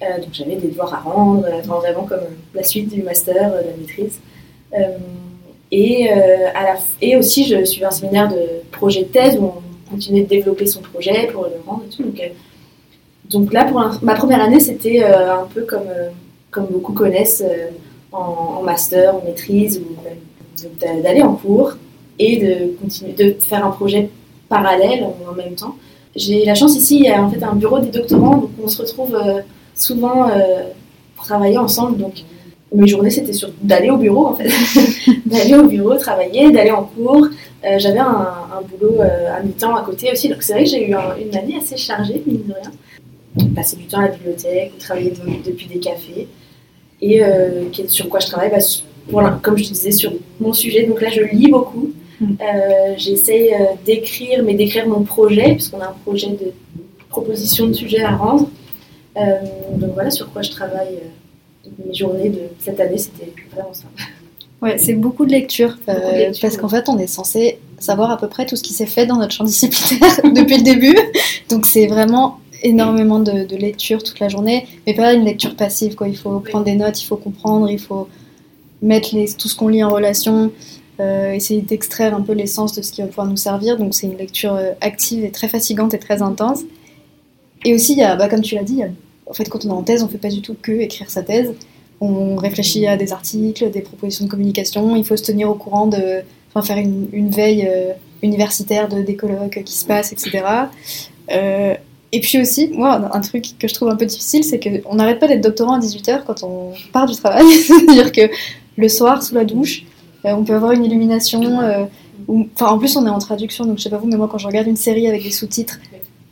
donc 0.00 0.28
j'avais 0.30 0.54
des 0.54 0.68
devoirs 0.68 0.94
à 0.94 0.98
rendre, 0.98 1.44
vraiment 1.64 2.04
comme 2.04 2.20
la 2.54 2.62
suite 2.62 2.88
du 2.88 3.02
master, 3.02 3.50
de 3.50 3.56
la 3.56 3.76
maîtrise. 3.76 4.20
et, 5.72 6.08
et 7.00 7.16
aussi, 7.16 7.48
je 7.48 7.64
suivais 7.64 7.86
un 7.86 7.90
séminaire 7.90 8.28
de 8.28 8.38
projet 8.70 9.02
de 9.02 9.08
thèse 9.08 9.38
où 9.40 9.46
on 9.46 9.69
continuer 9.90 10.22
de 10.22 10.28
développer 10.28 10.66
son 10.66 10.80
projet 10.80 11.28
pour 11.32 11.44
le 11.44 11.60
rendre 11.66 11.82
et 11.86 11.94
tout. 11.94 12.02
Donc, 12.02 12.20
euh, 12.20 12.28
donc 13.30 13.52
là, 13.52 13.64
pour 13.64 13.80
ma 14.02 14.14
première 14.14 14.42
année, 14.42 14.60
c'était 14.60 15.02
euh, 15.04 15.42
un 15.42 15.46
peu 15.52 15.62
comme, 15.62 15.88
euh, 15.88 16.10
comme 16.50 16.66
beaucoup 16.66 16.92
connaissent 16.92 17.44
en, 18.12 18.62
master, 18.62 19.16
en 19.16 19.24
maîtrise, 19.24 19.80
ou 19.80 20.66
d'aller 20.80 21.22
en 21.22 21.34
cours 21.34 21.76
et 22.18 22.36
de 22.36 22.76
continuer 22.80 23.12
de 23.12 23.36
faire 23.40 23.64
un 23.64 23.70
projet 23.70 24.10
parallèle 24.48 25.06
en, 25.28 25.32
même 25.34 25.54
temps. 25.54 25.76
J'ai 26.16 26.44
la 26.44 26.54
chance 26.54 26.74
ici, 26.76 26.96
il 26.96 27.04
y 27.04 27.08
a 27.08 27.22
en 27.22 27.30
fait 27.30 27.42
un 27.42 27.54
bureau 27.54 27.78
des 27.78 27.90
doctorants, 27.90 28.36
donc 28.36 28.50
on 28.62 28.68
se 28.68 28.82
retrouve 28.82 29.16
souvent 29.76 30.28
pour 31.14 31.24
travailler 31.24 31.56
ensemble. 31.56 31.98
Donc 31.98 32.24
mes 32.72 32.86
journées, 32.86 33.10
c'était 33.10 33.32
sur 33.32 33.50
d'aller 33.62 33.90
au 33.90 33.96
bureau, 33.96 34.26
en 34.26 34.34
fait. 34.34 34.48
d'aller 35.26 35.54
au 35.54 35.66
bureau, 35.66 35.96
travailler, 35.96 36.50
d'aller 36.50 36.70
en 36.70 36.84
cours. 36.84 37.26
Euh, 37.64 37.78
j'avais 37.78 37.98
un, 37.98 38.04
un, 38.06 38.62
boulot 38.62 39.00
euh, 39.00 39.36
à 39.36 39.42
mi-temps 39.42 39.74
à 39.74 39.82
côté 39.82 40.10
aussi. 40.12 40.28
Donc, 40.28 40.42
c'est 40.42 40.52
vrai 40.52 40.64
que 40.64 40.70
j'ai 40.70 40.88
eu 40.88 40.94
une 40.94 41.36
année 41.36 41.56
assez 41.60 41.76
chargée, 41.76 42.22
mine 42.26 42.44
de 42.46 42.54
rien. 42.54 43.48
Passer 43.54 43.76
du 43.76 43.84
temps 43.84 43.98
à 43.98 44.02
la 44.02 44.08
bibliothèque, 44.08 44.78
travailler 44.78 45.12
depuis 45.44 45.66
des 45.66 45.78
cafés. 45.78 46.28
Et 47.02 47.24
euh, 47.24 47.64
sur 47.88 48.08
quoi 48.08 48.20
je 48.20 48.26
travaille 48.26 48.50
bah, 48.50 49.38
Comme 49.42 49.58
je 49.58 49.64
te 49.64 49.68
disais, 49.70 49.90
sur 49.90 50.12
mon 50.40 50.52
sujet. 50.52 50.84
Donc 50.84 51.00
là, 51.00 51.10
je 51.10 51.22
lis 51.22 51.48
beaucoup. 51.48 51.90
Mm. 52.20 52.34
J'essaye 52.96 53.54
d'écrire, 53.84 54.42
mais 54.44 54.54
d'écrire 54.54 54.86
mon 54.86 55.02
projet, 55.02 55.54
puisqu'on 55.54 55.80
a 55.80 55.86
un 55.86 55.96
projet 56.04 56.28
de 56.28 56.52
proposition 57.08 57.66
de 57.66 57.72
sujet 57.72 58.02
à 58.02 58.16
rendre. 58.16 58.48
donc 59.16 59.94
voilà 59.94 60.10
sur 60.10 60.30
quoi 60.32 60.42
je 60.42 60.50
travaille 60.50 60.98
mes 61.86 61.94
journées 61.94 62.30
de 62.30 62.40
cette 62.58 62.80
année, 62.80 62.98
c'était 62.98 63.32
vraiment 63.52 63.72
ça. 63.72 63.84
Ouais, 64.62 64.76
c'est 64.76 64.94
beaucoup 64.94 65.24
de 65.24 65.30
lecture, 65.30 65.78
euh, 65.88 66.32
parce 66.40 66.58
qu'en 66.58 66.68
fait, 66.68 66.88
on 66.88 66.98
est 66.98 67.06
censé 67.06 67.58
savoir 67.78 68.10
à 68.10 68.18
peu 68.18 68.28
près 68.28 68.44
tout 68.44 68.56
ce 68.56 68.62
qui 68.62 68.74
s'est 68.74 68.86
fait 68.86 69.06
dans 69.06 69.16
notre 69.16 69.32
champ 69.32 69.44
disciplinaire 69.44 70.20
depuis 70.24 70.58
le 70.58 70.62
début. 70.62 70.96
Donc, 71.48 71.64
c'est 71.64 71.86
vraiment 71.86 72.40
énormément 72.62 73.20
de, 73.20 73.56
lecture 73.56 74.02
toute 74.02 74.20
la 74.20 74.28
journée, 74.28 74.66
mais 74.86 74.94
pas 74.94 75.14
une 75.14 75.24
lecture 75.24 75.56
passive. 75.56 75.94
Quoi. 75.94 76.08
Il 76.08 76.16
faut 76.16 76.40
prendre 76.40 76.66
des 76.66 76.74
notes, 76.74 77.00
il 77.00 77.06
faut 77.06 77.16
comprendre, 77.16 77.70
il 77.70 77.78
faut 77.78 78.06
mettre 78.82 79.14
les, 79.14 79.32
tout 79.32 79.48
ce 79.48 79.56
qu'on 79.56 79.68
lit 79.68 79.82
en 79.82 79.88
relation, 79.88 80.52
euh, 81.00 81.32
essayer 81.32 81.62
d'extraire 81.62 82.14
un 82.14 82.20
peu 82.20 82.34
l'essence 82.34 82.74
de 82.74 82.82
ce 82.82 82.92
qui 82.92 83.00
va 83.00 83.06
pouvoir 83.06 83.26
nous 83.26 83.38
servir. 83.38 83.78
Donc, 83.78 83.94
c'est 83.94 84.06
une 84.06 84.18
lecture 84.18 84.54
euh, 84.54 84.72
active 84.82 85.24
et 85.24 85.30
très 85.30 85.48
fatigante 85.48 85.94
et 85.94 85.98
très 85.98 86.20
intense. 86.20 86.60
Et 87.64 87.72
aussi, 87.72 87.92
il 87.92 87.98
y 87.98 88.02
a, 88.02 88.14
bah, 88.16 88.28
comme 88.28 88.42
tu 88.42 88.56
l'as 88.56 88.62
dit, 88.62 88.74
il 88.74 88.78
y 88.80 88.82
a 88.82 88.90
en 89.30 89.32
fait, 89.32 89.48
quand 89.48 89.64
on 89.64 89.68
est 89.68 89.72
en 89.72 89.82
thèse, 89.82 90.02
on 90.02 90.06
ne 90.06 90.10
fait 90.10 90.18
pas 90.18 90.28
du 90.28 90.42
tout 90.42 90.56
que 90.60 90.72
écrire 90.72 91.08
sa 91.08 91.22
thèse. 91.22 91.54
On 92.00 92.34
réfléchit 92.34 92.86
à 92.86 92.96
des 92.96 93.12
articles, 93.12 93.70
des 93.70 93.80
propositions 93.80 94.24
de 94.24 94.30
communication. 94.30 94.96
Il 94.96 95.04
faut 95.04 95.16
se 95.16 95.22
tenir 95.22 95.48
au 95.48 95.54
courant 95.54 95.86
de, 95.86 96.22
enfin, 96.52 96.66
faire 96.66 96.78
une, 96.78 97.30
veille 97.30 97.68
euh, 97.70 97.92
universitaire 98.22 98.88
de 98.88 99.02
des 99.02 99.14
colloques 99.14 99.62
qui 99.64 99.74
se 99.74 99.86
passent, 99.86 100.12
etc. 100.12 100.42
Euh, 101.30 101.74
et 102.10 102.20
puis 102.20 102.40
aussi, 102.40 102.68
moi, 102.68 103.08
un 103.14 103.20
truc 103.20 103.56
que 103.58 103.68
je 103.68 103.74
trouve 103.74 103.88
un 103.88 103.96
peu 103.96 104.06
difficile, 104.06 104.42
c'est 104.42 104.58
qu'on 104.58 104.96
n'arrête 104.96 105.20
pas 105.20 105.28
d'être 105.28 105.42
doctorant 105.42 105.74
à 105.74 105.78
18h 105.78 106.24
quand 106.26 106.42
on 106.42 106.72
part 106.92 107.06
du 107.06 107.14
travail. 107.14 107.46
C'est-à-dire 107.52 108.10
que 108.10 108.22
le 108.76 108.88
soir, 108.88 109.22
sous 109.22 109.36
la 109.36 109.44
douche, 109.44 109.84
euh, 110.24 110.32
on 110.32 110.42
peut 110.42 110.54
avoir 110.54 110.72
une 110.72 110.84
illumination. 110.84 111.60
En 112.60 112.78
plus, 112.78 112.96
on 112.96 113.06
est 113.06 113.10
en 113.10 113.18
traduction, 113.18 113.64
donc 113.64 113.78
je 113.78 113.84
sais 113.84 113.90
pas 113.90 113.98
vous, 113.98 114.08
mais 114.08 114.16
moi, 114.16 114.28
quand 114.30 114.38
je 114.38 114.46
regarde 114.46 114.66
une 114.66 114.76
série 114.76 115.06
avec 115.06 115.22
des 115.22 115.30
sous-titres, 115.30 115.78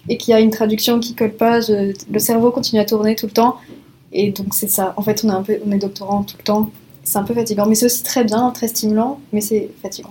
et 0.09 0.17
qu'il 0.17 0.33
y 0.33 0.35
a 0.35 0.41
une 0.41 0.51
traduction 0.51 1.01
qui 1.01 1.15
colle 1.15 1.35
pas, 1.35 1.61
le 1.69 2.19
cerveau 2.19 2.51
continue 2.51 2.81
à 2.81 2.85
tourner 2.85 3.15
tout 3.15 3.27
le 3.27 3.33
temps. 3.33 3.57
Et 4.13 4.31
donc 4.31 4.55
c'est 4.55 4.71
ça. 4.71 4.95
En 4.97 5.03
fait, 5.03 5.23
on 5.25 5.29
est 5.29 5.33
un 5.33 5.43
peu, 5.43 5.59
on 5.67 5.73
est 5.73 5.79
doctorant 5.79 6.23
tout 6.23 6.37
le 6.39 6.45
temps. 6.45 6.71
C'est 7.05 7.19
un 7.19 7.25
peu 7.25 7.35
fatigant, 7.35 7.67
mais 7.67 7.75
c'est 7.75 7.87
aussi 7.87 8.03
très 8.03 8.25
bien, 8.25 8.51
très 8.51 8.69
stimulant, 8.69 9.21
mais 9.33 9.41
c'est 9.41 9.71
fatigant. 9.83 10.11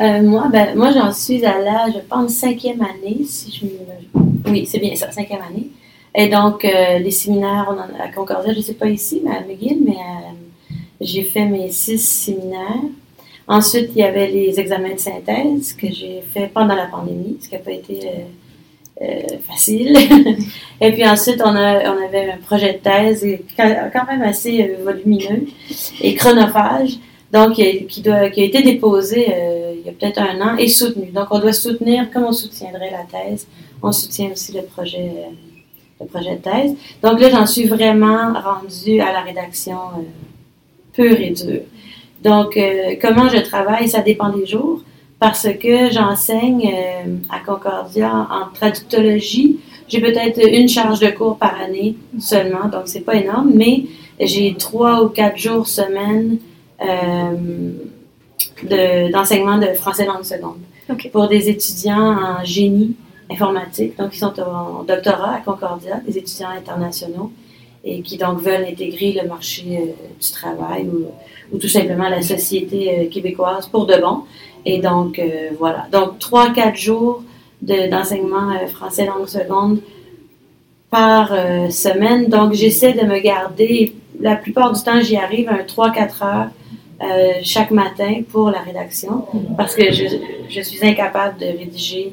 Euh, 0.00 0.22
moi, 0.22 0.48
ben, 0.50 0.76
moi 0.76 0.92
j'en 0.92 1.12
suis 1.12 1.44
à 1.44 1.58
la, 1.58 1.90
je 1.92 1.98
pense, 2.08 2.32
cinquième 2.32 2.80
année, 2.82 3.24
si 3.26 3.52
je 3.52 4.50
Oui, 4.50 4.66
c'est 4.66 4.78
bien 4.78 4.94
ça, 4.96 5.10
cinquième 5.12 5.42
année. 5.42 5.68
Et 6.14 6.28
donc, 6.28 6.64
euh, 6.64 6.98
les 6.98 7.10
séminaires 7.10 7.68
on 7.70 7.74
en, 7.74 8.04
à 8.04 8.08
Concordia, 8.08 8.52
je 8.52 8.58
ne 8.58 8.62
sais 8.62 8.74
pas 8.74 8.88
ici, 8.88 9.22
mais 9.24 9.36
à 9.36 9.40
McGill, 9.40 9.82
mais 9.84 9.96
euh, 9.96 10.74
j'ai 11.00 11.22
fait 11.22 11.44
mes 11.44 11.70
six 11.70 11.98
séminaires. 11.98 12.82
Ensuite, 13.48 13.90
il 13.94 13.98
y 13.98 14.04
avait 14.04 14.28
les 14.28 14.58
examens 14.60 14.94
de 14.94 15.00
synthèse 15.00 15.72
que 15.72 15.88
j'ai 15.88 16.22
fait 16.32 16.48
pendant 16.52 16.74
la 16.74 16.86
pandémie, 16.86 17.38
ce 17.40 17.48
qui 17.48 17.54
n'a 17.54 17.60
pas 17.60 17.72
été 17.72 17.98
euh, 19.02 19.38
facile. 19.50 19.96
et 20.80 20.92
puis 20.92 21.04
ensuite, 21.08 21.42
on, 21.44 21.56
a, 21.56 21.92
on 21.92 22.06
avait 22.06 22.30
un 22.30 22.36
projet 22.36 22.74
de 22.74 22.78
thèse 22.78 23.26
quand 23.56 24.06
même 24.06 24.22
assez 24.22 24.62
euh, 24.62 24.84
volumineux 24.84 25.46
et 26.00 26.14
chronophage, 26.14 26.98
donc 27.32 27.54
qui, 27.54 28.00
doit, 28.00 28.30
qui 28.30 28.42
a 28.42 28.44
été 28.44 28.62
déposé 28.62 29.26
euh, 29.28 29.74
il 29.76 29.84
y 29.84 29.88
a 29.88 29.92
peut-être 29.92 30.20
un 30.20 30.40
an 30.40 30.56
et 30.56 30.68
soutenu. 30.68 31.06
Donc, 31.06 31.26
on 31.32 31.40
doit 31.40 31.52
soutenir 31.52 32.12
comme 32.12 32.24
on 32.24 32.32
soutiendrait 32.32 32.92
la 32.92 33.04
thèse, 33.04 33.48
on 33.82 33.90
soutient 33.90 34.30
aussi 34.30 34.52
le 34.52 34.62
projet, 34.62 35.10
le 36.00 36.06
projet 36.06 36.36
de 36.36 36.42
thèse. 36.42 36.76
Donc 37.02 37.18
là, 37.18 37.28
j'en 37.30 37.46
suis 37.46 37.64
vraiment 37.64 38.34
rendue 38.34 39.00
à 39.00 39.12
la 39.12 39.22
rédaction 39.22 39.78
pure 40.92 41.20
et 41.20 41.30
dure. 41.30 41.62
Donc, 42.22 42.56
comment 43.00 43.28
je 43.28 43.38
travaille, 43.38 43.88
ça 43.88 44.00
dépend 44.00 44.28
des 44.28 44.46
jours 44.46 44.82
parce 45.22 45.46
que 45.52 45.88
j'enseigne 45.88 46.68
euh, 46.74 47.16
à 47.30 47.38
Concordia 47.38 48.26
en 48.28 48.52
traductologie. 48.52 49.60
J'ai 49.86 50.00
peut-être 50.00 50.40
une 50.44 50.68
charge 50.68 50.98
de 50.98 51.10
cours 51.10 51.36
par 51.36 51.60
année 51.60 51.94
seulement, 52.18 52.66
donc 52.68 52.82
c'est 52.86 53.02
pas 53.02 53.14
énorme, 53.14 53.52
mais 53.54 53.84
j'ai 54.18 54.56
trois 54.58 55.04
ou 55.04 55.10
quatre 55.10 55.36
jours 55.36 55.68
semaine 55.68 56.38
euh, 56.80 57.70
d'enseignement 59.12 59.58
de, 59.58 59.66
français 59.74 60.06
langue 60.06 60.24
seconde 60.24 60.58
pour 61.12 61.28
des 61.28 61.48
étudiants 61.48 62.16
en 62.20 62.44
génie 62.44 62.96
informatique, 63.30 63.96
donc 63.96 64.16
ils 64.16 64.18
sont 64.18 64.34
en 64.40 64.82
doctorat 64.82 65.36
à 65.36 65.38
Concordia, 65.38 66.00
des 66.04 66.18
étudiants 66.18 66.50
internationaux 66.50 67.30
et 67.84 68.02
qui 68.02 68.16
donc 68.16 68.40
veulent 68.40 68.64
intégrer 68.64 69.12
le 69.22 69.28
marché 69.28 69.64
euh, 69.70 70.20
du 70.20 70.30
travail 70.32 70.88
ou, 70.88 71.06
ou, 71.52 71.58
tout 71.58 71.68
simplement 71.68 72.08
la 72.08 72.22
société 72.22 73.08
québécoise 73.08 73.68
pour 73.68 73.86
de 73.86 74.00
bon. 74.00 74.24
Et 74.64 74.78
donc, 74.78 75.18
euh, 75.18 75.50
voilà. 75.58 75.86
Donc, 75.90 76.18
trois, 76.18 76.52
quatre 76.52 76.76
jours 76.76 77.22
d'enseignement 77.60 78.50
euh, 78.50 78.66
français 78.66 79.06
langue 79.06 79.26
seconde 79.26 79.80
par 80.90 81.32
euh, 81.32 81.70
semaine. 81.70 82.28
Donc, 82.28 82.52
j'essaie 82.52 82.92
de 82.92 83.02
me 83.06 83.18
garder, 83.18 83.94
la 84.20 84.36
plupart 84.36 84.72
du 84.72 84.82
temps, 84.82 85.00
j'y 85.00 85.16
arrive 85.16 85.48
un 85.48 85.62
3-4 85.62 86.24
heures 86.24 86.48
chaque 87.42 87.72
matin 87.72 88.22
pour 88.30 88.52
la 88.52 88.60
rédaction 88.60 89.26
parce 89.56 89.74
que 89.74 89.90
je, 89.92 90.04
je 90.48 90.60
suis 90.60 90.86
incapable 90.86 91.36
de 91.40 91.46
rédiger 91.46 92.12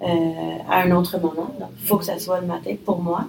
à 0.00 0.80
un 0.80 0.90
autre 0.92 1.20
moment. 1.20 1.54
Donc, 1.60 1.68
il 1.78 1.86
faut 1.86 1.98
que 1.98 2.06
ça 2.06 2.18
soit 2.18 2.40
le 2.40 2.46
matin 2.46 2.74
pour 2.86 3.02
moi. 3.02 3.26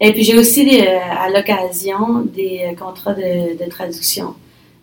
Et 0.00 0.12
puis, 0.12 0.22
j'ai 0.22 0.38
aussi 0.38 0.80
à 0.80 1.28
l'occasion 1.28 2.20
des 2.20 2.76
contrats 2.78 3.14
de, 3.14 3.58
de 3.60 3.68
traduction. 3.68 4.36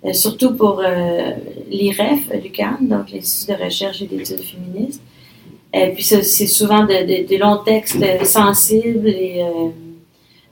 Euh, 0.04 0.14
surtout 0.14 0.56
pour 0.56 0.82
euh, 0.84 1.32
l'IREF, 1.70 2.32
l'UQAM, 2.44 2.78
donc 2.82 3.12
l'Institut 3.12 3.52
de 3.52 3.64
recherche 3.64 4.02
et 4.02 4.08
d'études 4.08 4.42
féministes. 4.42 5.02
Et 5.74 5.90
puis 5.90 6.04
c'est 6.04 6.48
souvent 6.48 6.86
des 6.86 7.38
longs 7.40 7.60
textes 7.64 8.04
sensibles 8.26 9.08
et 9.08 9.42
euh, 9.42 9.70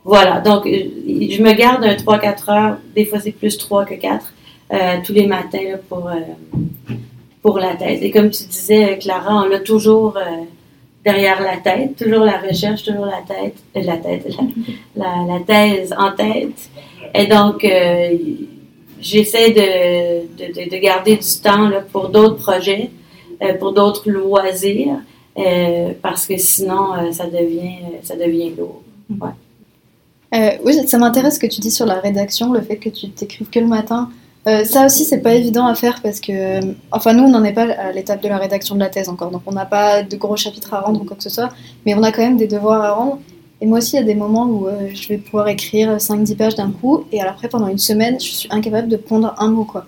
voilà. 0.05 0.39
Donc 0.39 0.65
je 0.65 1.41
me 1.41 1.51
garde 1.53 1.83
un 1.83 1.95
3-4 1.95 2.51
heures, 2.51 2.77
des 2.95 3.05
fois 3.05 3.19
c'est 3.19 3.31
plus 3.31 3.57
3 3.57 3.85
que 3.85 3.95
4, 3.95 4.33
tous 5.03 5.11
les 5.11 5.27
matins 5.27 5.77
pour, 5.89 6.09
pour 7.41 7.59
la 7.59 7.75
thèse. 7.75 8.01
Et 8.01 8.11
comme 8.11 8.29
tu 8.29 8.43
disais, 8.45 8.97
Clara, 8.97 9.43
on 9.43 9.49
l'a 9.49 9.59
toujours 9.59 10.17
derrière 11.03 11.41
la 11.41 11.57
tête, 11.57 11.97
toujours 11.97 12.23
la 12.23 12.37
recherche, 12.37 12.83
toujours 12.83 13.07
la 13.07 13.21
tête, 13.27 13.57
la 13.75 13.97
tête, 13.97 14.25
la, 14.95 15.39
thèse 15.45 15.93
en 15.97 16.13
tête. 16.13 16.69
Et 17.13 17.27
donc, 17.27 17.65
j'essaie 19.01 19.51
de, 19.51 20.69
de, 20.69 20.77
garder 20.77 21.15
du 21.15 21.41
temps 21.41 21.69
là, 21.69 21.81
pour 21.91 22.09
d'autres 22.09 22.35
projets, 22.35 22.91
euh, 23.41 23.53
pour 23.57 23.73
d'autres 23.73 24.09
loisirs, 24.09 24.97
euh, 25.37 25.93
parce 26.01 26.27
que 26.27 26.37
sinon, 26.37 26.93
euh, 26.93 27.11
ça, 27.11 27.25
devient, 27.27 27.77
ça 28.03 28.15
devient 28.15 28.51
lourd. 28.57 28.81
oui, 30.63 30.87
ça 30.87 30.97
m'intéresse 30.97 31.35
ce 31.35 31.39
que 31.39 31.47
tu 31.47 31.61
dis 31.61 31.71
sur 31.71 31.85
la 31.85 31.99
rédaction, 31.99 32.51
le 32.51 32.61
fait 32.61 32.77
que 32.77 32.89
tu 32.89 33.09
t'écrives 33.09 33.49
que 33.49 33.59
le 33.59 33.67
matin. 33.67 34.09
ça 34.45 34.85
aussi, 34.85 35.05
c'est 35.05 35.21
pas 35.21 35.33
évident 35.33 35.67
à 35.67 35.75
faire 35.75 36.01
parce 36.01 36.19
que, 36.19 36.59
enfin, 36.91 37.13
nous, 37.13 37.23
on 37.23 37.29
n'en 37.29 37.43
est 37.43 37.53
pas 37.53 37.71
à 37.71 37.91
l'étape 37.91 38.21
de 38.21 38.27
la 38.27 38.37
rédaction 38.37 38.75
de 38.75 38.79
la 38.79 38.89
thèse 38.89 39.09
encore, 39.09 39.31
donc 39.31 39.43
on 39.45 39.51
n'a 39.51 39.65
pas 39.65 40.03
de 40.03 40.15
gros 40.17 40.35
chapitres 40.35 40.73
à 40.73 40.81
rendre 40.81 41.01
ou 41.01 41.05
quoi 41.05 41.15
que 41.15 41.23
ce 41.23 41.29
soit, 41.29 41.49
mais 41.85 41.93
on 41.95 42.03
a 42.03 42.11
quand 42.11 42.21
même 42.21 42.37
des 42.37 42.47
devoirs 42.47 42.81
à 42.81 42.93
rendre. 42.93 43.19
Et 43.61 43.65
moi 43.65 43.79
aussi, 43.79 43.95
il 43.95 43.99
y 43.99 44.03
a 44.03 44.05
des 44.05 44.15
moments 44.15 44.45
où 44.45 44.67
euh, 44.67 44.89
je 44.93 45.07
vais 45.09 45.17
pouvoir 45.17 45.49
écrire 45.49 45.97
5-10 45.97 46.35
pages 46.35 46.55
d'un 46.55 46.71
coup, 46.71 47.03
et 47.11 47.19
alors 47.19 47.33
après, 47.33 47.49
pendant 47.49 47.67
une 47.67 47.77
semaine, 47.77 48.19
je 48.19 48.25
suis 48.25 48.49
incapable 48.51 48.87
de 48.87 48.95
pondre 48.95 49.35
un 49.37 49.49
mot, 49.49 49.65
quoi. 49.65 49.85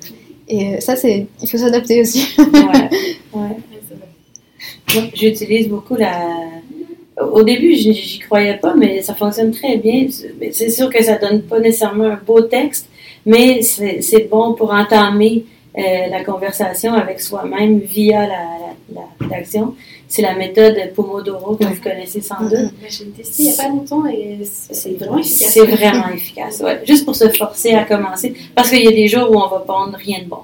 Et 0.49 0.76
euh, 0.76 0.80
ça, 0.82 0.97
c'est... 0.97 1.28
Il 1.41 1.49
faut 1.49 1.57
s'adapter 1.57 2.01
aussi. 2.01 2.28
ouais, 2.38 2.89
ouais. 3.34 5.11
J'utilise 5.13 5.69
beaucoup 5.69 5.95
la... 5.95 6.19
Au 7.32 7.43
début, 7.43 7.76
j'y 7.76 8.19
croyais 8.19 8.57
pas, 8.57 8.74
mais 8.76 9.01
ça 9.01 9.13
fonctionne 9.13 9.51
très 9.51 9.78
bien. 9.78 10.07
C'est 10.51 10.69
sûr 10.69 10.89
que 10.89 11.01
ça 11.03 11.17
donne 11.17 11.43
pas 11.43 11.59
nécessairement 11.59 12.05
un 12.05 12.19
beau 12.26 12.41
texte, 12.41 12.89
mais 13.26 13.61
c'est 13.61 14.28
bon 14.30 14.53
pour 14.53 14.74
entamer 14.74 15.45
euh, 15.78 16.07
la 16.09 16.24
conversation 16.24 16.93
avec 16.93 17.22
soi-même 17.22 17.80
via 17.80 18.28
la, 18.28 18.43
la, 18.93 19.01
rédaction. 19.19 19.76
C'est 20.12 20.22
la 20.22 20.36
méthode 20.36 20.76
Pomodoro 20.93 21.55
que 21.55 21.64
vous 21.64 21.82
connaissez 21.82 22.20
sans 22.20 22.41
doute. 22.41 22.74
J'ai 22.89 23.05
testé 23.05 23.43
il 23.43 23.45
n'y 23.45 23.53
a 23.53 23.64
pas 23.64 23.70
longtemps 23.70 24.05
et 24.07 24.39
c'est 24.43 24.91
vraiment 24.91 25.18
efficace. 25.18 25.53
C'est 25.53 25.66
vraiment 25.66 26.09
efficace, 26.09 26.59
ouais. 26.59 26.82
Juste 26.86 27.05
pour 27.05 27.16
se 27.16 27.30
forcer 27.30 27.72
à 27.76 27.86
commencer. 27.86 28.36
Parce 28.53 28.70
qu'il 28.70 28.84
y 28.84 28.88
a 28.89 28.91
des 28.91 29.07
jours 29.07 29.32
où 29.32 29.36
on 29.36 29.47
va 29.47 29.59
prendre 29.59 29.97
rien 29.97 30.20
de 30.20 30.26
bon. 30.26 30.39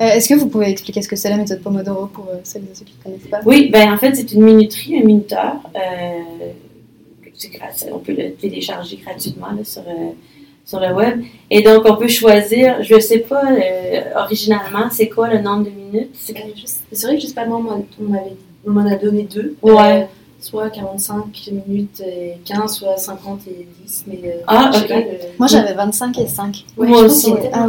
Euh, 0.00 0.06
est-ce 0.06 0.30
que 0.30 0.34
vous 0.34 0.48
pouvez 0.48 0.70
expliquer 0.70 1.02
ce 1.02 1.08
que 1.08 1.14
c'est 1.14 1.28
la 1.28 1.36
méthode 1.36 1.60
Pomodoro 1.60 2.06
pour 2.06 2.26
euh, 2.30 2.38
celles 2.42 2.62
et 2.62 2.74
ceux 2.74 2.86
qui 2.86 2.94
ne 2.98 3.04
connaissent 3.04 3.30
pas? 3.30 3.40
Oui, 3.44 3.68
ben, 3.70 3.92
en 3.92 3.98
fait, 3.98 4.14
c'est 4.14 4.32
une 4.32 4.42
minuterie, 4.42 4.98
un 4.98 5.04
minuteur. 5.04 5.56
on 7.92 7.98
peut 7.98 8.14
le 8.16 8.32
télécharger 8.32 8.96
gratuitement 8.96 9.50
sur 9.62 9.82
sur 10.64 10.80
le 10.80 10.92
web. 10.94 11.22
Et 11.50 11.62
donc, 11.62 11.84
on 11.84 11.96
peut 11.96 12.08
choisir, 12.08 12.82
je 12.82 12.94
ne 12.94 13.00
sais 13.00 13.18
pas 13.18 13.44
euh, 13.52 14.00
originalement, 14.16 14.88
c'est 14.90 15.08
quoi 15.08 15.28
le 15.28 15.40
nombre 15.40 15.64
de 15.64 15.70
minutes? 15.70 16.14
C'est 16.14 16.32
vrai 16.32 17.16
que 17.16 17.20
je 17.20 17.26
sais 17.26 17.34
pas, 17.34 17.44
moi, 17.44 17.60
on 17.60 18.14
m'en 18.72 18.86
a 18.86 18.96
donné 18.96 19.24
deux. 19.24 19.56
Ouais. 19.62 20.02
Euh, 20.02 20.04
soit 20.40 20.68
45 20.68 21.50
minutes 21.66 22.00
et 22.00 22.34
15, 22.44 22.74
soit 22.74 22.96
50 22.96 23.40
et 23.48 23.66
10. 23.84 24.04
Mais, 24.06 24.20
euh, 24.24 24.42
ah, 24.46 24.70
ok. 24.74 24.92
Moi, 25.38 25.48
j'avais 25.48 25.72
25 25.72 26.18
et 26.18 26.26
5. 26.26 26.64
moi 26.76 27.00
aussi. 27.00 27.32
Ah, 27.52 27.66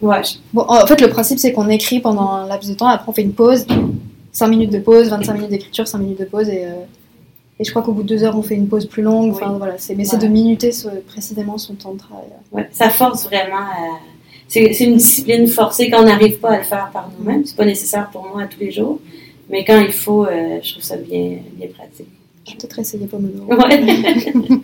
ouais. 0.00 0.20
Bon, 0.52 0.64
en 0.68 0.86
fait, 0.86 1.00
le 1.00 1.08
principe, 1.08 1.38
c'est 1.38 1.52
qu'on 1.52 1.68
écrit 1.68 2.00
pendant 2.00 2.30
un 2.30 2.46
laps 2.46 2.70
de 2.70 2.74
temps, 2.74 2.86
après, 2.86 3.08
on 3.08 3.12
fait 3.12 3.22
une 3.22 3.32
pause. 3.32 3.66
5 4.32 4.46
minutes 4.48 4.72
de 4.72 4.78
pause, 4.78 5.10
25 5.10 5.34
minutes 5.34 5.50
d'écriture, 5.50 5.86
5 5.86 5.98
minutes 5.98 6.20
de 6.20 6.24
pause 6.24 6.48
et... 6.48 6.66
Et 7.60 7.64
je 7.64 7.70
crois 7.70 7.82
qu'au 7.82 7.92
bout 7.92 8.02
de 8.02 8.08
deux 8.08 8.24
heures, 8.24 8.36
on 8.36 8.42
fait 8.42 8.56
une 8.56 8.66
pause 8.66 8.86
plus 8.86 9.02
longue. 9.02 9.30
Enfin, 9.30 9.54
voilà, 9.56 9.74
mais 9.96 10.04
c'est 10.04 10.16
de 10.16 10.26
minuter 10.26 10.70
précisément 11.06 11.58
son 11.58 11.74
temps 11.74 11.92
de 11.92 11.98
travail. 11.98 12.24
Ouais, 12.50 12.68
ça 12.72 12.90
force 12.90 13.24
vraiment. 13.24 13.66
C'est 14.48 14.80
une 14.80 14.96
discipline 14.96 15.46
forcée 15.46 15.88
quand 15.88 16.02
on 16.02 16.06
n'arrive 16.06 16.38
pas 16.38 16.50
à 16.50 16.58
le 16.58 16.64
faire 16.64 16.90
par 16.92 17.10
nous-mêmes. 17.16 17.44
C'est 17.46 17.56
pas 17.56 17.64
nécessaire 17.64 18.10
pour 18.10 18.26
moi 18.26 18.46
tous 18.46 18.60
les 18.60 18.70
jours. 18.70 18.98
Mais 19.50 19.64
quand 19.64 19.80
il 19.80 19.92
faut, 19.92 20.24
euh, 20.24 20.58
je 20.62 20.72
trouve 20.72 20.82
ça 20.82 20.96
bien, 20.96 21.38
bien 21.54 21.68
pratique. 21.68 22.06
Je 22.46 22.52
vais 22.52 22.58
peut-être 22.58 22.78
essayer 22.78 23.06
Pomodoro. 23.06 23.54
Ouais. 23.54 23.84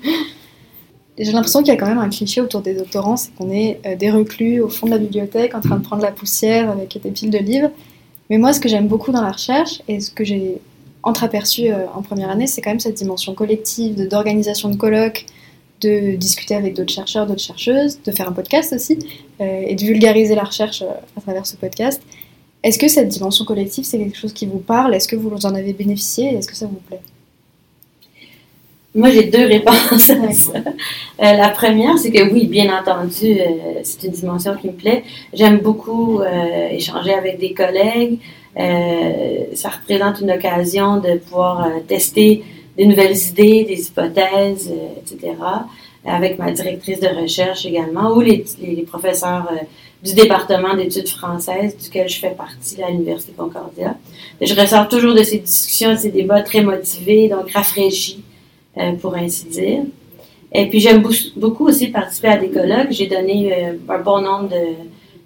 J'ai 1.18 1.33
l'impression 1.33 1.61
qu'il 1.61 1.68
y 1.68 1.76
a 1.76 1.76
quand 1.76 1.89
même 1.89 1.99
un 1.99 2.09
cliché 2.09 2.41
autour 2.41 2.61
des 2.61 2.74
doctorants, 2.74 3.16
c'est 3.16 3.35
qu'on 3.35 3.51
est 3.51 3.81
euh, 3.85 3.97
des 3.97 4.11
reclus 4.11 4.61
au 4.61 4.68
fond 4.68 4.87
de 4.87 4.93
la 4.93 4.99
bibliothèque 4.99 5.55
en 5.55 5.61
train 5.61 5.76
de 5.76 5.83
prendre 5.83 6.03
la 6.03 6.12
poussière 6.12 6.70
avec 6.70 6.97
des 7.03 7.11
piles 7.11 7.31
de 7.31 7.39
livres. 7.39 7.70
Mais 8.31 8.39
moi, 8.39 8.53
ce 8.53 8.61
que 8.61 8.68
j'aime 8.68 8.87
beaucoup 8.87 9.11
dans 9.11 9.22
la 9.22 9.33
recherche 9.33 9.83
et 9.89 10.01
ce 10.01 10.12
que 10.12 10.22
j'ai 10.22 10.59
entreaperçu 11.03 11.70
euh, 11.70 11.87
en 11.95 12.03
première 12.03 12.31
année, 12.31 12.47
c'est 12.47 12.61
quand 12.61 12.70
même 12.70 12.81
cette 12.81 12.95
dimension 12.95 13.35
collective, 13.35 14.07
d'organisation 14.07 14.68
de, 14.68 14.76
colloques, 14.76 15.26
de 15.81 16.14
discuter 16.14 16.55
avec 16.55 16.74
d'autres 16.74 16.93
chercheurs, 16.93 17.26
d'autres 17.26 17.43
chercheuses, 17.43 18.01
de 18.03 18.12
faire 18.12 18.29
un 18.29 18.33
podcast 18.33 18.72
aussi, 18.72 18.99
euh, 19.41 19.62
et 19.66 19.74
de 19.74 19.85
vulgariser 19.85 20.37
la 20.37 20.45
recherche 20.45 20.83
à 21.16 21.20
travers 21.20 21.47
ce 21.47 21.57
podcast. 21.57 22.01
Est-ce 22.62 22.78
que 22.78 22.88
cette 22.88 23.09
dimension 23.09 23.44
collective, 23.44 23.84
c'est 23.84 23.98
quelque 23.98 24.16
chose 24.16 24.32
qui 24.32 24.46
vous 24.46 24.59
parle? 24.59 24.94
Est-ce 24.94 25.09
que 25.09 25.16
vous 25.16 25.30
en 25.46 25.54
avez 25.54 25.72
bénéficié? 25.72 26.34
Est-ce 26.34 26.48
que 26.48 26.56
ça 26.56 26.66
vous 26.66 26.80
plaît? 26.88 27.00
Moi, 28.94 29.11
j'ai 29.11 29.24
deux 29.24 29.46
réponses 29.46 30.11
à 30.11 30.32
ça. 30.32 30.52
la 31.20 31.50
première, 31.50 31.98
c'est 31.98 32.11
que 32.11 32.32
oui, 32.32 32.46
bien 32.46 32.76
entendu, 32.76 33.38
c'est 33.84 34.02
une 34.04 34.12
dimension 34.12 34.56
qui 34.56 34.68
me 34.68 34.72
plaît. 34.72 35.04
J'aime 35.32 35.59
beaucoup 35.59 36.20
échanger 36.72 37.14
avec 37.14 37.38
des 37.38 37.54
collègues, 37.54 38.18
euh, 38.59 39.44
ça 39.54 39.68
représente 39.68 40.20
une 40.20 40.32
occasion 40.32 40.96
de 40.96 41.18
pouvoir 41.18 41.66
euh, 41.66 41.80
tester 41.86 42.42
des 42.76 42.86
nouvelles 42.86 43.16
idées, 43.16 43.64
des 43.64 43.86
hypothèses, 43.86 44.72
euh, 44.72 45.00
etc. 45.00 45.34
Avec 46.05 46.38
ma 46.38 46.53
directrice 46.53 47.01
de 47.01 47.09
recherche 47.09 47.66
également, 47.66 48.12
ou 48.12 48.20
les, 48.20 48.44
professeurs 48.86 49.51
du 50.03 50.14
département 50.14 50.74
d'études 50.74 51.09
françaises 51.09 51.76
duquel 51.76 52.09
je 52.09 52.18
fais 52.20 52.30
partie 52.30 52.80
à 52.82 52.88
l'Université 52.88 53.32
Concordia. 53.36 53.96
Je 54.40 54.55
ressors 54.55 54.88
toujours 54.88 55.14
de 55.14 55.22
ces 55.22 55.38
discussions, 55.38 55.92
de 55.92 55.99
ces 55.99 56.11
débats 56.11 56.42
très 56.42 56.62
motivés, 56.62 57.28
donc 57.28 57.51
rafraîchis, 57.51 58.22
pour 59.01 59.16
ainsi 59.16 59.46
dire. 59.46 59.82
Et 60.53 60.66
puis 60.68 60.80
j'aime 60.80 61.03
beaucoup 61.36 61.66
aussi 61.66 61.88
participer 61.88 62.28
à 62.28 62.36
des 62.38 62.49
colloques. 62.49 62.90
J'ai 62.90 63.07
donné 63.07 63.53
un 63.88 63.99
bon 63.99 64.20
nombre 64.22 64.51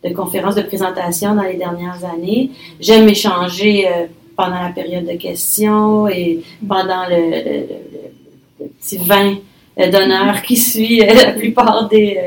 de, 0.02 0.14
conférences 0.14 0.56
de 0.56 0.62
présentation 0.62 1.34
dans 1.34 1.42
les 1.42 1.56
dernières 1.56 2.04
années. 2.04 2.50
J'aime 2.80 3.08
échanger 3.08 3.86
euh, 3.86 4.06
pendant 4.36 4.60
la 4.60 4.70
période 4.70 5.06
de 5.06 5.16
questions 5.16 6.08
et 6.08 6.40
pendant 6.66 7.06
le, 7.08 7.66
petit 8.80 8.96
vin 8.98 9.34
euh, 9.34 9.34
d'honneur 9.76 10.42
qui 10.42 10.56
suit 10.56 11.02
euh, 11.02 11.12
la 11.14 11.32
plupart 11.32 11.88
des, 11.88 12.18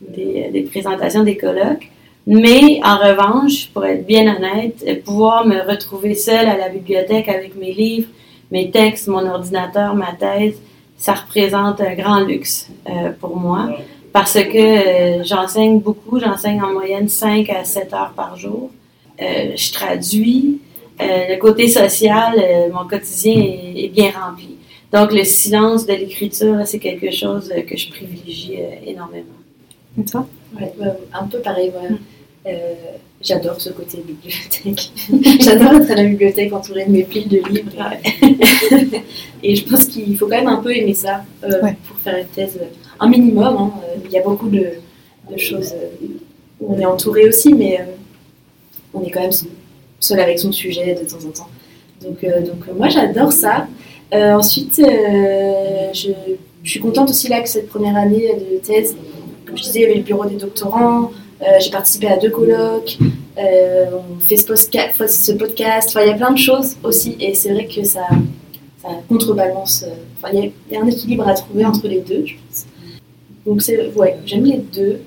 des, 0.00 0.48
des, 0.52 0.62
présentations 0.62 1.22
des 1.22 1.36
colloques. 1.36 1.90
Mais 2.26 2.80
en 2.82 2.96
revanche, 2.96 3.68
pour 3.72 3.84
être 3.84 4.06
bien 4.06 4.34
honnête, 4.34 5.04
pouvoir 5.04 5.46
me 5.46 5.60
retrouver 5.60 6.14
seule 6.14 6.48
à 6.48 6.56
la 6.56 6.70
bibliothèque 6.70 7.28
avec 7.28 7.54
mes 7.56 7.72
livres, 7.72 8.08
mes 8.50 8.70
textes, 8.70 9.08
mon 9.08 9.26
ordinateur, 9.26 9.94
ma 9.94 10.12
thèse, 10.12 10.54
ça 10.96 11.12
représente 11.12 11.82
un 11.82 11.94
grand 11.94 12.20
luxe 12.20 12.70
pour 13.20 13.36
moi 13.36 13.68
parce 14.14 14.34
que 14.34 14.56
euh, 14.56 15.24
j'enseigne 15.24 15.80
beaucoup, 15.80 16.20
j'enseigne 16.20 16.62
en 16.62 16.72
moyenne 16.72 17.08
5 17.08 17.50
à 17.50 17.64
7 17.64 17.92
heures 17.92 18.12
par 18.14 18.36
jour. 18.36 18.70
Euh, 19.20 19.56
je 19.56 19.72
traduis. 19.72 20.60
Euh, 21.02 21.30
le 21.30 21.36
côté 21.38 21.66
social, 21.66 22.40
mon 22.72 22.86
quotidien 22.86 23.34
est, 23.74 23.88
bien 23.88 24.12
rempli. 24.12 24.53
Donc 24.94 25.12
le 25.12 25.24
silence 25.24 25.86
de 25.86 25.92
l'écriture, 25.92 26.56
c'est 26.64 26.78
quelque 26.78 27.10
chose 27.10 27.52
que 27.68 27.76
je 27.76 27.90
privilégie 27.90 28.58
énormément. 28.86 29.24
Et 30.00 30.04
toi? 30.04 30.26
Ouais, 30.58 30.72
un 31.12 31.26
peu 31.26 31.38
pareil. 31.40 31.70
Mm. 31.70 32.50
J'adore 33.20 33.60
ce 33.60 33.70
côté 33.70 34.04
bibliothèque. 34.06 34.90
J'adore 35.40 35.80
être 35.80 35.90
à 35.90 35.94
la 35.94 36.04
bibliothèque 36.04 36.52
entourée 36.52 36.84
de 36.84 36.90
mes 36.90 37.04
piles 37.04 37.28
de 37.28 37.38
livres. 37.38 37.72
Et 39.42 39.56
je 39.56 39.64
pense 39.64 39.86
qu'il 39.86 40.16
faut 40.16 40.26
quand 40.26 40.36
même 40.36 40.48
un 40.48 40.62
peu 40.62 40.76
aimer 40.76 40.94
ça 40.94 41.24
pour 41.40 41.98
faire 41.98 42.18
une 42.18 42.26
thèse 42.26 42.58
un 43.00 43.08
minimum. 43.08 43.56
Hein. 43.56 43.72
Il 44.04 44.10
y 44.10 44.18
a 44.18 44.22
beaucoup 44.22 44.48
de, 44.48 44.66
choses 45.36 45.72
euh, 45.74 46.06
où 46.60 46.74
on 46.74 46.78
est 46.78 46.84
entouré 46.84 47.28
aussi, 47.28 47.54
mais 47.54 47.80
euh, 47.80 47.84
on 48.92 49.02
est 49.02 49.10
quand 49.10 49.22
même 49.22 49.32
seul 50.00 50.20
avec 50.20 50.38
son 50.38 50.52
sujet 50.52 50.94
de 50.94 51.08
temps 51.08 51.24
en 51.26 51.30
temps. 51.30 51.48
Donc, 52.02 52.22
euh, 52.22 52.42
donc 52.42 52.66
moi, 52.76 52.88
j'adore 52.88 53.32
ça. 53.32 53.66
Ensuite, 54.12 54.80
je, 54.80 56.10
suis 56.62 56.80
contente 56.80 57.10
aussi 57.10 57.28
là 57.28 57.40
que 57.40 57.48
cette 57.48 57.68
première 57.68 57.96
année 57.96 58.32
de 58.34 58.58
thèse, 58.58 58.96
comme 59.46 59.56
je 59.56 59.62
disais, 59.62 59.80
il 59.80 59.82
y 59.82 59.84
avait 59.84 59.94
le 59.96 60.02
bureau 60.02 60.24
des 60.24 60.36
doctorants. 60.36 61.10
j'ai 61.60 61.70
participé 61.70 62.08
à 62.08 62.16
deux 62.16 62.30
colloques, 62.30 62.98
on 63.36 64.20
fait 64.20 64.36
ce, 64.36 65.32
podcast, 65.32 65.96
il 66.00 66.06
y 66.06 66.10
a 66.10 66.14
plein 66.14 66.32
de 66.32 66.38
choses 66.38 66.76
aussi, 66.82 67.16
et 67.20 67.34
c'est 67.34 67.52
vrai 67.52 67.66
que 67.66 67.84
ça, 67.84 68.06
ça 68.82 68.88
contrebalance, 69.08 69.84
enfin, 70.16 70.32
il 70.32 70.52
y, 70.70 70.76
a 70.76 70.80
un 70.80 70.86
équilibre 70.86 71.28
à 71.28 71.34
trouver 71.34 71.64
entre 71.64 71.86
les 71.88 72.00
deux, 72.00 72.24
je 72.26 72.34
pense. 72.34 72.66
Donc 73.46 73.62
c'est 73.62 73.92
ouais, 73.94 74.16
j'aime 74.24 74.44
les 74.44 74.58
deux. 74.58 75.00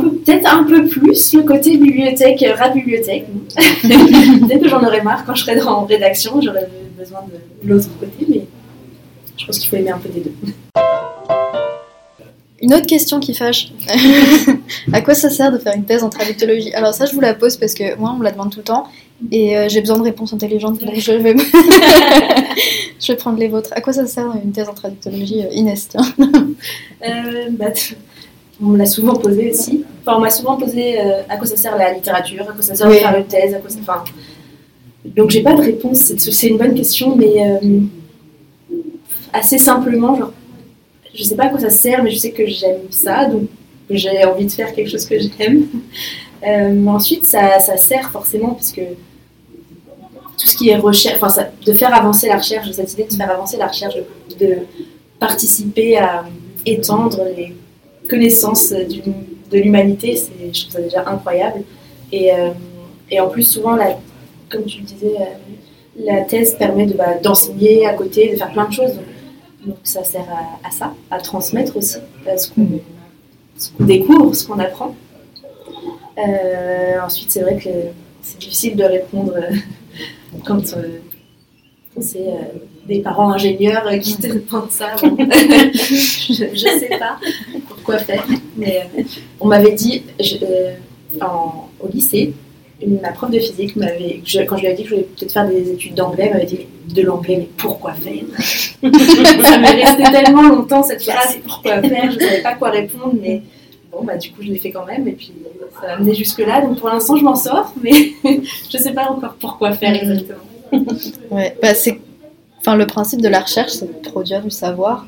Peu 0.00 0.10
peut-être 0.10 0.52
un 0.52 0.64
peu 0.64 0.86
plus 0.86 1.34
le 1.34 1.42
côté 1.42 1.76
bibliothèque, 1.76 2.44
rat 2.56 2.70
bibliothèque. 2.70 3.26
peut-être 3.82 4.62
que 4.62 4.68
j'en 4.68 4.82
aurais 4.82 5.02
marre 5.02 5.24
quand 5.24 5.34
je 5.34 5.44
serais 5.44 5.60
en 5.62 5.84
rédaction, 5.84 6.40
j'aurais 6.40 6.68
besoin 6.98 7.20
de 7.22 7.68
l'autre 7.68 7.88
côté, 7.98 8.26
mais 8.28 8.46
je 9.38 9.46
pense 9.46 9.58
qu'il 9.58 9.68
faut 9.68 9.76
aimer 9.76 9.90
un 9.90 9.98
peu 9.98 10.08
des 10.08 10.20
deux. 10.20 10.32
Une 12.60 12.74
autre 12.74 12.86
question 12.86 13.18
qui 13.18 13.34
fâche. 13.34 13.72
à 14.92 15.00
quoi 15.00 15.14
ça 15.14 15.30
sert 15.30 15.50
de 15.50 15.58
faire 15.58 15.74
une 15.74 15.84
thèse 15.84 16.04
en 16.04 16.10
traductologie 16.10 16.72
Alors 16.74 16.94
ça, 16.94 17.06
je 17.06 17.12
vous 17.12 17.20
la 17.20 17.34
pose 17.34 17.56
parce 17.56 17.74
que 17.74 17.96
moi, 17.96 18.12
on 18.14 18.18
me 18.18 18.24
la 18.24 18.30
demande 18.30 18.52
tout 18.52 18.60
le 18.60 18.64
temps 18.64 18.86
et 19.30 19.56
euh, 19.56 19.68
j'ai 19.68 19.80
besoin 19.80 19.98
de 19.98 20.04
réponses 20.04 20.32
intelligentes, 20.32 20.80
donc 20.80 20.94
je 20.94 21.12
vais, 21.12 21.34
je 23.00 23.06
vais 23.12 23.16
prendre 23.16 23.38
les 23.38 23.48
vôtres. 23.48 23.70
À 23.74 23.80
quoi 23.80 23.92
ça 23.92 24.06
sert 24.06 24.32
une 24.42 24.52
thèse 24.52 24.68
en 24.68 24.74
traductologie, 24.74 25.42
euh, 25.42 25.52
Inès? 25.52 25.88
Euh, 27.04 27.48
bah, 27.50 27.66
On 28.60 28.66
me 28.66 28.78
l'a 28.78 28.86
souvent 28.86 29.16
posé 29.16 29.50
aussi. 29.50 29.84
Enfin, 30.06 30.18
on 30.18 30.20
m'a 30.20 30.30
souvent 30.30 30.56
posé 30.56 31.00
à 31.28 31.36
quoi 31.36 31.46
ça 31.46 31.56
sert 31.56 31.76
la 31.76 31.92
littérature, 31.92 32.48
à 32.48 32.52
quoi 32.52 32.62
ça 32.62 32.76
sert 32.76 32.88
de 32.88 32.94
faire 32.94 33.16
une 33.16 33.24
thèse, 33.24 33.54
à 33.54 33.58
quoi 33.58 33.68
ça... 33.68 33.78
Enfin, 33.80 34.04
donc 35.04 35.30
j'ai 35.30 35.42
pas 35.42 35.54
de 35.54 35.62
réponse, 35.62 36.12
c'est 36.16 36.46
une 36.46 36.58
bonne 36.58 36.74
question, 36.74 37.16
mais 37.16 37.60
assez 39.32 39.58
simplement, 39.58 40.16
genre 40.16 40.32
je 41.14 41.24
sais 41.24 41.36
pas 41.36 41.44
à 41.44 41.48
quoi 41.48 41.58
ça 41.58 41.70
sert, 41.70 42.02
mais 42.02 42.10
je 42.10 42.18
sais 42.18 42.30
que 42.30 42.46
j'aime 42.46 42.80
ça, 42.90 43.26
donc 43.26 43.48
j'ai 43.90 44.24
envie 44.24 44.46
de 44.46 44.50
faire 44.50 44.72
quelque 44.72 44.90
chose 44.90 45.04
que 45.06 45.16
j'aime. 45.18 45.66
Euh, 46.46 46.86
ensuite, 46.86 47.24
ça, 47.24 47.60
ça, 47.60 47.76
sert 47.76 48.10
forcément, 48.10 48.54
puisque 48.54 48.80
tout 48.80 50.46
ce 50.46 50.56
qui 50.56 50.70
est 50.70 50.76
recherche, 50.76 51.18
enfin, 51.20 51.44
de 51.64 51.72
faire 51.72 51.94
avancer 51.94 52.26
la 52.28 52.38
recherche, 52.38 52.70
cette 52.72 52.92
idée 52.94 53.04
de 53.04 53.14
faire 53.14 53.30
avancer 53.30 53.56
la 53.56 53.68
recherche, 53.68 53.94
de, 54.40 54.56
participer 55.20 55.98
à 55.98 56.24
étendre 56.66 57.20
les 57.36 57.54
connaissances 58.10 58.70
de 58.70 59.58
l'humanité, 59.58 60.20
je 60.52 60.62
trouve 60.62 60.72
ça 60.72 60.80
déjà 60.80 61.08
incroyable. 61.08 61.62
Et, 62.10 62.32
euh, 62.32 62.50
et 63.08 63.20
en 63.20 63.28
plus, 63.28 63.44
souvent, 63.44 63.76
la, 63.76 63.96
comme 64.52 64.64
tu 64.64 64.80
le 64.80 64.84
disais, 64.84 65.16
euh, 65.18 66.04
la 66.04 66.22
thèse 66.22 66.54
permet 66.56 66.86
bah, 66.86 67.14
d'enseigner 67.22 67.86
à 67.86 67.94
côté, 67.94 68.32
de 68.32 68.36
faire 68.36 68.52
plein 68.52 68.68
de 68.68 68.72
choses. 68.72 69.00
Donc 69.66 69.76
ça 69.82 70.04
sert 70.04 70.26
à, 70.64 70.70
ça, 70.70 70.92
à 71.10 71.18
transmettre 71.18 71.76
aussi 71.76 71.98
ce 72.36 72.48
qu'on 72.50 73.84
découvre, 73.84 74.34
ce 74.34 74.46
qu'on 74.46 74.58
apprend. 74.58 74.94
Euh, 76.18 77.00
ensuite, 77.04 77.30
c'est 77.30 77.40
vrai 77.40 77.56
que 77.56 77.70
c'est 78.20 78.38
difficile 78.38 78.76
de 78.76 78.84
répondre 78.84 79.34
euh, 79.36 79.54
quand 80.44 80.74
c'est 82.00 82.26
des 82.88 83.00
parents 83.00 83.30
ingénieurs 83.30 83.88
qui 84.00 84.16
te 84.16 84.26
répondent 84.26 84.70
ça. 84.70 84.96
je 85.02 86.44
ne 86.44 86.78
sais 86.80 86.98
pas 86.98 87.18
pourquoi 87.68 87.98
faire, 87.98 88.26
mais 88.56 88.88
on 89.40 89.46
m'avait 89.46 89.72
dit 89.72 90.02
au 91.20 91.88
lycée, 91.92 92.34
ma 92.86 93.12
prof 93.12 93.30
de 93.30 93.38
physique 93.38 93.76
m'avait, 93.76 94.20
quand 94.46 94.56
je 94.56 94.62
lui 94.62 94.68
ai 94.68 94.74
dit 94.74 94.82
que 94.82 94.88
je 94.88 94.94
voulais 94.94 95.06
peut-être 95.16 95.32
faire 95.32 95.48
des 95.48 95.70
études 95.70 95.94
d'anglais, 95.94 96.24
elle 96.26 96.32
m'avait 96.34 96.46
dit 96.46 96.66
de 96.94 97.02
l'anglais, 97.02 97.36
mais 97.38 97.48
pourquoi 97.56 97.92
faire? 97.92 98.22
Ça 98.82 99.58
m'est 99.58 99.84
resté 99.84 100.02
tellement 100.04 100.48
longtemps 100.48 100.82
cette 100.82 101.02
phrase, 101.02 101.38
pourquoi 101.46 101.80
faire? 101.80 102.10
Je 102.10 102.16
ne 102.16 102.20
savais 102.20 102.42
pas 102.42 102.54
quoi 102.54 102.70
répondre, 102.70 103.14
mais 103.20 103.42
bon, 103.90 104.04
bah, 104.04 104.16
du 104.16 104.30
coup, 104.30 104.42
je 104.42 104.48
l'ai 104.48 104.58
fait 104.58 104.72
quand 104.72 104.86
même, 104.86 105.06
et 105.06 105.12
puis 105.12 105.32
ça 105.80 105.86
m'a 105.86 105.92
amené 105.94 106.14
jusque-là. 106.14 106.62
Donc 106.62 106.78
pour 106.78 106.88
l'instant, 106.88 107.16
je 107.16 107.24
m'en 107.24 107.36
sors, 107.36 107.72
mais 107.82 107.92
je 108.24 108.78
ne 108.78 108.82
sais 108.82 108.92
pas 108.92 109.10
encore 109.10 109.34
pourquoi 109.38 109.72
faire 109.72 109.94
exactement. 109.94 110.38
ouais, 111.30 111.56
bah, 111.62 111.74
c'est. 111.74 112.00
Enfin, 112.58 112.76
le 112.76 112.86
principe 112.86 113.20
de 113.20 113.28
la 113.28 113.40
recherche, 113.40 113.72
c'est 113.72 113.86
de 113.86 114.08
produire 114.08 114.42
du 114.42 114.50
savoir. 114.50 115.06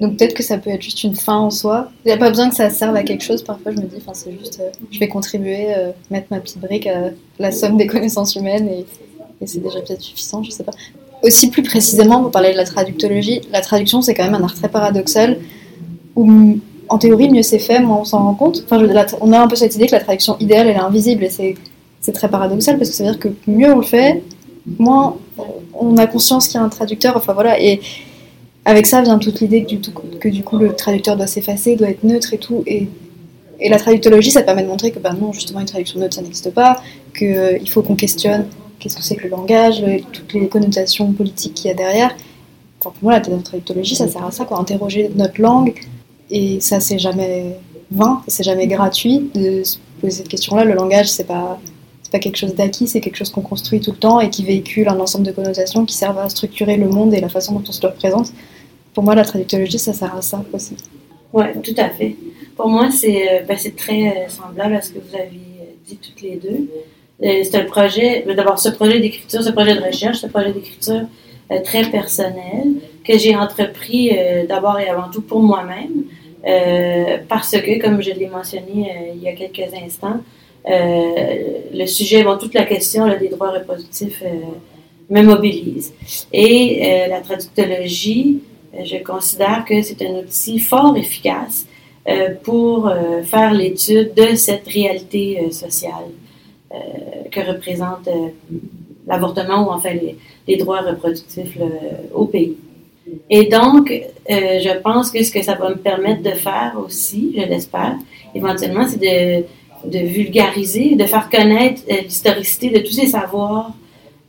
Donc 0.00 0.16
peut-être 0.16 0.34
que 0.34 0.42
ça 0.42 0.58
peut 0.58 0.70
être 0.70 0.82
juste 0.82 1.02
une 1.04 1.16
fin 1.16 1.36
en 1.36 1.50
soi. 1.50 1.90
Il 2.04 2.08
n'y 2.08 2.12
a 2.12 2.18
pas 2.18 2.28
besoin 2.28 2.50
que 2.50 2.54
ça 2.54 2.68
serve 2.68 2.94
à 2.96 3.02
quelque 3.02 3.24
chose. 3.24 3.42
Parfois, 3.42 3.72
je 3.72 3.78
me 3.78 3.86
dis, 3.86 3.96
c'est 4.12 4.38
juste, 4.38 4.60
euh, 4.60 4.70
je 4.90 4.98
vais 4.98 5.08
contribuer, 5.08 5.74
euh, 5.74 5.92
mettre 6.10 6.26
ma 6.30 6.40
petite 6.40 6.60
brique 6.60 6.86
à 6.86 7.10
la 7.38 7.50
somme 7.50 7.76
des 7.76 7.86
connaissances 7.86 8.34
humaines 8.34 8.68
et, 8.68 8.86
c'est 9.44 9.62
déjà 9.62 9.80
peut-être 9.80 10.00
suffisant, 10.00 10.42
je 10.42 10.50
sais 10.50 10.64
pas. 10.64 10.72
Aussi 11.22 11.50
plus 11.50 11.62
précisément, 11.62 12.22
vous 12.22 12.30
parlez 12.30 12.52
de 12.52 12.56
la 12.56 12.64
traductologie. 12.64 13.42
La 13.52 13.60
traduction, 13.60 14.00
c'est 14.00 14.14
quand 14.14 14.24
même 14.24 14.34
un 14.34 14.42
art 14.42 14.54
très 14.54 14.70
paradoxal 14.70 15.38
où, 16.14 16.58
en 16.88 16.98
théorie, 16.98 17.28
mieux 17.28 17.42
c'est 17.42 17.58
fait, 17.58 17.80
moins 17.80 17.98
on 17.98 18.04
s'en 18.04 18.24
rend 18.24 18.34
compte. 18.34 18.62
Enfin, 18.64 18.80
je, 18.80 19.16
on 19.20 19.32
a 19.32 19.38
un 19.38 19.46
peu 19.46 19.56
cette 19.56 19.74
idée 19.74 19.86
que 19.86 19.92
la 19.92 20.00
traduction 20.00 20.38
idéale, 20.40 20.68
elle 20.68 20.76
est 20.76 20.80
invisible 20.80 21.24
et 21.24 21.30
c'est, 21.30 21.54
très 22.14 22.28
paradoxal 22.28 22.78
parce 22.78 22.90
que 22.90 22.96
ça 22.96 23.04
veut 23.04 23.10
dire 23.10 23.18
que 23.18 23.28
mieux 23.46 23.70
on 23.72 23.78
le 23.78 23.82
fait, 23.82 24.22
moins 24.78 25.16
on 25.74 25.96
a 25.96 26.06
conscience 26.06 26.46
qu'il 26.46 26.58
y 26.58 26.62
a 26.62 26.64
un 26.64 26.68
traducteur. 26.68 27.16
Enfin 27.16 27.34
voilà, 27.34 27.60
avec 28.66 28.86
ça 28.86 29.00
vient 29.00 29.18
toute 29.18 29.40
l'idée 29.40 29.64
que 29.64 30.28
du, 30.28 30.42
coup 30.42 30.58
le 30.58 30.74
traducteur 30.74 31.16
doit 31.16 31.28
s'effacer, 31.28 31.76
doit 31.76 31.88
être 31.88 32.02
neutre 32.02 32.34
et 32.34 32.38
tout. 32.38 32.62
Et, 32.66 32.88
la 33.70 33.78
traductologie, 33.78 34.30
ça 34.30 34.42
permet 34.42 34.64
de 34.64 34.68
montrer 34.68 34.90
que 34.90 34.98
ben 34.98 35.14
non, 35.14 35.32
justement, 35.32 35.60
une 35.60 35.66
traduction 35.66 35.98
neutre, 35.98 36.16
ça 36.16 36.20
n'existe 36.20 36.50
pas, 36.50 36.82
qu'il 37.16 37.28
euh, 37.28 37.58
faut 37.70 37.80
qu'on 37.80 37.94
questionne 37.94 38.46
qu'est-ce 38.78 38.96
que 38.96 39.02
c'est 39.02 39.16
que 39.16 39.22
le 39.22 39.30
langage, 39.30 39.82
toutes 40.12 40.34
les 40.34 40.46
connotations 40.48 41.10
politiques 41.12 41.54
qu'il 41.54 41.68
y 41.68 41.70
a 41.70 41.74
derrière. 41.74 42.14
Pour 42.80 42.92
moi, 43.00 43.14
la 43.14 43.20
traductologie, 43.20 43.94
ça 43.94 44.08
sert 44.08 44.24
à 44.24 44.30
ça, 44.30 44.44
quoi, 44.44 44.58
interroger 44.58 45.10
notre 45.14 45.40
langue. 45.40 45.72
Et 46.30 46.60
ça, 46.60 46.80
c'est 46.80 46.98
jamais 46.98 47.56
vain, 47.90 48.20
c'est 48.28 48.42
jamais 48.42 48.66
gratuit 48.66 49.30
de 49.34 49.62
se 49.64 49.78
poser 50.02 50.18
cette 50.18 50.28
question-là. 50.28 50.64
Le 50.64 50.74
langage, 50.74 51.08
c'est 51.08 51.24
pas 51.24 51.58
c'est 52.02 52.12
pas 52.12 52.18
quelque 52.20 52.36
chose 52.36 52.54
d'acquis, 52.54 52.86
c'est 52.86 53.00
quelque 53.00 53.16
chose 53.16 53.30
qu'on 53.30 53.40
construit 53.40 53.80
tout 53.80 53.90
le 53.90 53.96
temps 53.96 54.20
et 54.20 54.30
qui 54.30 54.44
véhicule 54.44 54.88
un 54.88 55.00
ensemble 55.00 55.26
de 55.26 55.32
connotations 55.32 55.84
qui 55.84 55.96
servent 55.96 56.18
à 56.18 56.28
structurer 56.28 56.76
le 56.76 56.88
monde 56.88 57.12
et 57.14 57.20
la 57.20 57.28
façon 57.28 57.54
dont 57.54 57.64
on 57.66 57.72
se 57.72 57.82
le 57.82 57.88
représente. 57.88 58.28
Pour 58.96 59.04
moi, 59.04 59.14
la 59.14 59.24
traductologie, 59.24 59.78
ça 59.78 59.92
sert 59.92 60.14
à 60.16 60.22
ça 60.22 60.42
aussi. 60.54 60.74
Oui, 61.30 61.44
tout 61.62 61.74
à 61.76 61.90
fait. 61.90 62.16
Pour 62.56 62.68
moi, 62.68 62.90
c'est 62.90 63.28
euh, 63.30 63.42
ben, 63.46 63.58
très 63.76 64.08
euh, 64.08 64.28
semblable 64.28 64.74
à 64.74 64.80
ce 64.80 64.90
que 64.90 65.00
vous 65.00 65.14
avez 65.14 65.38
dit 65.86 65.98
toutes 65.98 66.22
les 66.22 66.36
deux. 66.36 66.66
Euh, 67.22 67.42
c'est 67.44 67.56
un 67.56 67.66
projet, 67.66 68.24
d'abord 68.34 68.58
ce 68.58 68.70
projet 68.70 68.98
d'écriture, 68.98 69.42
ce 69.42 69.50
projet 69.50 69.74
de 69.74 69.82
recherche, 69.82 70.16
ce 70.20 70.26
projet 70.28 70.50
d'écriture 70.52 71.02
très 71.62 71.84
personnel 71.90 72.66
que 73.06 73.18
j'ai 73.18 73.36
entrepris 73.36 74.10
d'abord 74.48 74.80
et 74.80 74.88
avant 74.88 75.10
tout 75.12 75.22
pour 75.22 75.40
moi-même. 75.40 76.04
parce 77.28 77.52
que, 77.52 77.80
comme 77.80 78.02
je 78.02 78.10
l'ai 78.10 78.28
mentionné 78.28 79.12
il 79.14 79.22
y 79.22 79.28
a 79.28 79.32
quelques 79.32 79.72
instants, 79.74 80.20
euh, 80.68 81.60
le 81.72 81.86
sujet, 81.86 82.24
bon, 82.24 82.36
toute 82.36 82.54
la 82.54 82.64
question 82.64 83.06
des 83.18 83.28
droits 83.28 83.52
reproductifs 83.52 84.22
euh, 84.24 84.40
me 85.10 85.22
mobilise. 85.22 85.92
Et 86.32 86.80
euh, 86.82 87.08
la 87.08 87.20
traductologie, 87.20 88.40
je 88.84 89.02
considère 89.02 89.64
que 89.64 89.82
c'est 89.82 90.00
un 90.02 90.20
outil 90.20 90.58
fort 90.58 90.96
efficace 90.96 91.66
pour 92.44 92.92
faire 93.24 93.52
l'étude 93.52 94.14
de 94.14 94.36
cette 94.36 94.68
réalité 94.68 95.50
sociale 95.50 96.08
que 97.32 97.40
représente 97.40 98.08
l'avortement 99.08 99.66
ou 99.66 99.70
enfin 99.72 99.92
les, 99.92 100.16
les 100.46 100.56
droits 100.56 100.82
reproductifs 100.82 101.58
au 102.14 102.26
pays. 102.26 102.56
Et 103.28 103.46
donc, 103.46 103.92
je 104.28 104.78
pense 104.78 105.10
que 105.10 105.22
ce 105.24 105.32
que 105.32 105.42
ça 105.42 105.54
va 105.54 105.70
me 105.70 105.76
permettre 105.76 106.22
de 106.22 106.30
faire 106.30 106.74
aussi, 106.84 107.34
je 107.36 107.42
l'espère, 107.42 107.96
éventuellement, 108.34 108.86
c'est 108.86 109.00
de 109.84 109.98
vulgariser, 109.98 110.94
de 110.94 111.04
faire 111.04 111.28
connaître 111.28 111.82
euh, 111.90 112.02
l'historicité 112.02 112.70
de 112.70 112.78
tous 112.80 112.92
ces 112.92 113.06
savoirs 113.06 113.72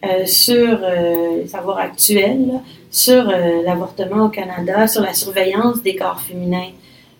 euh, 0.05 0.25
sur 0.25 0.79
euh, 0.81 1.41
les 1.41 1.47
savoirs 1.47 1.79
actuels, 1.79 2.61
sur 2.89 3.23
l'avortement 3.25 4.25
au 4.25 4.29
Canada, 4.29 4.87
sur 4.87 5.01
la 5.01 5.13
surveillance 5.13 5.81
des 5.81 5.95
corps 5.95 6.21
féminins 6.21 6.71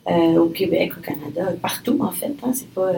au 0.07 0.45
Québec, 0.45 0.93
au 0.97 1.01
Canada, 1.01 1.53
partout 1.61 1.97
en 2.01 2.11
fait. 2.11 2.33
Hein, 2.43 2.51
c'est 2.53 2.69
pas 2.69 2.91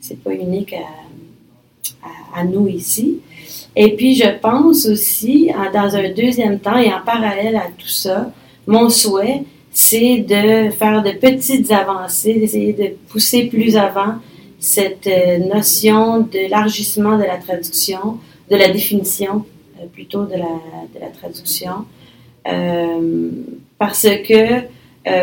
c'est 0.00 0.22
pas 0.22 0.32
unique 0.32 0.72
à, 0.72 2.38
à, 2.38 2.44
nous 2.44 2.68
ici. 2.68 3.18
Et 3.76 3.96
puis 3.96 4.14
je 4.14 4.28
pense 4.40 4.86
aussi, 4.86 5.50
dans 5.74 5.96
un 5.96 6.10
deuxième 6.10 6.58
temps 6.60 6.78
et 6.78 6.92
en 6.92 7.00
parallèle 7.04 7.56
à 7.56 7.68
tout 7.76 7.88
ça, 7.88 8.32
mon 8.66 8.88
souhait, 8.88 9.42
c'est 9.72 10.18
de 10.18 10.70
faire 10.70 11.02
de 11.02 11.12
petites 11.12 11.70
avancées, 11.70 12.34
d'essayer 12.34 12.72
de 12.72 12.94
pousser 13.08 13.44
plus 13.44 13.76
avant 13.76 14.14
cette 14.58 15.06
euh, 15.06 15.38
notion 15.38 16.20
d'élargissement 16.20 17.16
de 17.16 17.22
la 17.22 17.38
traduction, 17.38 18.18
de 18.50 18.56
la 18.56 18.68
définition 18.68 19.36
euh, 19.36 19.59
plutôt 19.92 20.24
de 20.24 20.32
la, 20.34 20.54
de 20.94 21.00
la 21.00 21.08
traduction, 21.08 21.84
euh, 22.46 23.30
parce 23.78 24.06
que 24.28 24.62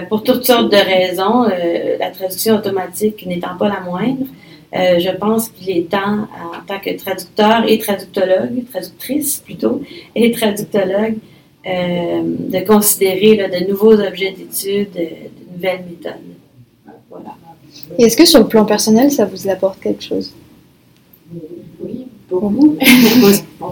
pour 0.09 0.23
toutes 0.23 0.43
sortes 0.43 0.71
de 0.71 0.77
raisons, 0.77 1.43
la 1.99 2.09
traduction 2.11 2.55
automatique 2.55 3.25
n'étant 3.25 3.55
pas 3.57 3.69
la 3.69 3.81
moindre, 3.81 4.25
je 4.73 5.15
pense 5.17 5.49
qu'il 5.49 5.69
est 5.77 5.89
temps, 5.89 6.27
en 6.55 6.65
tant 6.65 6.79
que 6.79 6.95
traducteur 6.97 7.63
et 7.67 7.77
traductologue, 7.77 8.65
traductrice 8.71 9.37
plutôt, 9.37 9.81
et 10.15 10.31
traductologue, 10.31 11.17
de 11.63 12.65
considérer 12.65 13.49
de 13.49 13.69
nouveaux 13.69 13.99
objets 13.99 14.31
d'étude, 14.31 14.91
de, 14.93 14.99
de 14.99 15.53
nouvelles 15.53 15.85
méthodes. 15.89 16.13
Voilà. 17.09 17.35
Et 17.97 18.03
est-ce 18.03 18.17
que 18.17 18.25
sur 18.25 18.39
le 18.39 18.47
plan 18.47 18.65
personnel, 18.65 19.11
ça 19.11 19.25
vous 19.25 19.47
apporte 19.49 19.79
quelque 19.79 20.03
chose? 20.03 20.33
Oui, 21.79 22.07
beaucoup. 22.29 22.77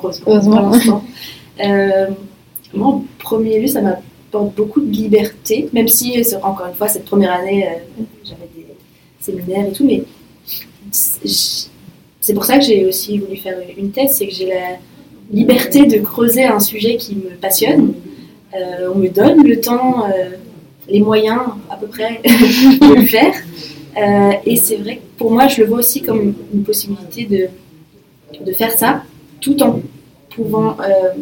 Heureusement. 0.04 0.72
Euh, 1.64 2.08
moi, 2.74 2.88
en 2.88 3.04
premier 3.18 3.60
lieu, 3.60 3.68
ça 3.68 3.82
m'apporte 3.82 4.56
beaucoup 4.56 4.82
de 4.82 4.92
liberté, 4.92 5.70
même 5.74 5.88
si, 5.88 6.22
encore 6.44 6.68
une 6.68 6.76
fois, 6.76 6.88
cette 6.88 7.06
première 7.06 7.34
année, 7.34 7.66
euh, 7.66 8.04
j'avais 8.24 8.50
des 8.56 8.66
séminaires 9.20 9.68
et 9.68 9.72
tout, 9.72 9.86
mais 9.86 10.04
c'est 10.92 12.34
pour 12.34 12.46
ça 12.46 12.58
que 12.58 12.66
j'ai 12.66 12.86
aussi 12.86 13.20
voulu 13.20 13.38
faire 13.38 13.58
une 13.78 13.92
thèse, 13.92 14.16
c'est 14.18 14.28
que 14.28 14.34
j'ai 14.34 14.48
la 14.48 14.78
liberté 15.32 15.86
de 15.86 16.00
creuser 16.00 16.44
un 16.44 16.60
sujet 16.60 16.98
qui 16.98 17.16
me 17.16 17.36
passionne. 17.36 17.94
Euh, 18.54 18.92
on 18.94 18.98
me 18.98 19.10
donne 19.10 19.44
le 19.44 19.60
temps, 19.60 20.06
les 20.88 21.02
moyens 21.02 21.42
à 21.70 21.78
peu 21.78 21.88
près 21.88 22.22
de 22.26 22.96
le 22.96 23.06
faire. 23.06 23.34
Euh, 23.98 24.32
et 24.46 24.58
c'est 24.58 24.76
vrai 24.78 24.98
que 24.98 25.02
pour 25.18 25.32
moi, 25.32 25.48
je 25.48 25.62
le 25.62 25.68
vois 25.68 25.80
aussi 25.80 26.02
comme 26.02 26.34
une 26.54 26.64
possibilité 26.64 27.26
de, 27.26 28.46
de 28.46 28.52
faire 28.52 28.72
ça 28.72 29.04
tout 29.42 29.62
en 29.64 29.82
pouvant 30.30 30.78
euh, 30.80 31.14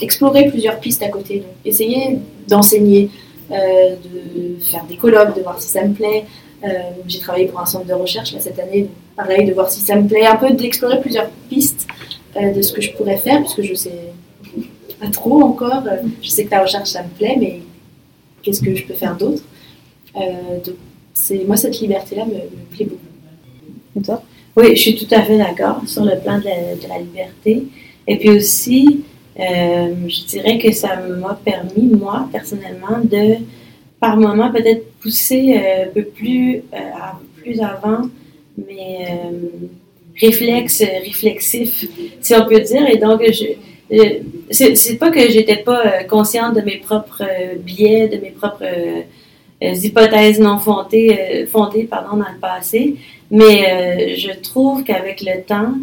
explorer 0.00 0.46
plusieurs 0.48 0.78
pistes 0.80 1.02
à 1.02 1.08
côté. 1.08 1.40
Donc, 1.40 1.50
essayer 1.64 2.18
d'enseigner, 2.48 3.10
euh, 3.50 3.56
de 3.96 4.62
faire 4.62 4.84
des 4.84 4.96
colloques, 4.96 5.36
de 5.36 5.42
voir 5.42 5.60
si 5.60 5.68
ça 5.68 5.84
me 5.84 5.94
plaît. 5.94 6.24
J'ai 7.08 7.20
travaillé 7.20 7.46
pour 7.46 7.58
un 7.58 7.64
centre 7.64 7.86
de 7.86 7.94
recherche 7.94 8.34
là, 8.34 8.40
cette 8.40 8.58
année, 8.58 8.86
pareil, 9.16 9.46
de 9.46 9.54
voir 9.54 9.70
si 9.70 9.80
ça 9.80 9.96
me 9.96 10.06
plaît, 10.06 10.26
un 10.26 10.36
peu 10.36 10.50
d'explorer 10.50 11.00
plusieurs 11.00 11.30
pistes 11.48 11.86
de 12.36 12.60
ce 12.60 12.74
que 12.74 12.82
je 12.82 12.92
pourrais 12.92 13.16
faire, 13.16 13.40
puisque 13.40 13.62
je 13.62 13.72
sais 13.72 14.12
pas 15.00 15.08
trop 15.08 15.40
encore. 15.40 15.84
Je 16.20 16.28
sais 16.28 16.44
que 16.44 16.50
la 16.50 16.60
recherche, 16.60 16.90
ça 16.90 17.02
me 17.02 17.08
plaît, 17.08 17.36
mais 17.40 17.62
qu'est-ce 18.42 18.60
que 18.60 18.74
je 18.74 18.84
peux 18.84 18.92
faire 18.92 19.16
d'autre? 19.16 19.42
Moi 20.14 21.56
cette 21.56 21.80
liberté-là 21.80 22.26
me, 22.26 22.40
plaît 22.74 22.84
beaucoup. 22.84 23.00
Et 23.98 24.02
toi? 24.02 24.22
Oui, 24.60 24.76
je 24.76 24.82
suis 24.82 24.94
tout 24.94 25.06
à 25.10 25.22
fait 25.22 25.38
d'accord 25.38 25.80
sur 25.86 26.04
le 26.04 26.18
plan 26.22 26.38
de 26.38 26.44
la, 26.86 26.98
liberté. 26.98 27.62
Et 28.06 28.18
puis 28.18 28.28
aussi, 28.28 29.04
euh, 29.38 29.94
je 30.06 30.24
dirais 30.26 30.58
que 30.58 30.70
ça 30.70 30.96
m'a 30.96 31.40
permis, 31.42 31.86
moi, 31.86 32.28
personnellement, 32.30 32.98
de, 33.02 33.36
par 33.98 34.18
moment, 34.18 34.50
peut-être 34.52 34.84
pousser 35.00 35.54
euh, 35.54 35.84
un 35.84 35.88
peu 35.94 36.02
plus, 36.02 36.56
euh, 36.74 36.78
plus 37.36 37.58
avant 37.62 38.02
mes 38.58 38.98
réflexes 40.20 40.82
réflexifs, 40.82 41.86
si 42.20 42.34
on 42.34 42.44
peut 42.44 42.60
dire. 42.60 42.86
Et 42.86 42.98
donc, 42.98 43.22
je, 43.32 43.46
c'est 44.50 44.98
pas 44.98 45.10
que 45.10 45.30
j'étais 45.30 45.56
pas 45.56 46.04
consciente 46.04 46.54
de 46.54 46.60
mes 46.60 46.76
propres 46.76 47.24
biais, 47.64 48.08
de 48.08 48.18
mes 48.18 48.30
propres 48.30 48.66
hypothèses 49.62 50.38
non 50.38 50.58
fondées, 50.58 51.46
fondées 51.50 51.84
pardon, 51.84 52.18
dans 52.18 52.30
le 52.30 52.38
passé. 52.38 52.96
Mais 53.30 53.64
euh, 53.64 54.14
je 54.16 54.32
trouve 54.40 54.82
qu'avec 54.82 55.22
le 55.22 55.42
temps, 55.42 55.74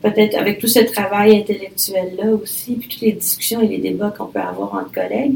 peut-être 0.00 0.38
avec 0.38 0.58
tout 0.58 0.68
ce 0.68 0.80
travail 0.80 1.36
intellectuel-là 1.36 2.30
aussi, 2.42 2.76
puis 2.76 2.88
toutes 2.88 3.02
les 3.02 3.12
discussions 3.12 3.60
et 3.60 3.68
les 3.68 3.78
débats 3.78 4.14
qu'on 4.16 4.26
peut 4.26 4.40
avoir 4.40 4.72
entre 4.74 4.92
collègues, 4.92 5.34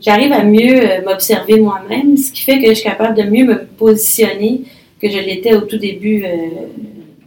j'arrive 0.00 0.32
à 0.32 0.42
mieux 0.42 1.04
m'observer 1.04 1.60
moi-même, 1.60 2.16
ce 2.16 2.32
qui 2.32 2.40
fait 2.42 2.60
que 2.60 2.68
je 2.70 2.74
suis 2.74 2.88
capable 2.88 3.16
de 3.16 3.30
mieux 3.30 3.44
me 3.44 3.64
positionner 3.64 4.62
que 5.00 5.08
je 5.08 5.18
l'étais 5.18 5.54
au 5.54 5.60
tout 5.60 5.78
début 5.78 6.24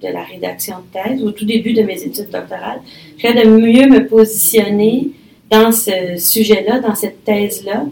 de 0.01 0.07
la 0.09 0.23
rédaction 0.23 0.75
de 0.79 0.99
thèse, 0.99 1.23
au 1.23 1.31
tout 1.31 1.45
début 1.45 1.71
de 1.71 1.81
mes 1.83 2.03
études 2.03 2.29
doctorales. 2.29 2.81
Je 3.17 3.25
suis 3.25 3.33
capable 3.33 3.61
de 3.61 3.65
mieux 3.65 3.87
me 3.87 4.05
positionner 4.05 5.11
dans 5.49 5.71
ce 5.71 6.17
sujet-là, 6.17 6.79
dans 6.79 6.95
cette 6.95 7.23
thèse-là, 7.23 7.85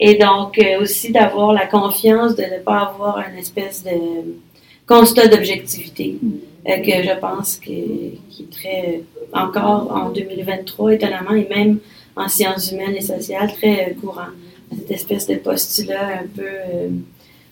Et 0.00 0.16
donc 0.16 0.60
aussi 0.80 1.10
d'avoir 1.10 1.52
la 1.52 1.66
confiance 1.66 2.36
de 2.36 2.42
ne 2.42 2.58
pas 2.58 2.90
avoir 2.90 3.18
une 3.18 3.38
espèce 3.38 3.82
de 3.82 4.36
constat 4.86 5.28
d'objectivité 5.28 6.16
que 6.64 7.02
je 7.02 7.18
pense 7.20 7.56
qui 7.56 8.18
est 8.40 8.50
très 8.50 9.02
encore 9.32 9.90
en 9.90 10.10
2023 10.10 10.94
étonnamment 10.94 11.34
et 11.34 11.48
même 11.48 11.78
en 12.16 12.28
sciences 12.28 12.70
humaines 12.72 12.94
et 12.96 13.00
sociales 13.00 13.52
très 13.52 13.96
courant. 14.00 14.32
Cette 14.70 14.90
espèce 14.90 15.26
de 15.26 15.36
postulat 15.36 16.20
un 16.20 16.26
peu 16.36 16.44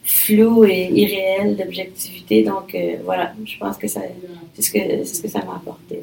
flou 0.05 0.65
et 0.65 0.91
irréel 0.93 1.57
d'objectivité. 1.57 2.43
Donc 2.43 2.77
voilà, 3.05 3.33
je 3.45 3.59
pense 3.59 3.77
que 3.77 3.89
c'est 3.89 4.13
ce 4.61 4.71
que, 4.71 5.05
ce 5.05 5.23
que 5.23 5.29
ça 5.29 5.41
m'a 5.45 5.57
apporté. 5.57 6.03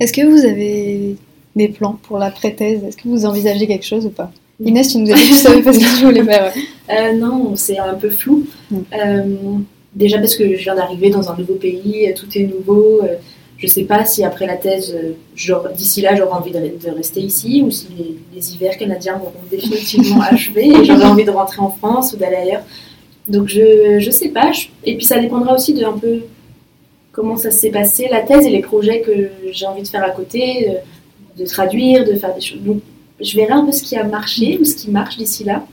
Est-ce 0.00 0.12
que 0.12 0.26
vous 0.26 0.44
avez 0.44 1.16
des 1.56 1.68
plans 1.68 1.98
pour 2.02 2.18
l'après-thèse 2.18 2.82
Est-ce 2.84 2.96
que 2.96 3.08
vous 3.08 3.26
envisagez 3.26 3.66
quelque 3.66 3.86
chose 3.86 4.06
ou 4.06 4.10
pas? 4.10 4.30
Inès, 4.62 4.88
tu 4.88 4.98
nous 4.98 5.10
as 5.10 5.14
dit 5.14 5.22
que 5.22 5.34
tu 5.34 5.40
savais 5.40 5.62
pas 5.62 5.72
ce 5.72 5.78
que 5.78 5.98
tu 5.98 6.04
voulais 6.04 6.24
faire. 6.24 6.52
Euh, 6.90 7.14
non, 7.14 7.56
c'est 7.56 7.78
un 7.78 7.94
peu 7.94 8.10
flou. 8.10 8.44
Mm. 8.70 8.76
Euh, 8.92 9.24
déjà 9.94 10.18
parce 10.18 10.36
que 10.36 10.54
je 10.54 10.62
viens 10.62 10.74
d'arriver 10.74 11.08
dans 11.08 11.30
un 11.30 11.34
nouveau 11.38 11.54
pays, 11.54 12.12
tout 12.14 12.26
est 12.36 12.42
nouveau. 12.42 13.00
Euh, 13.02 13.14
je 13.56 13.66
ne 13.66 13.70
sais 13.70 13.84
pas 13.84 14.04
si 14.04 14.22
après 14.22 14.46
la 14.46 14.58
thèse, 14.58 14.94
d'ici 15.74 16.02
là, 16.02 16.14
j'aurai 16.14 16.32
envie 16.32 16.50
de, 16.50 16.90
rester 16.94 17.20
ici 17.20 17.62
ou 17.64 17.70
si 17.70 17.86
les, 18.34 18.52
hivers 18.52 18.76
canadiens 18.76 19.16
vont 19.16 19.32
définitivement 19.50 20.20
achever 20.30 20.66
et 20.66 20.84
j'aurai 20.84 21.06
envie 21.06 21.24
de 21.24 21.30
rentrer 21.30 21.62
en 21.62 21.70
France 21.70 22.12
ou 22.12 22.18
d'aller 22.18 22.36
ailleurs. 22.36 22.64
Donc 23.28 23.48
je 23.48 24.04
ne 24.04 24.10
sais 24.10 24.28
pas. 24.28 24.52
et 24.84 24.96
puis 24.96 25.06
ça 25.06 25.18
dépendra 25.18 25.54
aussi 25.54 25.72
de 25.72 25.86
un 25.86 25.96
peu 25.96 26.20
comment 27.12 27.38
ça 27.38 27.50
s'est 27.50 27.70
passé, 27.70 28.08
la 28.10 28.20
thèse 28.20 28.44
et 28.44 28.50
les 28.50 28.60
projets 28.60 29.00
que 29.00 29.30
j'ai 29.50 29.66
envie 29.66 29.82
de 29.82 29.88
faire 29.88 30.04
à 30.04 30.10
côté, 30.10 30.68
de, 31.38 31.44
traduire, 31.44 32.04
de 32.04 32.14
faire 32.14 32.34
des 32.34 32.40
choses. 32.40 32.60
Donc, 32.60 32.82
je 33.20 33.36
verrai 33.36 33.52
un 33.52 33.64
peu 33.64 33.72
ce 33.72 33.82
qui 33.82 33.96
a 33.96 34.04
marché 34.04 34.58
ou 34.60 34.64
ce 34.64 34.76
qui 34.76 34.90
marche 34.90 35.16
d'ici 35.16 35.44
là. 35.44 35.64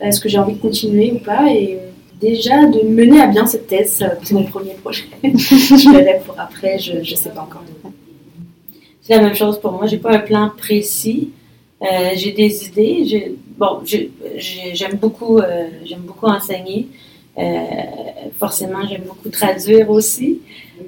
Est-ce 0.00 0.20
que 0.20 0.28
j'ai 0.28 0.38
envie 0.38 0.54
de 0.54 0.60
continuer 0.60 1.12
ou 1.12 1.18
pas? 1.18 1.50
Et 1.50 1.78
déjà, 2.20 2.66
de 2.66 2.82
mener 2.82 3.20
à 3.20 3.26
bien 3.26 3.46
cette 3.46 3.66
thèse, 3.66 4.04
c'est 4.22 4.34
mon 4.34 4.44
premier 4.44 4.74
projet. 4.74 5.04
je 5.22 5.90
verrai 5.90 6.20
pour 6.24 6.38
après, 6.38 6.78
je 6.78 6.98
ne 6.98 7.04
sais 7.04 7.30
pas 7.30 7.42
encore. 7.42 7.62
C'est 9.02 9.14
la 9.14 9.22
même 9.22 9.36
chose 9.36 9.60
pour 9.60 9.72
moi. 9.72 9.86
J'ai 9.86 9.98
pas 9.98 10.16
un 10.16 10.18
plan 10.18 10.50
précis. 10.56 11.30
Euh, 11.80 12.10
j'ai 12.16 12.32
des 12.32 12.66
idées. 12.66 13.36
Bon, 13.56 13.80
j'aime 13.84 14.96
beaucoup, 14.96 15.38
euh, 15.38 15.68
beaucoup 15.98 16.26
enseigner. 16.26 16.88
Euh, 17.38 17.52
forcément, 18.38 18.86
j'aime 18.88 19.04
beaucoup 19.06 19.28
traduire 19.28 19.90
aussi. 19.90 20.40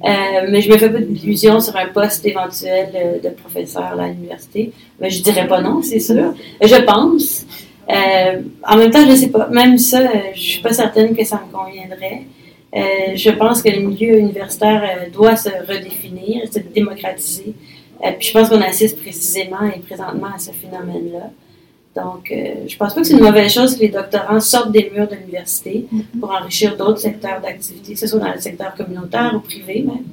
Euh, 0.05 0.47
mais 0.49 0.61
je 0.61 0.70
me 0.70 0.78
fais 0.78 0.91
pas 0.91 1.01
d'illusions 1.01 1.61
sur 1.61 1.76
un 1.76 1.86
poste 1.86 2.24
éventuel 2.24 2.91
euh, 2.95 3.18
de 3.20 3.30
professeur 3.30 3.99
à 3.99 4.09
l'université. 4.09 4.72
Mais 5.01 5.11
je 5.11 5.22
dirais 5.22 5.47
pas 5.47 5.61
non, 5.61 5.82
c'est 5.82 6.01
sûr. 6.01 6.34
Je 6.61 6.82
pense. 6.82 7.47
Euh, 7.91 8.43
en 8.66 8.76
même 8.76 8.91
temps, 8.91 9.05
je 9.09 9.14
sais 9.14 9.30
pas. 9.30 9.49
Même 9.49 9.78
ça, 9.78 10.09
je 10.34 10.41
suis 10.41 10.62
pas 10.62 10.72
certaine 10.72 11.16
que 11.16 11.24
ça 11.24 11.43
me 11.47 11.53
conviendrait. 11.53 12.22
je 13.14 13.30
pense 13.30 13.62
que 13.62 13.70
le 13.70 13.80
milieu 13.80 14.18
universitaire 14.18 15.09
doit 15.12 15.36
se 15.36 15.49
redéfinir, 15.49 16.53
se 16.53 16.59
démocratiser. 16.59 17.55
puis 18.18 18.28
je 18.28 18.32
pense 18.32 18.51
qu'on 18.51 18.61
assiste 18.61 19.01
précisément 19.01 19.66
et 19.74 19.80
présentement 19.80 20.28
à 20.34 20.39
ce 20.39 20.53
phénomène-là. 20.53 21.30
Donc, 21.99 22.30
euh, 22.30 22.66
je 22.68 22.76
pense 22.76 22.94
pas 22.94 23.01
que 23.01 23.07
c'est 23.07 23.14
une 23.14 23.24
mauvaise 23.24 23.53
chose 23.53 23.74
que 23.74 23.80
les 23.80 23.88
doctorants 23.88 24.40
sortent 24.40 24.70
des 24.70 24.90
murs 24.94 25.09
de 25.09 25.16
l'université 25.16 25.86
mm-hmm. 25.92 26.20
pour 26.20 26.30
enrichir 26.30 26.76
d'autres 26.76 26.99
secteurs 26.99 27.40
d'activité, 27.40 27.94
que 27.94 27.99
ce 27.99 28.07
soit 28.07 28.20
dans 28.20 28.32
le 28.32 28.40
secteur 28.40 28.74
communautaire 28.74 29.32
ou 29.34 29.40
privé 29.40 29.82
même. 29.82 30.05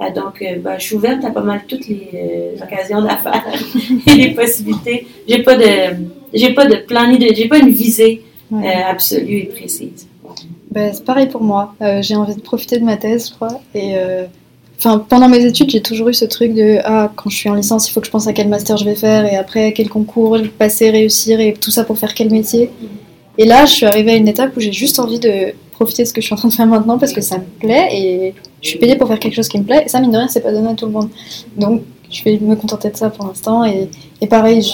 Euh, 0.00 0.12
donc, 0.14 0.42
euh, 0.42 0.58
ben, 0.58 0.78
je 0.78 0.84
suis 0.84 0.96
ouverte 0.96 1.24
à 1.24 1.30
pas 1.30 1.40
mal 1.40 1.62
toutes 1.66 1.88
les 1.88 2.54
occasions 2.62 3.00
d'affaires 3.00 3.44
et 4.06 4.14
les 4.14 4.30
possibilités. 4.34 5.06
J'ai 5.26 5.42
pas 5.42 5.56
de, 5.56 5.96
j'ai 6.34 6.52
pas 6.52 6.66
de 6.66 6.76
plan 6.76 7.06
ni 7.06 7.18
de, 7.18 7.34
j'ai 7.34 7.48
pas 7.48 7.58
une 7.58 7.70
visée 7.70 8.22
absolue 8.86 9.38
et 9.38 9.44
précise. 9.44 10.06
Ben, 10.70 10.92
c'est 10.92 11.04
pareil 11.04 11.28
pour 11.28 11.42
moi. 11.42 11.74
j'ai 12.00 12.16
envie 12.16 12.34
de 12.34 12.40
profiter 12.40 12.78
de 12.78 12.84
ma 12.84 12.98
thèse, 12.98 13.28
je 13.28 13.34
crois, 13.34 13.60
et 13.74 13.94
Enfin, 14.84 14.98
pendant 14.98 15.28
mes 15.28 15.44
études, 15.44 15.70
j'ai 15.70 15.80
toujours 15.80 16.08
eu 16.08 16.14
ce 16.14 16.24
truc 16.24 16.54
de 16.54 16.78
ah, 16.82 17.12
quand 17.14 17.30
je 17.30 17.36
suis 17.36 17.48
en 17.48 17.54
licence, 17.54 17.88
il 17.88 17.92
faut 17.92 18.00
que 18.00 18.06
je 18.06 18.10
pense 18.10 18.26
à 18.26 18.32
quel 18.32 18.48
master 18.48 18.76
je 18.76 18.84
vais 18.84 18.96
faire 18.96 19.24
et 19.32 19.36
après 19.36 19.72
quel 19.72 19.88
concours 19.88 20.36
passer, 20.58 20.90
réussir 20.90 21.38
et 21.38 21.52
tout 21.52 21.70
ça 21.70 21.84
pour 21.84 21.96
faire 21.98 22.14
quel 22.14 22.32
métier. 22.32 22.68
Et 23.38 23.44
là, 23.44 23.64
je 23.64 23.74
suis 23.74 23.86
arrivée 23.86 24.10
à 24.10 24.16
une 24.16 24.26
étape 24.26 24.56
où 24.56 24.60
j'ai 24.60 24.72
juste 24.72 24.98
envie 24.98 25.20
de 25.20 25.54
profiter 25.70 26.02
de 26.02 26.08
ce 26.08 26.12
que 26.12 26.20
je 26.20 26.26
suis 26.26 26.34
en 26.34 26.36
train 26.36 26.48
de 26.48 26.52
faire 26.52 26.66
maintenant 26.66 26.98
parce 26.98 27.12
que 27.12 27.20
ça 27.20 27.38
me 27.38 27.44
plaît 27.60 27.90
et 27.92 28.34
je 28.60 28.68
suis 28.70 28.78
payée 28.80 28.96
pour 28.96 29.06
faire 29.06 29.20
quelque 29.20 29.36
chose 29.36 29.46
qui 29.46 29.56
me 29.56 29.62
plaît. 29.62 29.84
Et 29.86 29.88
ça, 29.88 30.00
mine 30.00 30.10
de 30.10 30.16
rien, 30.16 30.26
c'est 30.26 30.40
pas 30.40 30.50
donné 30.50 30.70
à 30.70 30.74
tout 30.74 30.86
le 30.86 30.92
monde. 30.92 31.10
Donc, 31.56 31.82
je 32.10 32.24
vais 32.24 32.36
me 32.40 32.56
contenter 32.56 32.90
de 32.90 32.96
ça 32.96 33.08
pour 33.08 33.28
l'instant. 33.28 33.64
Et, 33.64 33.88
et, 34.20 34.26
pareil, 34.26 34.68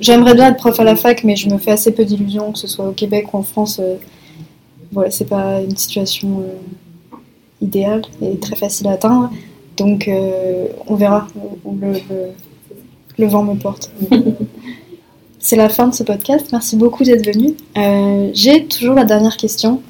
j'aimerais 0.00 0.32
bien 0.32 0.52
être 0.52 0.56
prof 0.56 0.80
à 0.80 0.84
la 0.84 0.96
fac, 0.96 1.22
mais 1.22 1.36
je 1.36 1.50
me 1.50 1.58
fais 1.58 1.72
assez 1.72 1.92
peu 1.92 2.06
d'illusions, 2.06 2.52
que 2.52 2.58
ce 2.58 2.66
soit 2.66 2.88
au 2.88 2.92
Québec 2.92 3.34
ou 3.34 3.36
en 3.36 3.42
France. 3.42 3.78
Euh, 3.78 3.96
voilà, 4.90 5.10
c'est 5.10 5.28
pas 5.28 5.60
une 5.60 5.76
situation. 5.76 6.40
Euh, 6.40 6.54
idéal 7.60 8.02
et 8.22 8.38
très 8.38 8.56
facile 8.56 8.88
à 8.88 8.92
atteindre. 8.92 9.30
Donc 9.76 10.08
euh, 10.08 10.66
on 10.86 10.94
verra 10.94 11.26
où 11.64 11.76
le, 13.18 13.26
vent 13.26 13.42
me 13.42 13.54
porte. 13.54 13.90
C'est 15.38 15.56
la 15.56 15.68
fin 15.68 15.88
de 15.88 15.94
ce 15.94 16.02
podcast. 16.02 16.48
Merci 16.52 16.76
beaucoup 16.76 17.04
d'être 17.04 17.26
venu. 17.26 17.54
Euh, 17.76 18.30
j'ai 18.32 18.66
toujours 18.66 18.94
la 18.94 19.04
dernière 19.04 19.36
question 19.36 19.82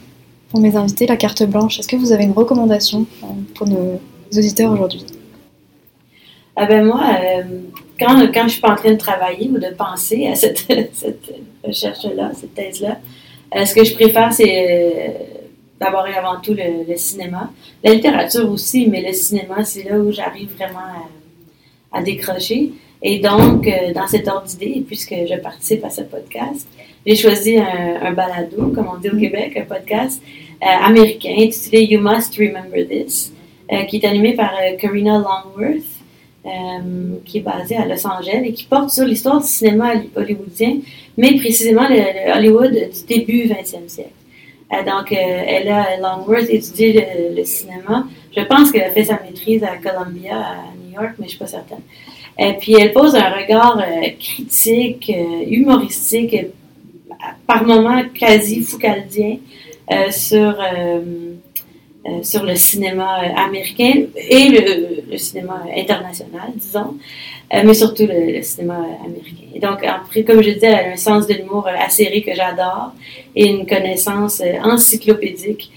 pour 0.51 0.61
mes 0.61 0.75
invités, 0.75 1.07
la 1.07 1.17
carte 1.17 1.45
blanche. 1.45 1.79
Est-ce 1.79 1.89
que 1.89 1.97
vous 1.97 2.13
avez 2.13 2.25
une 2.25 2.33
recommandation 2.33 3.07
euh, 3.23 3.27
pour 3.55 3.69
nos 3.69 4.01
auditeurs 4.37 4.73
aujourd'hui? 4.73 5.05
Ah 6.57 6.67
ben 6.67 6.85
moi, 6.85 7.03
quand, 7.99 8.33
quand 8.33 8.45
je 8.45 8.53
suis 8.53 8.61
pas 8.61 8.71
en 8.71 8.77
train 8.77 8.93
de 8.93 8.97
travailler 8.97 9.49
ou 9.49 9.59
de 9.59 9.75
penser 9.77 10.29
à 10.29 10.37
cette, 10.37 10.67
cette 10.93 11.35
recherche-là, 11.65 12.31
cette 12.33 12.55
thèse-là, 12.55 12.99
ce 13.65 13.75
que 13.75 13.85
je 13.85 13.95
préfère, 13.95 14.33
c'est 14.33 15.34
d'abord 15.81 16.07
et 16.07 16.15
avant 16.15 16.41
tout 16.41 16.55
le, 16.55 16.97
cinéma. 16.97 17.51
La 17.83 17.95
littérature 17.95 18.51
aussi, 18.51 18.87
mais 18.87 19.03
le 19.03 19.13
cinéma, 19.13 19.65
c'est 19.65 19.85
là 19.85 19.99
où 19.99 20.11
j'arrive 20.13 20.51
vraiment 20.55 20.81
à, 21.93 22.03
décrocher. 22.03 22.73
Et 23.03 23.19
donc, 23.19 23.67
euh, 23.67 23.93
dans 23.93 24.07
cet 24.07 24.27
ordre 24.29 24.47
d'idée, 24.47 24.83
puisque 24.87 25.15
je 25.15 25.39
participe 25.41 25.85
à 25.85 25.91
ce 25.91 26.03
podcast, 26.03 26.67
j'ai 27.07 27.17
choisi 27.17 27.59
un, 27.59 28.13
balado, 28.13 28.69
comme 28.75 28.89
on 28.93 28.99
dit 28.99 29.11
au 29.11 29.17
Québec, 29.17 29.57
un 29.57 29.65
podcast 29.65 30.23
euh, 30.63 30.67
américain 30.67 31.35
intitulé 31.37 31.85
You 31.85 32.01
Must 32.01 32.35
Remember 32.37 32.87
This, 32.89 33.33
euh, 33.71 33.83
qui 33.85 33.97
est 33.97 34.07
animé 34.07 34.33
par 34.33 34.53
Karina 34.79 35.19
Longworth, 35.19 35.85
qui 37.25 37.39
est 37.39 37.43
basée 37.43 37.77
à 37.77 37.87
Los 37.87 38.07
Angeles 38.07 38.43
et 38.45 38.53
qui 38.53 38.65
porte 38.65 38.91
sur 38.91 39.05
l'histoire 39.07 39.41
du 39.41 39.47
cinéma 39.47 39.93
hollywoodien, 40.15 40.79
mais 41.17 41.37
précisément 41.37 41.89
le, 41.89 41.97
le 41.97 42.37
Hollywood 42.37 42.73
du 42.73 43.07
début 43.07 43.45
20e 43.47 43.89
siècle. 43.89 44.11
Euh, 44.73 44.83
donc, 44.83 45.13
euh, 45.13 45.17
elle 45.17 45.69
a 45.69 45.97
Longworth 45.99 46.49
étudié 46.49 47.07
le, 47.37 47.45
cinéma. 47.45 48.07
Je 48.35 48.43
pense 48.43 48.73
qu'elle 48.73 48.85
a 48.85 48.91
fait 48.91 49.05
sa 49.05 49.21
maîtrise 49.21 49.63
à 49.63 49.77
Columbia, 49.77 50.39
à 50.39 50.57
New 50.83 50.95
York, 50.95 51.15
mais 51.19 51.21
je 51.21 51.23
ne 51.25 51.29
suis 51.29 51.39
pas 51.39 51.47
certaine. 51.47 51.83
Et 52.39 52.55
puis, 52.55 52.75
elle 52.75 52.93
pose 52.93 53.15
un 53.15 53.31
regard 53.31 53.79
euh, 53.79 54.09
critique, 54.19 55.13
humoristique, 55.49 56.37
par 57.47 57.65
moments 57.65 58.03
quasi 58.19 58.63
foucaldien, 58.63 59.39
sur, 60.11 60.57
sur 62.23 62.43
le 62.43 62.55
cinéma 62.55 63.23
américain 63.37 64.05
et 64.17 64.49
le 65.11 65.17
cinéma 65.17 65.63
international, 65.75 66.53
disons. 66.55 66.95
Euh, 67.53 67.63
mais 67.65 67.75
surtout 67.75 68.07
le, 68.07 68.43
cinéma 68.43 68.87
américain. 69.05 69.47
Et 69.55 69.61
donc, 69.61 69.85
après, 69.85 70.25
comme 70.25 70.43
je 70.43 70.51
disais, 70.51 70.67
elle 70.67 70.89
a 70.89 70.93
un 70.93 70.97
sens 70.97 71.27
de 71.27 71.35
l'humour 71.35 71.67
euh, 71.67 71.73
acéré 71.79 72.23
que 72.23 72.35
j'adore 72.35 72.93
et 73.37 73.47
une 73.47 73.67
connaissance 73.67 74.41
euh, 74.41 74.59
encyclopédique 74.63 75.71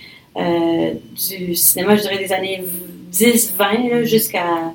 du 1.15 1.55
cinéma, 1.55 1.95
je 1.95 2.03
dirais 2.03 2.19
des 2.19 2.31
années 2.31 2.63
10-20 3.11 4.03
jusqu'à 4.03 4.71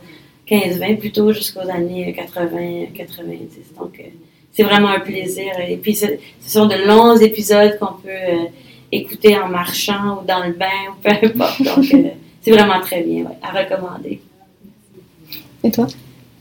15-20, 0.49 0.97
plutôt 0.99 1.33
jusqu'aux 1.33 1.71
années 1.71 2.13
80-90. 2.19 3.79
Donc, 3.79 4.03
c'est 4.51 4.65
vraiment 4.65 4.89
un 4.89 4.99
plaisir. 4.99 5.53
Et 5.69 5.77
puis, 5.77 5.95
ce, 5.95 6.07
sont 6.45 6.67
de 6.67 6.75
longs 6.85 7.17
épisodes 7.17 7.79
qu'on 7.79 7.95
peut 8.03 8.49
écouter 8.93 9.39
en 9.39 9.49
marchant 9.49 10.21
ou 10.21 10.27
dans 10.27 10.45
le 10.45 10.53
bain 10.53 10.67
ou 10.91 11.03
peu 11.03 11.11
importe. 11.27 11.63
Donc, 11.63 12.13
c'est 12.43 12.51
vraiment 12.51 12.81
très 12.81 13.03
bien, 13.03 13.25
à 13.43 13.59
recommander. 13.59 14.21
Et 15.65 15.71
toi? 15.71 15.87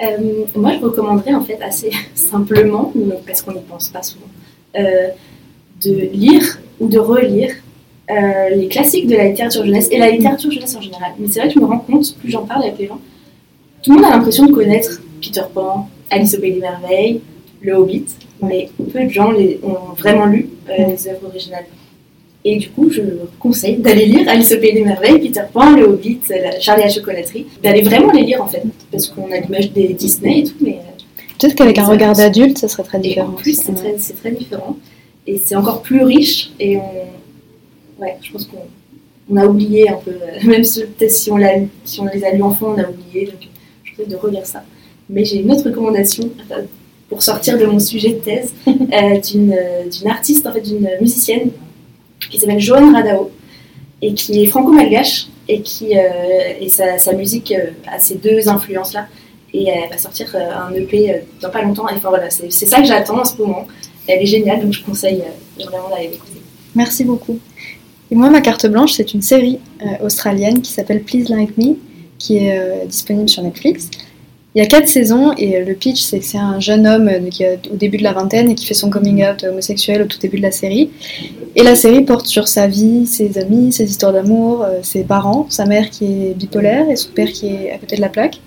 Euh, 0.01 0.45
moi, 0.55 0.73
je 0.73 0.79
recommanderais 0.79 1.33
en 1.33 1.41
fait 1.41 1.61
assez 1.61 1.91
simplement, 2.15 2.91
parce 3.25 3.41
qu'on 3.41 3.53
n'y 3.53 3.61
pense 3.61 3.89
pas 3.89 4.03
souvent, 4.03 4.25
euh, 4.75 5.09
de 5.83 5.93
lire 6.11 6.59
ou 6.79 6.87
de 6.87 6.97
relire 6.97 7.53
euh, 8.09 8.49
les 8.49 8.67
classiques 8.67 9.07
de 9.07 9.15
la 9.15 9.27
littérature 9.27 9.63
jeunesse 9.63 9.89
et 9.91 9.99
la 9.99 10.09
littérature 10.09 10.51
jeunesse 10.51 10.75
en 10.75 10.81
général. 10.81 11.11
Mais 11.19 11.27
c'est 11.27 11.39
vrai 11.39 11.49
que 11.49 11.55
je 11.55 11.59
me 11.59 11.65
rends 11.65 11.79
compte, 11.79 12.15
plus 12.17 12.31
j'en 12.31 12.45
parle 12.45 12.63
avec 12.63 12.79
les 12.79 12.87
gens, 12.87 12.99
tout 13.83 13.91
le 13.91 13.97
monde 13.97 14.05
a 14.05 14.15
l'impression 14.15 14.45
de 14.45 14.51
connaître 14.51 15.01
Peter 15.21 15.41
Pan, 15.53 15.87
Alice 16.09 16.35
au 16.35 16.41
Pays 16.41 16.53
des 16.53 16.59
Merveilles, 16.59 17.21
Le 17.61 17.73
Hobbit, 17.73 18.05
mais 18.41 18.69
peu 18.91 19.03
de 19.03 19.09
gens 19.09 19.31
les, 19.31 19.59
ont 19.63 19.93
vraiment 19.93 20.25
lu 20.25 20.49
les 20.67 21.07
œuvres 21.07 21.27
originales. 21.27 21.65
Et 22.43 22.57
du 22.57 22.69
coup, 22.69 22.89
je 22.89 23.01
conseille 23.39 23.77
d'aller 23.77 24.05
lire 24.07 24.27
Alice 24.27 24.51
au 24.51 24.57
Pays 24.57 24.73
des 24.73 24.83
Merveilles, 24.83 25.19
Peter 25.19 25.43
Pan, 25.53 25.75
Le 25.75 25.83
Hobbit, 25.83 26.19
Charlie 26.59 26.83
à 26.83 26.85
la 26.87 26.91
chocolaterie, 26.91 27.45
d'aller 27.61 27.81
vraiment 27.83 28.11
les 28.11 28.23
lire 28.23 28.41
en 28.41 28.47
fait, 28.47 28.63
parce 28.91 29.07
qu'on 29.07 29.31
a 29.31 29.37
l'image 29.39 29.71
des 29.71 29.89
Disney 29.89 30.39
et 30.39 30.43
tout, 30.45 30.55
mais 30.59 30.79
euh, 30.79 31.23
Peut-être 31.39 31.55
qu'avec 31.55 31.77
un 31.79 31.85
regard 31.87 32.15
d'adulte, 32.15 32.57
ça 32.57 32.67
serait 32.67 32.83
très 32.83 32.97
Et 32.99 33.01
différent. 33.01 33.29
en 33.29 33.33
plus, 33.33 33.59
c'est 33.59 33.73
très, 34.21 34.31
différent. 34.31 34.77
Et 35.27 35.39
c'est 35.43 35.55
encore 35.55 35.81
plus 35.81 36.03
riche. 36.03 36.51
Et 36.59 36.77
on... 36.77 38.01
ouais, 38.01 38.15
je 38.21 38.31
pense 38.31 38.45
qu'on 38.45 38.57
on 39.29 39.37
a 39.37 39.45
oublié 39.45 39.89
un 39.89 39.95
peu, 39.97 40.11
euh, 40.11 40.37
même 40.47 40.63
si- 40.63 40.81
peut-être 40.81 41.11
si 41.11 41.31
on, 41.31 41.37
l'a, 41.37 41.53
si 41.83 41.99
on 41.99 42.05
les 42.05 42.23
a 42.23 42.31
lus 42.31 42.43
enfants, 42.43 42.73
on 42.75 42.79
a 42.79 42.87
oublié. 42.89 43.25
Donc, 43.27 43.47
je 43.83 43.93
propose 43.93 44.11
de 44.11 44.17
relire 44.17 44.45
ça. 44.45 44.63
Mais 45.09 45.25
j'ai 45.25 45.37
une 45.37 45.51
autre 45.51 45.65
recommandation 45.65 46.29
euh, 46.51 46.61
pour 47.09 47.21
sortir 47.23 47.57
de 47.57 47.65
mon 47.65 47.79
sujet 47.79 48.09
de 48.13 48.19
thèse 48.19 48.53
euh, 48.67 49.19
d'une, 49.19 49.51
euh, 49.53 49.89
d'une 49.89 50.09
artiste, 50.09 50.45
en 50.45 50.53
fait, 50.53 50.61
d'une 50.61 50.87
musicienne 50.99 51.49
qui 52.29 52.39
s'appelle 52.39 52.59
Joanne 52.59 52.93
Radao 52.93 53.31
et 54.01 54.13
qui 54.13 54.43
est 54.43 54.47
franco-malgache 54.47 55.27
et 55.47 55.61
qui 55.61 55.97
euh, 55.97 56.53
et 56.59 56.69
sa, 56.69 57.13
musique 57.13 57.51
euh, 57.51 57.71
a 57.87 57.99
ces 57.99 58.15
deux 58.15 58.47
influences-là. 58.47 59.07
Et 59.53 59.67
elle 59.67 59.89
va 59.89 59.97
sortir 59.97 60.33
euh, 60.33 60.49
un 60.55 60.73
EP 60.73 61.23
dans 61.41 61.49
pas 61.49 61.61
longtemps. 61.61 61.87
Et 61.89 61.93
enfin 61.95 62.09
voilà, 62.09 62.29
c'est, 62.29 62.49
ça 62.51 62.79
que 62.79 62.87
j'attends 62.87 63.19
en 63.19 63.25
ce 63.25 63.37
moment. 63.37 63.67
Elle 64.07 64.21
est 64.21 64.25
géniale, 64.25 64.61
donc 64.61 64.73
je 64.73 64.83
conseille 64.83 65.23
vraiment 65.57 65.89
d'aller 65.89 66.07
l'écouter. 66.09 66.41
Merci 66.73 67.03
beaucoup. 67.03 67.37
Et 68.09 68.15
moi, 68.15 68.29
ma 68.29 68.41
carte 68.41 68.65
blanche, 68.67 68.93
c'est 68.93 69.13
une 69.13 69.21
série 69.21 69.59
australienne 70.01 70.61
qui 70.61 70.71
s'appelle 70.71 71.03
Please 71.03 71.25
Like 71.29 71.57
Me, 71.57 71.75
qui 72.17 72.37
est 72.37 72.85
disponible 72.87 73.29
sur 73.29 73.43
Netflix. 73.43 73.89
Il 74.53 74.61
y 74.61 74.65
a 74.65 74.67
quatre 74.67 74.87
saisons 74.87 75.33
et 75.37 75.57
euh, 75.57 75.65
le 75.65 75.73
pitch, 75.75 76.01
c'est 76.01 76.21
c'est 76.21 76.37
un 76.37 76.59
jeune 76.59 76.85
homme 76.85 77.07
euh, 77.07 77.29
qui 77.29 77.43
est 77.43 77.59
au 77.71 77.75
début 77.75 77.97
de 77.97 78.03
la 78.03 78.11
vingtaine 78.11 78.49
et 78.49 78.55
qui 78.55 78.65
fait 78.65 78.73
son 78.73 78.89
coming 78.89 79.25
out 79.25 79.43
homosexuel 79.43 80.01
au 80.01 80.05
tout 80.05 80.19
début 80.19 80.37
de 80.37 80.41
la 80.41 80.51
série. 80.51 80.89
Et 81.55 81.63
la 81.63 81.75
série 81.75 82.03
porte 82.03 82.27
sur 82.27 82.47
sa 82.47 82.67
vie, 82.67 83.07
ses 83.07 83.37
amis, 83.37 83.71
ses 83.71 83.89
histoires 83.89 84.11
d'amour, 84.11 84.63
euh, 84.63 84.79
ses 84.83 85.03
parents, 85.03 85.47
sa 85.49 85.65
mère 85.65 85.89
qui 85.89 86.05
est 86.05 86.33
bipolaire 86.33 86.89
et 86.89 86.95
son 86.97 87.11
père 87.11 87.31
qui 87.31 87.47
est 87.47 87.71
à 87.71 87.77
côté 87.77 87.95
de 87.95 88.01
la 88.01 88.09
plaque. 88.09 88.41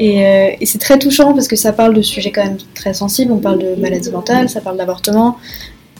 Et, 0.00 0.26
euh, 0.26 0.50
c'est 0.64 0.80
très 0.80 0.98
touchant 0.98 1.34
parce 1.34 1.48
que 1.48 1.56
ça 1.56 1.72
parle 1.72 1.94
de 1.94 2.02
sujets 2.02 2.32
quand 2.32 2.44
même 2.44 2.58
très 2.74 2.94
sensibles. 2.94 3.32
On 3.32 3.38
parle 3.38 3.58
de 3.58 3.80
maladie 3.80 4.10
mentale, 4.10 4.48
ça 4.48 4.60
parle 4.60 4.76
d'avortement, 4.76 5.36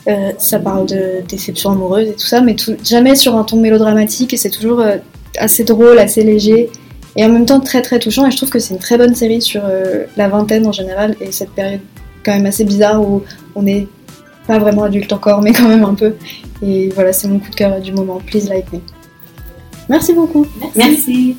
euh, 0.09 0.33
ça 0.39 0.59
parle 0.59 0.87
de 0.87 1.23
déception 1.29 1.71
amoureuse 1.71 2.09
et 2.09 2.13
tout 2.13 2.27
ça, 2.27 2.41
mais 2.41 2.57
jamais 2.85 3.15
sur 3.15 3.37
un 3.37 3.45
ton 3.45 3.57
mélodramatique 3.57 4.35
et 4.35 4.37
c'est 4.37 4.51
toujours 4.51 4.81
euh, 4.81 4.97
assez 5.39 5.65
drôle, 5.65 5.99
assez 5.99 6.23
léger 6.23 6.71
et 7.17 7.25
en 7.25 7.29
même 7.29 7.47
temps 7.47 7.61
très 7.61 7.83
très 7.83 7.99
touchant. 7.99 8.27
Et 8.27 8.31
je 8.31 8.37
trouve 8.37 8.51
que 8.51 8.59
c'est 8.59 8.75
une 8.75 8.81
très 8.81 8.99
bonne 8.99 9.15
série 9.15 9.43
sur 9.43 9.63
euh, 9.65 10.05
la 10.17 10.29
vingtaine 10.29 10.67
en 10.67 10.73
général 10.73 11.17
et 11.21 11.33
cette 11.33 11.51
période 11.51 11.81
quand 12.25 12.33
même 12.33 12.47
assez 12.47 12.65
bizarre 12.65 13.03
où 13.03 13.23
on 13.55 13.63
n'est 13.63 13.87
pas 14.47 14.59
vraiment 14.59 14.85
adulte 14.85 15.13
encore, 15.13 15.43
mais 15.43 15.53
quand 15.53 15.69
même 15.69 15.85
un 15.85 15.95
peu. 15.95 16.15
Et 16.63 16.89
voilà, 16.95 17.13
c'est 17.13 17.29
mon 17.29 17.39
coup 17.39 17.51
de 17.51 17.55
cœur 17.55 17.81
du 17.81 17.93
moment. 17.93 18.21
Please 18.27 18.49
like 18.49 18.73
me. 18.73 18.81
Merci 19.89 20.15
beaucoup. 20.15 20.47
Merci. 20.75 21.37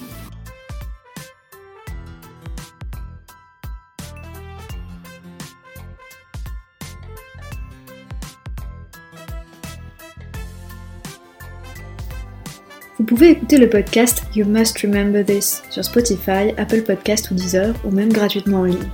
Vous 12.97 13.03
pouvez 13.03 13.31
écouter 13.31 13.57
le 13.57 13.69
podcast 13.69 14.23
You 14.35 14.45
Must 14.45 14.79
Remember 14.79 15.25
This 15.25 15.61
sur 15.69 15.83
Spotify, 15.83 16.53
Apple 16.55 16.81
Podcast 16.81 17.29
ou 17.29 17.33
Deezer, 17.33 17.75
ou 17.83 17.91
même 17.91 18.11
gratuitement 18.11 18.61
en 18.61 18.63
ligne. 18.63 18.87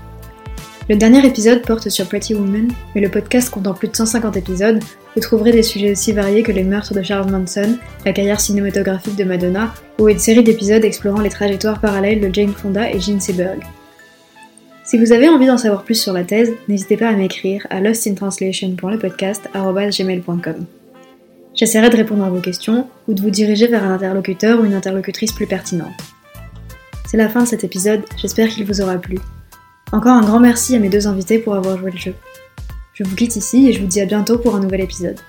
Le 0.89 0.95
dernier 0.95 1.23
épisode 1.25 1.61
porte 1.61 1.87
sur 1.89 2.07
Pretty 2.07 2.33
Woman, 2.33 2.71
mais 2.95 3.01
le 3.01 3.09
podcast 3.09 3.51
comptant 3.51 3.75
plus 3.75 3.89
de 3.89 3.95
150 3.95 4.37
épisodes, 4.37 4.79
vous 5.13 5.21
trouverez 5.21 5.51
des 5.51 5.61
sujets 5.61 5.91
aussi 5.91 6.13
variés 6.13 6.41
que 6.41 6.51
les 6.51 6.63
meurtres 6.63 6.95
de 6.95 7.03
Charles 7.03 7.29
Manson, 7.29 7.77
la 8.03 8.11
carrière 8.11 8.41
cinématographique 8.41 9.15
de 9.15 9.23
Madonna, 9.23 9.71
ou 9.99 10.09
une 10.09 10.17
série 10.17 10.43
d'épisodes 10.43 10.83
explorant 10.83 11.21
les 11.21 11.29
trajectoires 11.29 11.79
parallèles 11.79 12.21
de 12.21 12.33
Jane 12.33 12.53
Fonda 12.53 12.91
et 12.91 12.99
Gene 12.99 13.21
Seberg. 13.21 13.59
Si 14.83 14.97
vous 14.97 15.11
avez 15.11 15.29
envie 15.29 15.45
d'en 15.45 15.59
savoir 15.59 15.83
plus 15.83 16.01
sur 16.01 16.13
la 16.13 16.23
thèse, 16.23 16.51
n'hésitez 16.67 16.97
pas 16.97 17.09
à 17.09 17.13
m'écrire 17.13 17.67
à 17.69 17.81
lostintranslation.lepodcast.gmail.com. 17.81 20.80
J'essaierai 21.53 21.89
de 21.89 21.97
répondre 21.97 22.23
à 22.23 22.29
vos 22.29 22.39
questions 22.39 22.87
ou 23.07 23.13
de 23.13 23.21
vous 23.21 23.29
diriger 23.29 23.67
vers 23.67 23.83
un 23.83 23.93
interlocuteur 23.93 24.59
ou 24.59 24.65
une 24.65 24.73
interlocutrice 24.73 25.33
plus 25.33 25.47
pertinente. 25.47 25.93
C'est 27.05 27.17
la 27.17 27.29
fin 27.29 27.43
de 27.43 27.47
cet 27.47 27.63
épisode, 27.63 28.03
j'espère 28.15 28.47
qu'il 28.47 28.65
vous 28.65 28.81
aura 28.81 28.97
plu. 28.97 29.19
Encore 29.91 30.13
un 30.13 30.21
grand 30.21 30.39
merci 30.39 30.75
à 30.75 30.79
mes 30.79 30.89
deux 30.89 31.07
invités 31.07 31.39
pour 31.39 31.55
avoir 31.55 31.77
joué 31.77 31.91
le 31.91 31.97
jeu. 31.97 32.15
Je 32.93 33.03
vous 33.03 33.15
quitte 33.15 33.35
ici 33.35 33.67
et 33.67 33.73
je 33.73 33.81
vous 33.81 33.87
dis 33.87 33.99
à 33.99 34.05
bientôt 34.05 34.37
pour 34.37 34.55
un 34.55 34.59
nouvel 34.59 34.81
épisode. 34.81 35.19